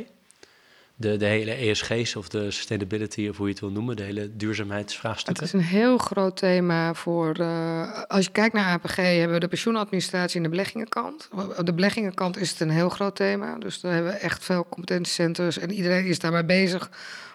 De, 0.97 1.17
de 1.17 1.25
hele 1.25 1.53
ESG's 1.53 2.17
of 2.17 2.29
de 2.29 2.51
sustainability, 2.51 3.29
of 3.29 3.37
hoe 3.37 3.47
je 3.47 3.53
het 3.53 3.61
wil 3.61 3.71
noemen, 3.71 3.97
de 3.97 4.03
hele 4.03 4.37
duurzaamheidsvraagstukken? 4.37 5.45
Het 5.45 5.55
is 5.55 5.61
een 5.61 5.67
heel 5.67 5.99
groot 5.99 6.37
thema 6.37 6.95
voor. 6.95 7.41
Uh, 7.41 8.03
als 8.03 8.25
je 8.25 8.31
kijkt 8.31 8.55
naar 8.55 8.73
APG, 8.73 8.97
hebben 8.97 9.33
we 9.33 9.41
de 9.41 9.49
pensioenadministratie 9.49 10.37
en 10.37 10.43
de 10.43 10.49
beleggingenkant. 10.49 11.29
Op 11.59 11.67
de 11.67 11.75
beleggingenkant 11.75 12.37
is 12.37 12.51
het 12.51 12.61
een 12.61 12.71
heel 12.71 12.89
groot 12.89 13.17
thema. 13.17 13.59
Dus 13.59 13.81
daar 13.81 13.93
hebben 13.93 14.13
we 14.13 14.19
echt 14.19 14.45
veel 14.45 14.67
competentiecenters 14.69 15.59
en 15.59 15.73
iedereen 15.73 16.05
is 16.05 16.19
daarbij 16.19 16.45
bezig 16.45 16.91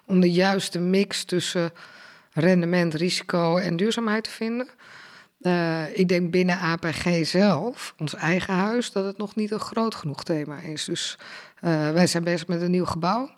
om 0.05 0.19
de 0.19 0.31
juiste 0.31 0.79
mix 0.79 1.23
tussen 1.23 1.71
rendement, 2.33 2.93
risico 2.93 3.57
en 3.57 3.75
duurzaamheid 3.75 4.23
te 4.23 4.29
vinden. 4.29 4.67
Uh, 5.41 5.97
ik 5.97 6.07
denk 6.07 6.31
binnen 6.31 6.59
APG 6.59 7.25
zelf, 7.27 7.93
ons 7.97 8.15
eigen 8.15 8.53
huis, 8.53 8.91
dat 8.91 9.05
het 9.05 9.17
nog 9.17 9.35
niet 9.35 9.51
een 9.51 9.59
groot 9.59 9.95
genoeg 9.95 10.23
thema 10.23 10.59
is. 10.59 10.85
Dus 10.85 11.17
uh, 11.61 11.91
wij 11.91 12.07
zijn 12.07 12.23
bezig 12.23 12.47
met 12.47 12.61
een 12.61 12.71
nieuw 12.71 12.85
gebouw. 12.85 13.29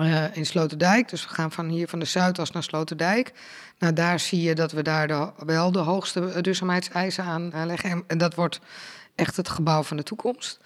Uh, 0.00 0.36
in 0.36 0.46
Sloterdijk. 0.46 1.08
Dus 1.08 1.26
we 1.26 1.34
gaan 1.34 1.52
van 1.52 1.68
hier 1.68 1.88
van 1.88 1.98
de 1.98 2.04
Zuidas 2.04 2.50
naar 2.50 2.62
Sloterdijk. 2.62 3.32
Nou, 3.78 3.92
daar 3.92 4.20
zie 4.20 4.42
je 4.42 4.54
dat 4.54 4.72
we 4.72 4.82
daar 4.82 5.06
de, 5.06 5.30
wel 5.36 5.72
de 5.72 5.78
hoogste 5.78 6.40
duurzaamheidseisen 6.40 7.24
aan 7.24 7.66
leggen. 7.66 8.04
En, 8.06 8.18
dat 8.18 8.34
wordt 8.34 8.60
echt 9.14 9.36
het 9.36 9.48
gebouw 9.48 9.82
van 9.82 9.96
de 9.96 10.02
toekomst. 10.02 10.60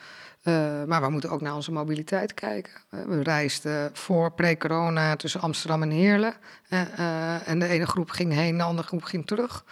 Maar 0.86 1.00
we 1.00 1.08
moeten 1.10 1.30
ook 1.30 1.40
naar 1.40 1.54
onze 1.54 1.72
mobiliteit 1.72 2.34
kijken. 2.34 2.72
We 2.88 3.22
reisden 3.22 3.90
voor 3.92 4.32
pre-corona 4.32 5.16
tussen 5.16 5.40
Amsterdam 5.40 5.82
en 5.82 5.90
Heerlen. 5.90 6.34
En 7.44 7.58
de 7.58 7.68
ene 7.68 7.86
groep 7.86 8.10
ging 8.10 8.32
heen, 8.32 8.56
de 8.56 8.62
andere 8.62 8.88
groep 8.88 9.02
ging 9.02 9.26
terug. 9.26 9.64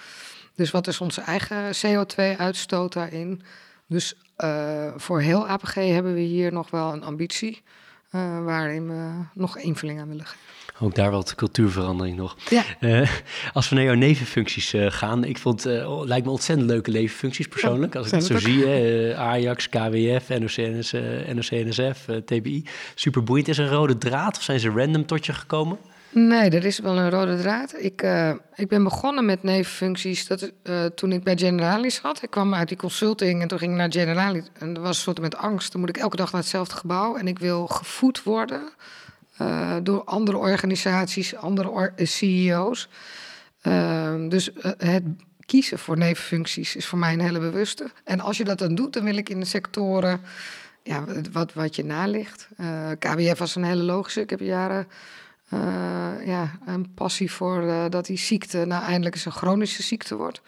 Dus 0.55 0.71
wat 0.71 0.87
is 0.87 1.01
onze 1.01 1.21
eigen 1.21 1.77
CO2-uitstoot 1.87 2.93
daarin? 2.93 3.43
Dus 3.87 4.17
voor 4.97 5.21
heel 5.21 5.49
APG 5.49 5.75
hebben 5.75 6.15
we 6.15 6.21
hier 6.21 6.53
nog 6.53 6.71
wel 6.71 6.93
een 6.93 7.05
ambitie. 7.05 7.63
Uh, 8.15 8.45
waarin 8.45 8.89
we 8.89 9.25
nog 9.35 9.59
invulling 9.59 10.01
aan 10.01 10.09
willen 10.09 10.27
geven. 10.27 10.41
Ook 10.83 10.95
daar 10.95 11.11
wat 11.11 11.35
cultuurverandering 11.35 12.17
nog. 12.17 12.37
Ja. 12.49 12.65
Uh, 12.81 13.11
als 13.53 13.69
we 13.69 13.75
naar 13.75 13.85
jouw 13.85 13.95
nevenfuncties 13.95 14.75
uh, 14.75 14.91
gaan, 14.91 15.25
ik 15.25 15.39
vond 15.39 15.65
het 15.65 15.85
lijkt 16.05 16.25
me 16.25 16.31
ontzettend 16.31 16.71
leuke 16.71 16.91
levenfuncties 16.91 17.49
persoonlijk. 17.49 17.95
als 17.97 18.07
ik 18.07 18.13
het 18.13 18.25
zo 18.25 18.39
zie, 18.39 19.17
Ajax, 19.17 19.69
KWF, 19.69 20.29
NOC, 20.29 20.57
NS, 20.57 20.93
NOC 21.33 21.51
NSF, 21.51 22.07
TBI. 22.25 22.65
Super 22.95 23.23
boeiend. 23.23 23.49
Is 23.49 23.59
er 23.59 23.65
een 23.65 23.71
rode 23.71 23.99
draad 23.99 24.37
of 24.37 24.43
zijn 24.43 24.61
ze 24.61 24.71
random 24.71 25.07
tot 25.07 25.27
je 25.27 25.33
gekomen? 25.33 25.79
Nee, 26.13 26.51
er 26.51 26.65
is 26.65 26.79
wel 26.79 26.99
een 26.99 27.11
rode 27.11 27.37
draad. 27.37 27.75
Ik, 27.79 28.03
uh, 28.03 28.33
ik 28.55 28.69
ben 28.69 28.83
begonnen 28.83 29.25
met 29.25 29.43
nevenfuncties 29.43 30.27
dat, 30.27 30.53
uh, 30.63 30.85
toen 30.85 31.13
ik 31.13 31.25
bij 31.25 31.39
Generalis 31.39 31.95
zat. 31.95 32.23
Ik 32.23 32.31
kwam 32.31 32.55
uit 32.55 32.69
die 32.69 32.77
consulting 32.77 33.43
en 33.43 33.49
toen 33.49 33.59
ging 33.59 33.73
ik 33.73 33.79
naar 33.79 33.93
Generalis. 33.93 34.45
En 34.59 34.75
dat 34.75 34.83
was 34.83 34.97
een 34.97 35.03
soort 35.03 35.21
met 35.21 35.37
angst. 35.37 35.73
Dan 35.73 35.81
moet 35.81 35.91
ik 35.91 35.97
elke 35.97 36.17
dag 36.17 36.33
naar 36.33 36.41
hetzelfde 36.41 36.75
gebouw. 36.75 37.17
En 37.17 37.29
ik 37.29 37.39
wil 37.39 37.67
gevoed 37.67 38.23
worden 38.23 38.63
uh, 39.41 39.77
door 39.83 40.05
andere 40.05 40.37
organisaties, 40.37 41.37
andere 41.37 41.93
CEO's. 41.97 42.89
Ehm, 43.61 44.29
dus 44.29 44.51
het 44.79 45.03
kiezen 45.47 45.79
voor 45.79 45.99
nevenfuncties 45.99 46.77
is 46.77 46.87
voor 46.87 46.99
mij 46.99 47.13
een 47.13 47.21
hele 47.21 47.41
bewuste. 47.41 47.91
En 48.05 48.21
als 48.21 48.37
je 48.37 48.45
dat 48.45 48.59
dan 48.59 48.75
doet, 48.75 48.93
dan 48.93 49.05
wil 49.05 49.17
ik 49.17 49.29
in 49.29 49.41
de 49.41 49.47
sectoren 49.47 50.21
ja, 50.83 51.05
wat, 51.33 51.53
wat 51.53 51.77
je 51.77 51.85
naligt. 51.85 52.49
KWF 52.99 53.39
was 53.39 53.55
een 53.55 53.65
hele 53.65 53.83
logische. 53.83 54.21
Ik 54.21 54.31
heb 54.31 54.41
jaren 54.41 54.87
ja, 56.25 56.51
een 56.67 56.95
passie 56.95 57.33
voor 57.33 57.63
uh, 57.63 57.85
dat 57.89 58.07
die 58.07 58.19
ziekte 58.19 58.65
nou 58.65 58.85
eindelijk 58.85 59.15
eens 59.15 59.25
een 59.25 59.33
chronische 59.33 59.83
ziekte 59.83 60.17
wordt. 60.17 60.41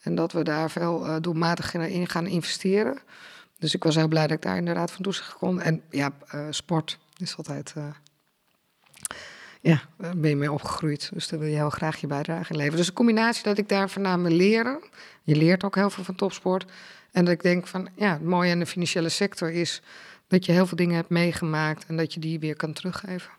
En 0.00 0.14
dat 0.14 0.32
we 0.32 0.42
daar 0.42 0.70
veel 0.70 1.06
uh, 1.06 1.16
doelmatig 1.20 1.74
in 1.74 2.08
gaan 2.08 2.26
investeren. 2.26 2.98
Dus 3.58 3.74
ik 3.74 3.82
was 3.82 3.94
heel 3.94 4.08
blij 4.08 4.26
dat 4.26 4.36
ik 4.36 4.42
daar 4.42 4.56
in 4.56 4.64
de 4.64 4.72
Raad 4.72 4.90
van 4.90 5.02
Toezicht 5.02 5.34
kon. 5.34 5.60
En 5.60 5.82
ja, 5.90 6.12
sport 6.50 6.98
is 7.16 7.36
altijd. 7.36 7.74
ja, 9.60 9.80
daar 9.96 10.16
ben 10.16 10.30
je 10.30 10.36
mee 10.36 10.52
opgegroeid. 10.52 11.10
Dus 11.12 11.28
daar 11.28 11.38
wil 11.38 11.48
je 11.48 11.56
heel 11.56 11.70
graag 11.70 11.96
je 11.96 12.06
bijdrage 12.06 12.50
in 12.50 12.56
leveren. 12.56 12.78
Dus 12.78 12.88
een 12.88 12.94
combinatie 12.94 13.42
dat 13.42 13.58
ik 13.58 13.68
daar 13.68 13.90
voornamelijk 13.90 14.34
leren. 14.34 14.80
Je 15.22 15.36
leert 15.36 15.64
ook 15.64 15.74
heel 15.74 15.90
veel 15.90 16.04
van 16.04 16.14
topsport. 16.14 16.64
En 17.12 17.24
dat 17.24 17.34
ik 17.34 17.42
denk 17.42 17.66
van 17.66 17.88
ja, 17.94 18.12
het 18.12 18.24
mooie 18.24 18.52
aan 18.52 18.58
de 18.58 18.66
financiële 18.66 19.08
sector 19.08 19.50
is 19.50 19.82
dat 20.28 20.44
je 20.44 20.52
heel 20.52 20.66
veel 20.66 20.76
dingen 20.76 20.94
hebt 20.94 21.08
meegemaakt 21.08 21.86
en 21.86 21.96
dat 21.96 22.14
je 22.14 22.20
die 22.20 22.38
weer 22.38 22.56
kan 22.56 22.72
teruggeven. 22.72 23.30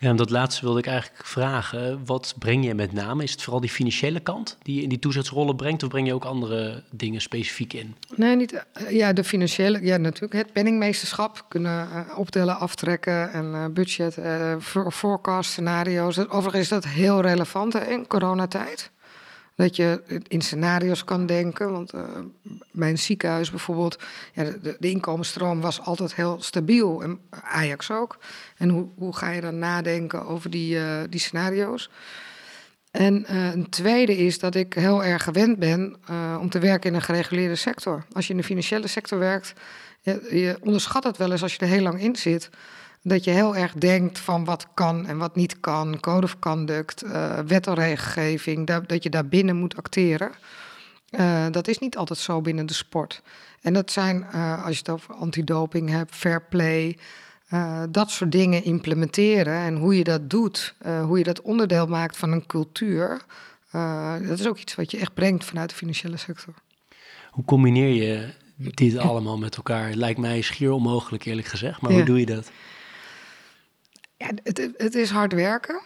Ja, 0.00 0.08
en 0.08 0.16
dat 0.16 0.30
laatste 0.30 0.64
wilde 0.64 0.78
ik 0.78 0.86
eigenlijk 0.86 1.26
vragen. 1.26 2.04
Wat 2.04 2.34
breng 2.38 2.64
je 2.64 2.74
met 2.74 2.92
name? 2.92 3.22
Is 3.22 3.30
het 3.30 3.42
vooral 3.42 3.60
die 3.60 3.70
financiële 3.70 4.20
kant 4.20 4.56
die 4.62 4.76
je 4.76 4.82
in 4.82 4.88
die 4.88 4.98
toezetsrollen 4.98 5.56
brengt, 5.56 5.82
of 5.82 5.88
breng 5.88 6.06
je 6.06 6.14
ook 6.14 6.24
andere 6.24 6.82
dingen 6.90 7.20
specifiek 7.20 7.72
in? 7.72 7.94
Nee, 8.14 8.36
niet. 8.36 8.64
Eh, 8.72 8.90
ja, 8.90 9.12
de 9.12 9.24
financiële, 9.24 9.82
ja, 9.82 9.96
natuurlijk. 9.96 10.32
Het 10.32 10.52
penningmeesterschap 10.52 11.44
kunnen 11.48 11.88
uh, 11.88 12.18
optellen, 12.18 12.58
aftrekken 12.58 13.32
en 13.32 13.44
uh, 13.44 13.66
budget, 13.66 14.16
uh, 14.18 14.56
forecast, 14.90 15.50
scenario's. 15.50 16.18
Overigens 16.18 16.62
is 16.62 16.68
dat 16.68 16.86
heel 16.86 17.20
relevant 17.20 17.74
in 17.74 18.06
coronatijd. 18.06 18.90
Dat 19.54 19.76
je 19.76 20.20
in 20.28 20.40
scenario's 20.40 21.04
kan 21.04 21.26
denken. 21.26 21.72
Want 21.72 21.92
bij 22.72 22.90
een 22.90 22.98
ziekenhuis 22.98 23.50
bijvoorbeeld, 23.50 24.02
ja, 24.32 24.44
de, 24.44 24.76
de, 24.78 24.90
inkomensstroom 24.90 25.60
was 25.60 25.80
altijd 25.80 26.14
heel 26.14 26.42
stabiel. 26.42 27.02
En 27.02 27.20
Ajax 27.30 27.90
ook. 27.90 28.18
En 28.56 28.68
hoe, 28.68 28.88
hoe 28.98 29.16
ga 29.16 29.30
je 29.30 29.40
dan 29.40 29.58
nadenken 29.58 30.26
over 30.26 30.50
die, 30.50 30.76
uh, 30.76 31.00
die 31.10 31.20
scenario's? 31.20 31.90
En 32.90 33.26
uh, 33.30 33.52
een 33.52 33.68
tweede 33.68 34.16
is 34.16 34.38
dat 34.38 34.54
ik 34.54 34.74
heel 34.74 35.04
erg 35.04 35.22
gewend 35.22 35.58
ben 35.58 35.96
om 36.40 36.50
te 36.50 36.58
werken 36.58 36.90
in 36.90 36.96
een 36.96 37.02
gereguleerde 37.02 37.56
sector. 37.56 38.04
Als 38.12 38.26
je 38.26 38.32
in 38.32 38.38
de 38.38 38.44
financiële 38.44 38.86
sector 38.86 39.18
werkt, 39.18 39.52
je, 40.00 40.28
je, 40.30 40.56
onderschat 40.60 41.04
het 41.04 41.16
wel 41.16 41.32
eens 41.32 41.42
als 41.42 41.54
je 41.54 41.58
er 41.58 41.66
heel 41.66 41.82
lang 41.82 42.00
in 42.00 42.16
zit. 42.16 42.50
Dat 43.06 43.24
je 43.24 43.30
heel 43.30 43.56
erg 43.56 43.72
denkt 43.72 44.18
van 44.18 44.44
wat 44.44 44.66
kan 44.74 45.06
en 45.06 45.18
wat 45.18 45.36
niet 45.36 45.60
kan, 45.60 46.00
code 46.00 46.24
of 46.24 46.38
conduct, 46.38 47.04
uh, 47.04 47.38
wet 47.38 47.66
en 47.66 47.74
regelgeving, 47.74 48.66
dat, 48.66 48.88
dat 48.88 49.02
je 49.02 49.10
daar 49.10 49.26
binnen 49.26 49.56
moet 49.56 49.76
acteren. 49.76 50.32
dat 51.50 51.68
is 51.68 51.78
niet 51.78 51.96
altijd 51.96 52.18
zo 52.18 52.40
binnen 52.40 52.66
de 52.66 52.74
sport. 52.74 53.22
En 53.60 53.72
dat 53.72 53.90
zijn, 53.90 54.24
als 54.64 54.72
je 54.72 54.78
het 54.78 54.88
over 54.88 55.14
antidoping 55.14 55.90
hebt, 55.90 56.14
fair 56.14 56.42
play, 56.42 56.98
uh, 57.50 57.82
dat 57.90 58.10
soort 58.10 58.32
dingen 58.32 58.64
implementeren 58.64 59.54
en 59.54 59.76
hoe 59.76 59.96
je 59.96 60.04
dat 60.04 60.30
doet, 60.30 60.74
hoe 61.06 61.18
je 61.18 61.24
dat 61.24 61.40
onderdeel 61.40 61.86
maakt 61.86 62.16
van 62.16 62.32
een 62.32 62.46
cultuur, 62.46 63.20
dat 64.28 64.38
is 64.38 64.46
ook 64.46 64.58
iets 64.58 64.74
wat 64.74 64.90
je 64.90 64.98
echt 64.98 65.14
brengt 65.14 65.44
vanuit 65.44 65.70
de 65.70 65.76
financiële 65.76 66.16
sector. 66.16 66.54
Hoe 67.30 67.44
combineer 67.44 67.88
je 67.88 68.28
dit 68.56 68.96
allemaal 68.96 69.38
met 69.38 69.56
elkaar? 69.56 69.94
Lijkt 69.94 70.18
mij 70.18 70.40
schier 70.40 70.72
onmogelijk, 70.72 71.24
eerlijk 71.24 71.46
gezegd, 71.46 71.80
maar 71.80 71.90
ja. 71.90 71.96
hoe 71.96 72.06
doe 72.06 72.18
je 72.18 72.26
dat? 72.26 72.50
Ja, 74.16 74.26
het, 74.42 74.70
het 74.76 74.94
is 74.94 75.10
hard 75.10 75.32
werken. 75.32 75.80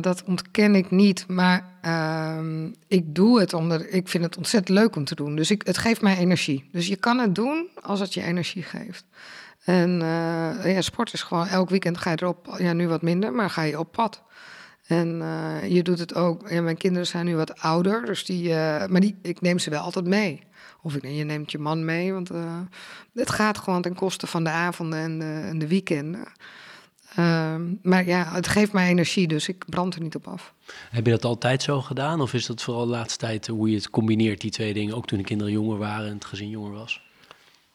dat 0.00 0.24
ontken 0.24 0.74
ik 0.74 0.90
niet, 0.90 1.24
maar 1.28 1.64
ehm, 1.80 2.70
ik 2.88 3.14
doe 3.14 3.40
het 3.40 3.52
omdat 3.52 3.84
ik 3.88 4.08
vind 4.08 4.24
het 4.24 4.36
ontzettend 4.36 4.78
leuk 4.78 4.96
om 4.96 5.04
te 5.04 5.14
doen. 5.14 5.36
Dus 5.36 5.50
ik, 5.50 5.62
het 5.66 5.78
geeft 5.78 6.02
mij 6.02 6.16
energie. 6.16 6.68
Dus 6.72 6.86
je 6.86 6.96
kan 6.96 7.18
het 7.18 7.34
doen 7.34 7.68
als 7.82 8.00
het 8.00 8.14
je 8.14 8.22
energie 8.22 8.62
geeft. 8.62 9.04
En 9.66 10.00
uh, 10.00 10.74
ja, 10.74 10.80
sport 10.80 11.12
is 11.12 11.22
gewoon, 11.22 11.46
elk 11.46 11.70
weekend 11.70 11.98
ga 11.98 12.10
je 12.10 12.16
erop, 12.20 12.56
ja 12.58 12.72
nu 12.72 12.88
wat 12.88 13.02
minder, 13.02 13.32
maar 13.32 13.50
ga 13.50 13.62
je 13.62 13.78
op 13.78 13.92
pad. 13.92 14.22
En 14.86 15.20
uh, 15.20 15.70
je 15.70 15.82
doet 15.82 15.98
het 15.98 16.14
ook, 16.14 16.48
ja, 16.48 16.62
mijn 16.62 16.76
kinderen 16.76 17.06
zijn 17.06 17.24
nu 17.24 17.36
wat 17.36 17.60
ouder, 17.60 18.04
dus 18.04 18.24
die, 18.24 18.48
maar 18.88 19.00
die, 19.00 19.18
ik 19.22 19.40
neem 19.40 19.58
ze 19.58 19.70
wel 19.70 19.80
altijd 19.80 20.06
mee. 20.06 20.42
Of 20.82 20.94
ik, 20.94 21.02
je 21.02 21.24
neemt 21.24 21.50
je 21.50 21.58
man 21.58 21.84
mee, 21.84 22.12
want 22.12 22.30
het 23.14 23.30
gaat 23.30 23.58
gewoon 23.58 23.82
ten 23.82 23.94
koste 23.94 24.26
van 24.26 24.44
de 24.44 24.50
avonden 24.50 24.98
en 24.98 25.22
en 25.22 25.58
de 25.58 25.66
weekenden. 25.66 26.28
Ehm, 27.16 27.62
maar 27.82 28.06
ja, 28.06 28.32
het 28.32 28.48
geeft 28.48 28.72
mij 28.72 28.88
energie, 28.88 29.28
dus 29.28 29.48
ik 29.48 29.64
brand 29.66 29.94
er 29.94 30.00
niet 30.00 30.14
op 30.14 30.28
af. 30.28 30.54
Heb 30.90 31.04
je 31.06 31.12
dat 31.12 31.24
altijd 31.24 31.62
zo 31.62 31.80
gedaan? 31.80 32.20
Of 32.20 32.34
is 32.34 32.46
dat 32.46 32.62
vooral 32.62 32.84
de 32.84 32.90
laatste 32.90 33.18
tijd 33.18 33.46
hoe 33.46 33.70
je 33.70 33.76
het 33.76 33.90
combineert, 33.90 34.40
die 34.40 34.50
twee 34.50 34.74
dingen? 34.74 34.94
Ook 34.94 35.06
toen 35.06 35.18
de 35.18 35.24
kinderen 35.24 35.52
jonger 35.52 35.78
waren 35.78 36.06
en 36.06 36.14
het 36.14 36.24
gezin 36.24 36.48
jonger 36.48 36.72
was? 36.72 37.04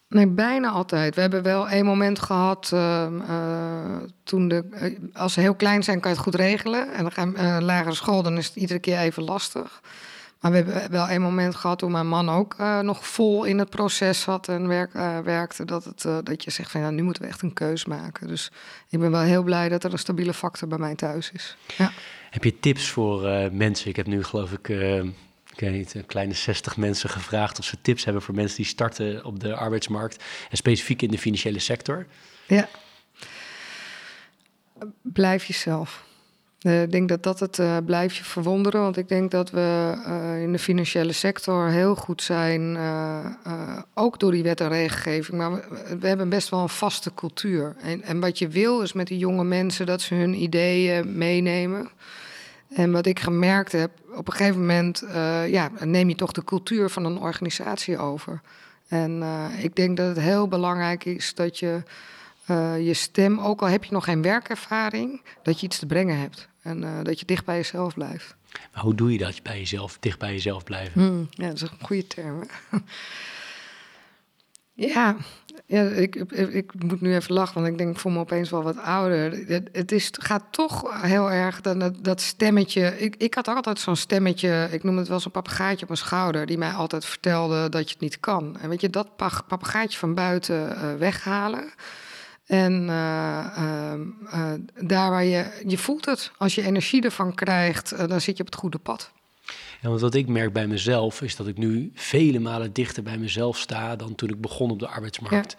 Nee, 0.08 0.28
bijna 0.28 0.70
altijd. 0.70 1.16
We 1.16 1.22
hebben 1.22 1.44
wel 1.44 1.70
één 1.70 1.86
moment 1.86 2.20
gehad 2.20 2.72
uh, 2.74 3.08
uh, 3.30 3.96
toen 4.24 4.48
de. 4.48 4.64
Uh, 4.72 5.00
als 5.14 5.34
ze 5.34 5.39
heel 5.39 5.56
klein 5.56 5.84
zijn, 5.84 6.00
kan 6.00 6.12
je 6.12 6.16
het 6.16 6.26
goed 6.26 6.36
regelen. 6.36 6.94
En 6.94 7.02
dan 7.02 7.12
gaan 7.12 7.34
uh, 7.38 7.58
lagere 7.60 7.96
school, 7.96 8.24
dan 8.24 8.38
is 8.38 8.48
het 8.48 8.56
iedere 8.56 8.80
keer 8.80 8.98
even 8.98 9.24
lastig. 9.24 9.82
Maar 10.42 10.52
we 10.52 10.58
hebben 10.58 10.92
wel 10.92 11.08
één 11.08 11.22
moment 11.22 11.56
gehad 11.56 11.80
toen 11.80 11.92
mijn 11.92 12.08
man 12.08 12.30
ook 12.30 12.58
nog 12.82 13.08
vol 13.08 13.44
in 13.44 13.60
het 13.60 13.70
proces 13.70 14.22
zat 14.22 14.48
en 14.48 14.68
werk, 14.68 14.94
werkte. 15.24 15.66
Dat, 15.66 15.84
het, 15.84 16.26
dat 16.26 16.44
je 16.44 16.52
zegt 16.52 16.72
van 16.72 16.82
ja, 16.82 16.89
nu 16.89 17.02
moeten 17.04 17.24
we 17.24 17.30
echt 17.30 17.42
een 17.42 17.54
keus 17.54 17.86
maken. 17.86 18.28
Dus 18.28 18.52
ik 18.89 19.00
ben 19.00 19.12
wel 19.12 19.22
heel 19.22 19.44
blij 19.44 19.70
dat 19.70 19.84
er 19.84 19.92
een 19.92 20.00
stabiele 20.00 20.34
factor 20.34 20.68
bij 20.68 20.78
mij 20.78 20.96
thuis 20.96 21.32
is. 21.32 21.58
Ja. 21.78 21.92
Heb 22.30 22.44
je 22.44 22.60
tips 22.60 22.89
voor 22.89 23.22
mensen? 23.52 23.89
Ik 23.89 23.96
heb 23.96 24.08
nu 24.08 24.24
geloof 24.24 24.52
ik 24.52 24.70
ik 25.54 25.60
weet 25.60 25.72
niet, 25.72 25.94
een 25.94 26.06
kleine 26.06 26.34
60 26.34 26.78
mensen 26.78 27.10
gevraagd 27.10 27.60
of 27.60 27.66
ze 27.66 27.82
tips 27.82 28.04
hebben 28.04 28.22
voor 28.22 28.36
mensen 28.36 28.58
die 28.58 28.66
starten 28.66 29.26
op 29.26 29.39
de 29.39 29.56
arbeidsmarkt 29.56 30.24
en 30.50 30.58
specifiek 30.58 31.02
in 31.02 31.12
de 31.12 31.18
financiële 31.18 31.60
sector. 31.60 32.08
Ja. 32.48 32.70
Blijf 35.02 35.46
jezelf. 35.46 36.04
Uh, 36.62 36.82
ik 36.82 36.91
denk 36.91 37.09
dat 37.09 37.24
dat 37.24 37.39
het 37.39 37.57
uh, 37.57 37.78
blijft 37.86 38.16
je 38.16 38.24
verwonderen, 38.24 38.82
want 38.82 38.97
ik 38.97 39.07
denk 39.07 39.32
dat 39.32 39.49
we 39.49 39.93
uh, 40.07 40.41
in 40.41 40.51
de 40.51 40.59
financiële 40.59 41.12
sector 41.12 41.68
heel 41.68 41.95
goed 41.95 42.22
zijn, 42.22 42.78
ook 43.93 44.20
door 44.20 44.32
die 44.32 44.43
wet 44.43 44.62
en 44.62 44.70
regelgeving, 44.70 45.38
maar 45.38 45.51
we, 45.99 46.07
hebben 46.07 46.30
best 46.30 46.49
wel 46.49 46.62
een 46.62 46.70
vaste 46.70 47.14
cultuur. 47.14 47.76
En, 47.82 48.01
en 48.01 48.20
wat 48.20 48.39
je 48.39 48.47
wil 48.47 48.82
is 48.82 48.93
met 48.93 49.07
die 49.07 49.18
jonge 49.18 49.43
mensen 49.43 49.86
dat 49.86 50.01
ze 50.01 50.16
hun 50.16 50.41
ideeën 50.41 51.18
meenemen. 51.18 51.89
En 52.76 52.91
wat 52.91 53.05
ik 53.05 53.20
gemerkt 53.20 53.72
heb, 53.72 53.91
op 54.16 54.28
een 54.28 54.34
gegeven 54.34 54.59
moment 54.59 55.03
ja, 55.47 55.72
neem 55.80 56.09
je 56.09 56.16
toch 56.16 56.32
de 56.32 56.43
cultuur 56.43 56.89
van 56.89 57.05
een 57.05 57.20
organisatie 57.20 57.97
over. 57.97 58.41
En 58.88 59.24
ik 59.57 59.76
denk 59.76 59.97
dat 59.97 60.07
het 60.07 60.20
heel 60.20 60.47
belangrijk 60.47 61.05
is 61.05 61.34
dat 61.36 61.59
je 61.59 61.84
je 62.80 62.93
stem, 62.93 63.39
ook 63.39 63.62
al 63.62 63.68
heb 63.68 63.84
je 63.84 63.93
nog 63.93 64.03
geen 64.03 64.22
werkervaring, 64.22 65.22
dat 65.43 65.59
je 65.59 65.66
iets 65.66 65.80
te 65.80 65.86
brengen 65.86 66.20
hebt. 66.20 66.49
En 66.62 67.03
dat 67.03 67.20
je 67.20 67.26
dicht 67.26 67.45
bij 67.45 67.55
jezelf 67.55 67.93
blijft. 67.93 68.36
Maar 68.74 68.84
hoe 68.84 68.95
doe 68.95 69.12
je 69.12 69.18
dat, 69.18 69.43
bij 69.43 69.57
jezelf, 69.57 69.97
dicht 69.99 70.20
bij 70.20 70.32
jezelf 70.32 70.64
blijven? 70.64 71.01
Hmm, 71.01 71.28
ja, 71.30 71.47
dat 71.47 71.55
is 71.55 71.62
een 71.62 71.70
goede 71.82 72.07
term. 72.07 72.43
Ja, 74.88 75.16
ja 75.66 75.84
ik, 75.84 76.16
ik, 76.16 76.32
ik, 76.32 76.84
moet 76.84 77.01
nu 77.01 77.16
even 77.16 77.34
lachen, 77.34 77.53
want 77.53 77.68
ik 77.68 77.78
denk, 77.78 77.89
ik 77.91 77.99
voel 77.99 78.12
me 78.12 78.20
opeens 78.20 78.49
wel 78.49 78.64
wat 78.64 78.78
ouder. 78.78 79.32
Het, 79.47 79.70
het 79.72 79.91
is, 79.91 80.09
gaat 80.12 80.43
toch 80.51 81.01
heel 81.01 81.32
erg, 81.32 81.62
dat, 81.62 82.03
dat 82.03 82.22
stemmetje. 82.22 82.99
Ik, 82.99 83.16
ik 83.16 83.34
had 83.34 83.47
altijd 83.47 83.80
zo'n 83.80 83.95
stemmetje, 83.95 84.68
ik 84.72 84.84
noem 84.84 84.97
het 84.97 85.07
wel 85.07 85.20
zo'n 85.20 85.32
papegaaitje 85.32 85.82
op 85.82 85.88
mijn 85.88 86.01
schouder, 86.01 86.45
die 86.45 86.57
mij 86.57 86.72
altijd 86.72 87.05
vertelde 87.05 87.70
dat 87.70 87.88
je 87.88 87.93
het 87.93 88.01
niet 88.03 88.20
kan. 88.20 88.57
En 88.59 88.70
weet 88.70 88.82
je, 88.82 88.89
dat 88.89 89.16
papegaaitje 89.47 89.99
van 89.99 90.14
buiten 90.14 90.70
uh, 90.70 90.95
weghalen. 90.95 91.72
En 92.46 92.88
uh, 92.88 93.96
uh, 94.34 94.54
daar 94.76 95.10
waar 95.10 95.24
je, 95.24 95.62
je 95.68 95.78
voelt 95.78 96.06
het, 96.06 96.32
als 96.38 96.56
je 96.56 96.64
energie 96.64 97.02
ervan 97.02 97.36
krijgt, 97.36 98.08
dan 98.08 98.22
zit 98.22 98.38
je 98.38 98.44
op 98.44 98.50
het 98.50 98.60
goede 98.60 98.78
pad. 98.78 99.12
Ja, 99.82 99.89
want 99.89 100.02
wat 100.02 100.16
ik 100.16 100.28
merk 100.28 100.54
bij 100.54 100.68
mezelf 100.68 101.22
is 101.22 101.36
dat 101.36 101.48
ik 101.48 101.58
nu 101.58 101.92
vele 101.94 102.39
malen 102.39 102.74
dichter 102.74 103.04
bij 103.04 103.18
mezelf 103.18 103.58
sta 103.58 103.96
dan 103.96 104.16
toen 104.16 104.30
ik 104.30 104.42
begon 104.42 104.72
op 104.72 104.80
de 104.80 104.88
arbeidsmarkt. 104.88 105.56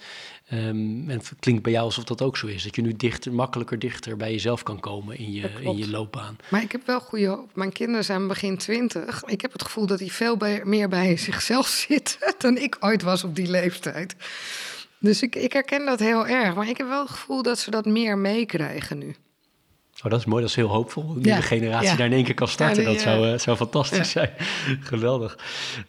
Ja. 0.49 0.57
Um, 0.57 1.11
en 1.11 1.19
het 1.19 1.33
klinkt 1.41 1.63
bij 1.63 1.73
jou 1.73 1.85
alsof 1.85 2.05
dat 2.05 2.23
ook 2.23 2.37
zo 2.37 2.47
is. 2.47 2.63
Dat 2.63 2.77
je 2.77 2.83
nu 2.83 2.93
dichter, 2.97 3.33
makkelijker 3.33 3.79
dichter 3.79 4.17
bij 4.17 4.31
jezelf 4.31 4.63
kan 4.63 4.81
komen 4.81 5.19
in 5.19 5.33
je, 5.33 5.51
in 5.61 5.77
je 5.77 5.91
loopbaan. 5.91 6.37
Maar 6.49 6.63
ik 6.63 6.73
heb 6.73 6.87
wel 6.87 7.01
goede 7.01 7.27
hoop. 7.27 7.51
Mijn 7.55 7.73
kinderen 7.73 8.05
zijn 8.05 8.29
begin 8.29 8.59
twintig. 8.59 9.23
Ik 9.27 9.41
heb 9.41 9.53
het 9.53 9.63
gevoel 9.63 9.87
dat 9.87 9.99
die 9.99 10.13
veel 10.13 10.37
bij, 10.37 10.61
meer 10.65 10.89
bij 10.89 11.17
zichzelf 11.17 11.67
zitten 11.89 12.35
dan 12.39 12.57
ik 12.57 12.77
ooit 12.81 13.03
was 13.03 13.25
op 13.25 13.37
die 13.37 13.51
leeftijd. 13.51 14.15
Dus 15.03 15.23
ik, 15.23 15.35
ik 15.35 15.53
herken 15.53 15.85
dat 15.87 15.99
heel 15.99 16.27
erg. 16.27 16.55
Maar 16.55 16.69
ik 16.69 16.77
heb 16.77 16.89
wel 16.89 17.01
het 17.01 17.11
gevoel 17.11 17.43
dat 17.43 17.59
ze 17.59 17.71
dat 17.71 17.85
meer 17.85 18.19
meekrijgen 18.19 18.99
nu. 18.99 19.15
Oh, 20.05 20.11
dat 20.11 20.21
is 20.21 20.27
mooi, 20.27 20.41
dat 20.41 20.51
is 20.51 20.57
heel 20.57 20.69
hoopvol. 20.69 21.03
Een 21.03 21.21
nieuwe 21.21 21.43
generatie 21.43 21.97
daar 21.97 22.07
in 22.07 22.13
één 22.13 22.25
keer 22.25 22.35
kan 22.35 22.49
starten. 22.49 22.85
dat 22.85 23.01
zou, 23.01 23.29
uh, 23.29 23.39
zou 23.39 23.57
fantastisch 23.57 24.11
zijn. 24.11 24.31
Geweldig. 24.81 25.39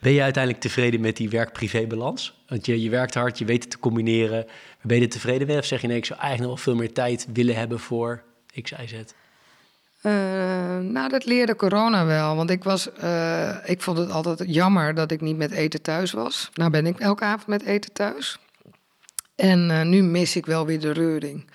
Ben 0.00 0.12
je 0.12 0.22
uiteindelijk 0.22 0.62
tevreden 0.62 1.00
met 1.00 1.16
die 1.16 1.28
werk-privé-balans? 1.28 2.34
Want 2.48 2.66
je, 2.66 2.82
je 2.82 2.90
werkt 2.90 3.14
hard, 3.14 3.38
je 3.38 3.44
weet 3.44 3.62
het 3.62 3.70
te 3.70 3.78
combineren. 3.78 4.46
Ben 4.82 4.96
je 4.96 5.02
er 5.02 5.08
tevreden 5.08 5.46
mee? 5.46 5.58
Of 5.58 5.64
zeg 5.64 5.80
je 5.80 5.86
nee, 5.86 5.96
ik 5.96 6.04
zou 6.04 6.20
eigenlijk 6.20 6.50
nog 6.50 6.64
wel 6.64 6.74
veel 6.74 6.82
meer 6.82 6.92
tijd 6.92 7.26
willen 7.32 7.56
hebben 7.56 7.78
voor 7.78 8.22
X, 8.62 8.70
Y, 8.70 8.86
Z? 8.86 8.92
Uh, 8.92 10.12
nou, 10.78 11.08
dat 11.08 11.24
leerde 11.24 11.56
corona 11.56 12.04
wel. 12.04 12.36
Want 12.36 12.50
ik, 12.50 12.64
was, 12.64 12.88
uh, 13.02 13.56
ik 13.64 13.82
vond 13.82 13.98
het 13.98 14.10
altijd 14.10 14.42
jammer 14.46 14.94
dat 14.94 15.10
ik 15.10 15.20
niet 15.20 15.36
met 15.36 15.50
eten 15.50 15.82
thuis 15.82 16.12
was. 16.12 16.50
Nou 16.54 16.70
ben 16.70 16.86
ik 16.86 16.98
elke 16.98 17.24
avond 17.24 17.46
met 17.46 17.62
eten 17.62 17.92
thuis. 17.92 18.38
En 19.34 19.88
nu 19.88 20.02
mis 20.02 20.36
ik 20.36 20.46
wel 20.46 20.66
weer 20.66 20.80
de 20.80 20.92
reuring. 20.92 21.50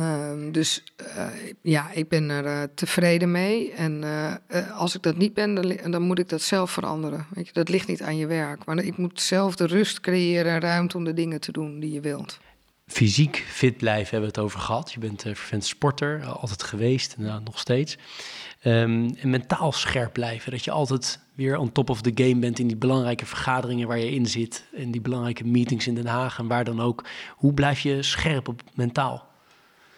Um, 0.00 0.52
dus 0.52 0.84
uh, 1.16 1.26
ja, 1.62 1.90
ik 1.92 2.08
ben 2.08 2.30
er 2.30 2.44
uh, 2.44 2.62
tevreden 2.74 3.30
mee. 3.30 3.72
En 3.72 4.04
als 4.74 4.94
ik 4.94 5.02
dat 5.02 5.16
niet 5.16 5.34
ben, 5.34 5.54
dan, 5.54 5.90
dan, 5.90 6.02
moet 6.02 6.18
ik 6.18 6.28
dat 6.28 6.42
zelf 6.42 6.70
veranderen. 6.70 7.26
Weet 7.34 7.46
je, 7.46 7.52
dat 7.52 7.68
ligt 7.68 7.88
niet 7.88 8.02
aan 8.02 8.16
je 8.16 8.26
werk. 8.26 8.64
Maar 8.64 8.78
ik 8.78 8.96
moet 8.96 9.20
zelf 9.20 9.56
de 9.56 9.66
rust 9.66 10.00
creëren 10.00 10.52
en 10.52 10.60
ruimte 10.60 10.96
om 10.96 11.04
de 11.04 11.14
dingen 11.14 11.40
te 11.40 11.52
doen 11.52 11.80
die 11.80 11.92
je 11.92 12.00
wilt. 12.00 12.38
Fysiek 12.86 13.44
fit 13.48 13.76
blijven 13.76 14.10
hebben 14.10 14.20
we 14.20 14.34
het 14.34 14.44
over 14.44 14.60
gehad. 14.60 14.92
Je 14.92 14.98
bent 14.98 15.24
een 15.24 15.36
vervent 15.36 15.64
sporter, 15.64 16.24
altijd 16.24 16.62
geweest 16.62 17.14
en 17.14 17.22
nou, 17.22 17.42
nog 17.44 17.58
steeds. 17.58 17.98
Um, 18.64 19.14
en 19.14 19.30
mentaal 19.30 19.72
scherp 19.72 20.12
blijven. 20.12 20.50
Dat 20.50 20.64
je 20.64 20.70
altijd 20.70 21.20
weer 21.36 21.56
on 21.56 21.72
top 21.72 21.90
of 21.90 22.00
the 22.00 22.12
game 22.14 22.38
bent 22.38 22.58
in 22.58 22.66
die 22.66 22.76
belangrijke 22.76 23.26
vergaderingen 23.26 23.88
waar 23.88 23.98
je 23.98 24.10
in 24.10 24.26
zit. 24.26 24.64
In 24.72 24.90
die 24.90 25.00
belangrijke 25.00 25.44
meetings 25.44 25.86
in 25.86 25.94
Den 25.94 26.06
Haag 26.06 26.38
en 26.38 26.46
waar 26.46 26.64
dan 26.64 26.80
ook. 26.80 27.04
Hoe 27.30 27.54
blijf 27.54 27.80
je 27.80 28.02
scherp 28.02 28.48
op 28.48 28.62
mentaal? 28.74 29.28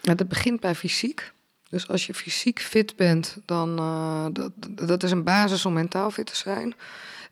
Ja, 0.01 0.15
dat 0.15 0.29
begint 0.29 0.61
bij 0.61 0.75
fysiek. 0.75 1.33
Dus 1.71 1.89
als 1.89 2.07
je 2.07 2.15
fysiek 2.15 2.61
fit 2.61 2.97
bent, 2.97 3.39
dan 3.45 3.79
uh, 3.79 4.27
dat, 4.33 4.53
dat 4.71 5.03
is 5.03 5.11
een 5.11 5.25
basis 5.25 5.67
om 5.67 5.73
mentaal 5.73 6.11
fit 6.11 6.27
te 6.27 6.37
zijn. 6.37 6.75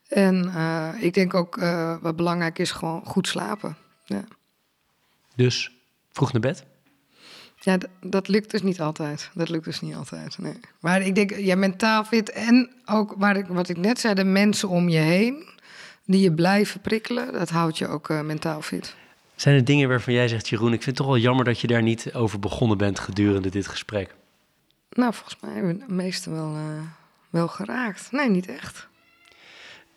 En 0.08 0.44
uh, 0.44 0.88
ik 1.00 1.14
denk 1.14 1.34
ook 1.34 1.56
uh, 1.56 1.96
wat 2.00 2.16
belangrijk 2.16 2.58
is, 2.58 2.70
gewoon 2.70 3.04
goed 3.04 3.28
slapen. 3.28 3.76
Ja. 4.04 4.24
Dus 5.34 5.70
vroeg 6.10 6.32
naar 6.32 6.40
bed? 6.40 6.64
Ja, 7.66 7.78
dat 8.00 8.28
lukt 8.28 8.50
dus 8.50 8.62
niet 8.62 8.80
altijd. 8.80 9.30
Dat 9.34 9.48
lukt 9.48 9.64
dus 9.64 9.80
niet 9.80 9.94
altijd, 9.94 10.38
nee. 10.38 10.60
Maar 10.80 11.02
ik 11.02 11.14
denk, 11.14 11.36
ja, 11.36 11.56
mentaal 11.56 12.04
fit 12.04 12.30
en 12.30 12.70
ook 12.84 13.14
waar 13.16 13.36
ik, 13.36 13.46
wat 13.46 13.68
ik 13.68 13.76
net 13.76 14.00
zei, 14.00 14.14
de 14.14 14.24
mensen 14.24 14.68
om 14.68 14.88
je 14.88 14.98
heen... 14.98 15.44
die 16.04 16.20
je 16.20 16.32
blijven 16.32 16.80
prikkelen, 16.80 17.32
dat 17.32 17.50
houdt 17.50 17.78
je 17.78 17.88
ook 17.88 18.08
mentaal 18.08 18.62
fit. 18.62 18.94
Zijn 19.34 19.54
er 19.56 19.64
dingen 19.64 19.88
waarvan 19.88 20.14
jij 20.14 20.28
zegt, 20.28 20.48
Jeroen, 20.48 20.72
ik 20.72 20.82
vind 20.82 20.84
het 20.84 20.96
toch 20.96 21.06
wel 21.06 21.22
jammer 21.22 21.44
dat 21.44 21.60
je 21.60 21.66
daar 21.66 21.82
niet 21.82 22.14
over 22.14 22.38
begonnen 22.38 22.78
bent 22.78 22.98
gedurende 22.98 23.48
dit 23.48 23.66
gesprek? 23.66 24.14
Nou, 24.90 25.14
volgens 25.14 25.36
mij 25.40 25.50
hebben 25.52 25.78
we 25.78 25.86
de 25.86 25.92
meeste 25.92 26.30
wel, 26.30 26.54
uh, 26.54 26.80
wel 27.30 27.48
geraakt. 27.48 28.08
Nee, 28.10 28.30
niet 28.30 28.48
echt. 28.48 28.88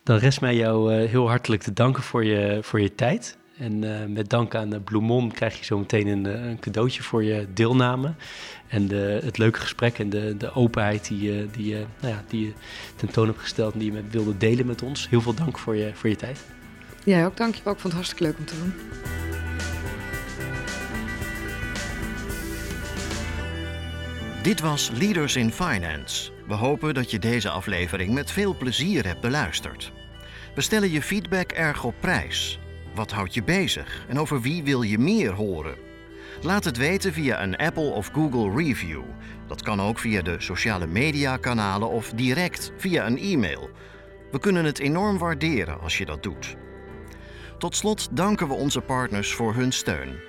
Dan 0.04 0.18
rest 0.18 0.42
mij 0.42 0.56
jou 0.56 0.96
uh, 0.96 1.10
heel 1.10 1.30
hartelijk 1.30 1.62
te 1.62 1.74
danken 1.74 2.04
voor 2.04 2.26
je, 2.26 2.60
voor 2.62 2.82
je 2.82 2.96
tijd. 2.96 3.38
En 3.60 3.84
uh, 3.84 4.06
met 4.06 4.30
dank 4.30 4.56
aan 4.56 4.74
uh, 4.74 4.80
Bloemon 4.84 5.32
krijg 5.32 5.58
je 5.58 5.66
zo 5.66 5.78
meteen 5.78 6.08
een, 6.08 6.26
een, 6.26 6.60
cadeautje 6.60 7.04
voor 7.04 7.24
je 7.24 7.48
deelname. 7.54 8.14
En 8.68 8.88
de, 8.88 9.20
het 9.24 9.38
leuke 9.38 9.60
gesprek 9.60 10.00
en 10.00 10.10
de, 10.10 10.38
de 10.38 10.54
openheid 10.54 11.08
die, 11.08 11.50
die, 11.52 11.74
nou 11.74 12.14
ja, 12.14 12.24
die 12.28 12.46
je 12.46 12.54
tentoon 12.96 13.28
hebt 13.28 13.40
gesteld 13.40 13.74
en 13.74 13.80
die 13.80 13.92
je 13.92 14.02
met, 14.02 14.12
wilde 14.12 14.38
delen 14.38 14.66
met 14.66 14.82
ons. 14.82 15.10
Heel 15.10 15.22
veel 15.22 15.34
dank 15.34 15.58
voor 15.58 15.76
je, 15.76 15.92
voor 15.94 16.10
je 16.10 16.16
tijd. 16.16 16.40
Jij 17.04 17.26
ook, 17.26 17.38
dankjewel. 17.38 17.74
Ik 17.74 17.80
vond 17.80 17.94
het 17.94 18.02
hartstikke 18.04 18.24
leuk 18.24 18.38
om 18.38 18.46
te 18.46 18.56
doen. 18.56 18.74
Dit 24.42 24.60
was 24.60 24.92
Leaders 24.94 25.36
in 25.36 25.52
Finance. 25.52 26.32
We 26.48 26.54
hopen 26.54 26.94
dat 26.94 27.12
je 27.12 27.20
deze 27.20 27.50
aflevering 27.50 28.14
met 28.14 28.32
veel 28.32 28.58
plezier 28.58 29.06
hebt 29.06 29.22
beluisterd. 29.22 29.92
We 30.56 30.62
stellen 30.62 30.92
je 30.92 31.02
feedback 31.02 31.52
erg 31.52 31.84
op 31.84 31.96
prijs. 32.00 32.60
Wat 33.00 33.12
houdt 33.12 33.34
je 33.34 33.44
bezig 33.44 34.06
en 34.08 34.20
over 34.20 34.42
wie 34.42 34.64
wil 34.64 34.82
je 34.82 34.98
meer 34.98 35.32
horen? 35.32 35.76
Laat 36.42 36.64
het 36.64 36.78
weten 36.78 37.14
via 37.14 37.44
een 37.44 37.58
Apple 37.58 37.90
of 37.90 38.10
Google 38.14 38.64
review. 38.64 39.02
Dat 39.48 39.62
kan 39.62 39.82
ook 39.82 40.00
via 40.00 40.22
de 40.22 40.36
sociale 40.38 40.88
media 40.88 41.38
kanalen 41.38 41.90
of 41.90 42.10
direct 42.10 42.72
via 42.78 43.06
een 43.06 43.18
e-mail. 43.18 43.70
We 44.32 44.40
kunnen 44.40 44.66
het 44.66 44.80
enorm 44.80 45.18
waarderen 45.18 45.80
als 45.82 45.98
je 45.98 46.06
dat 46.06 46.24
doet. 46.24 46.56
Tot 47.58 47.76
slot 47.76 48.08
danken 48.12 48.48
we 48.48 48.54
onze 48.54 48.82
partners 48.82 49.34
voor 49.34 49.54
hun 49.54 49.72
steun. 49.72 50.20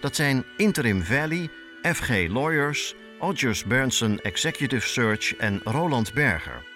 Dat 0.00 0.16
zijn 0.16 0.44
Interim 0.56 1.02
Valley, 1.02 1.48
FG 1.82 2.28
Lawyers, 2.28 2.94
Odgers 3.20 3.64
Berndsen 3.64 4.20
Executive 4.22 4.88
Search 4.88 5.36
en 5.36 5.60
Roland 5.64 6.14
Berger. 6.14 6.75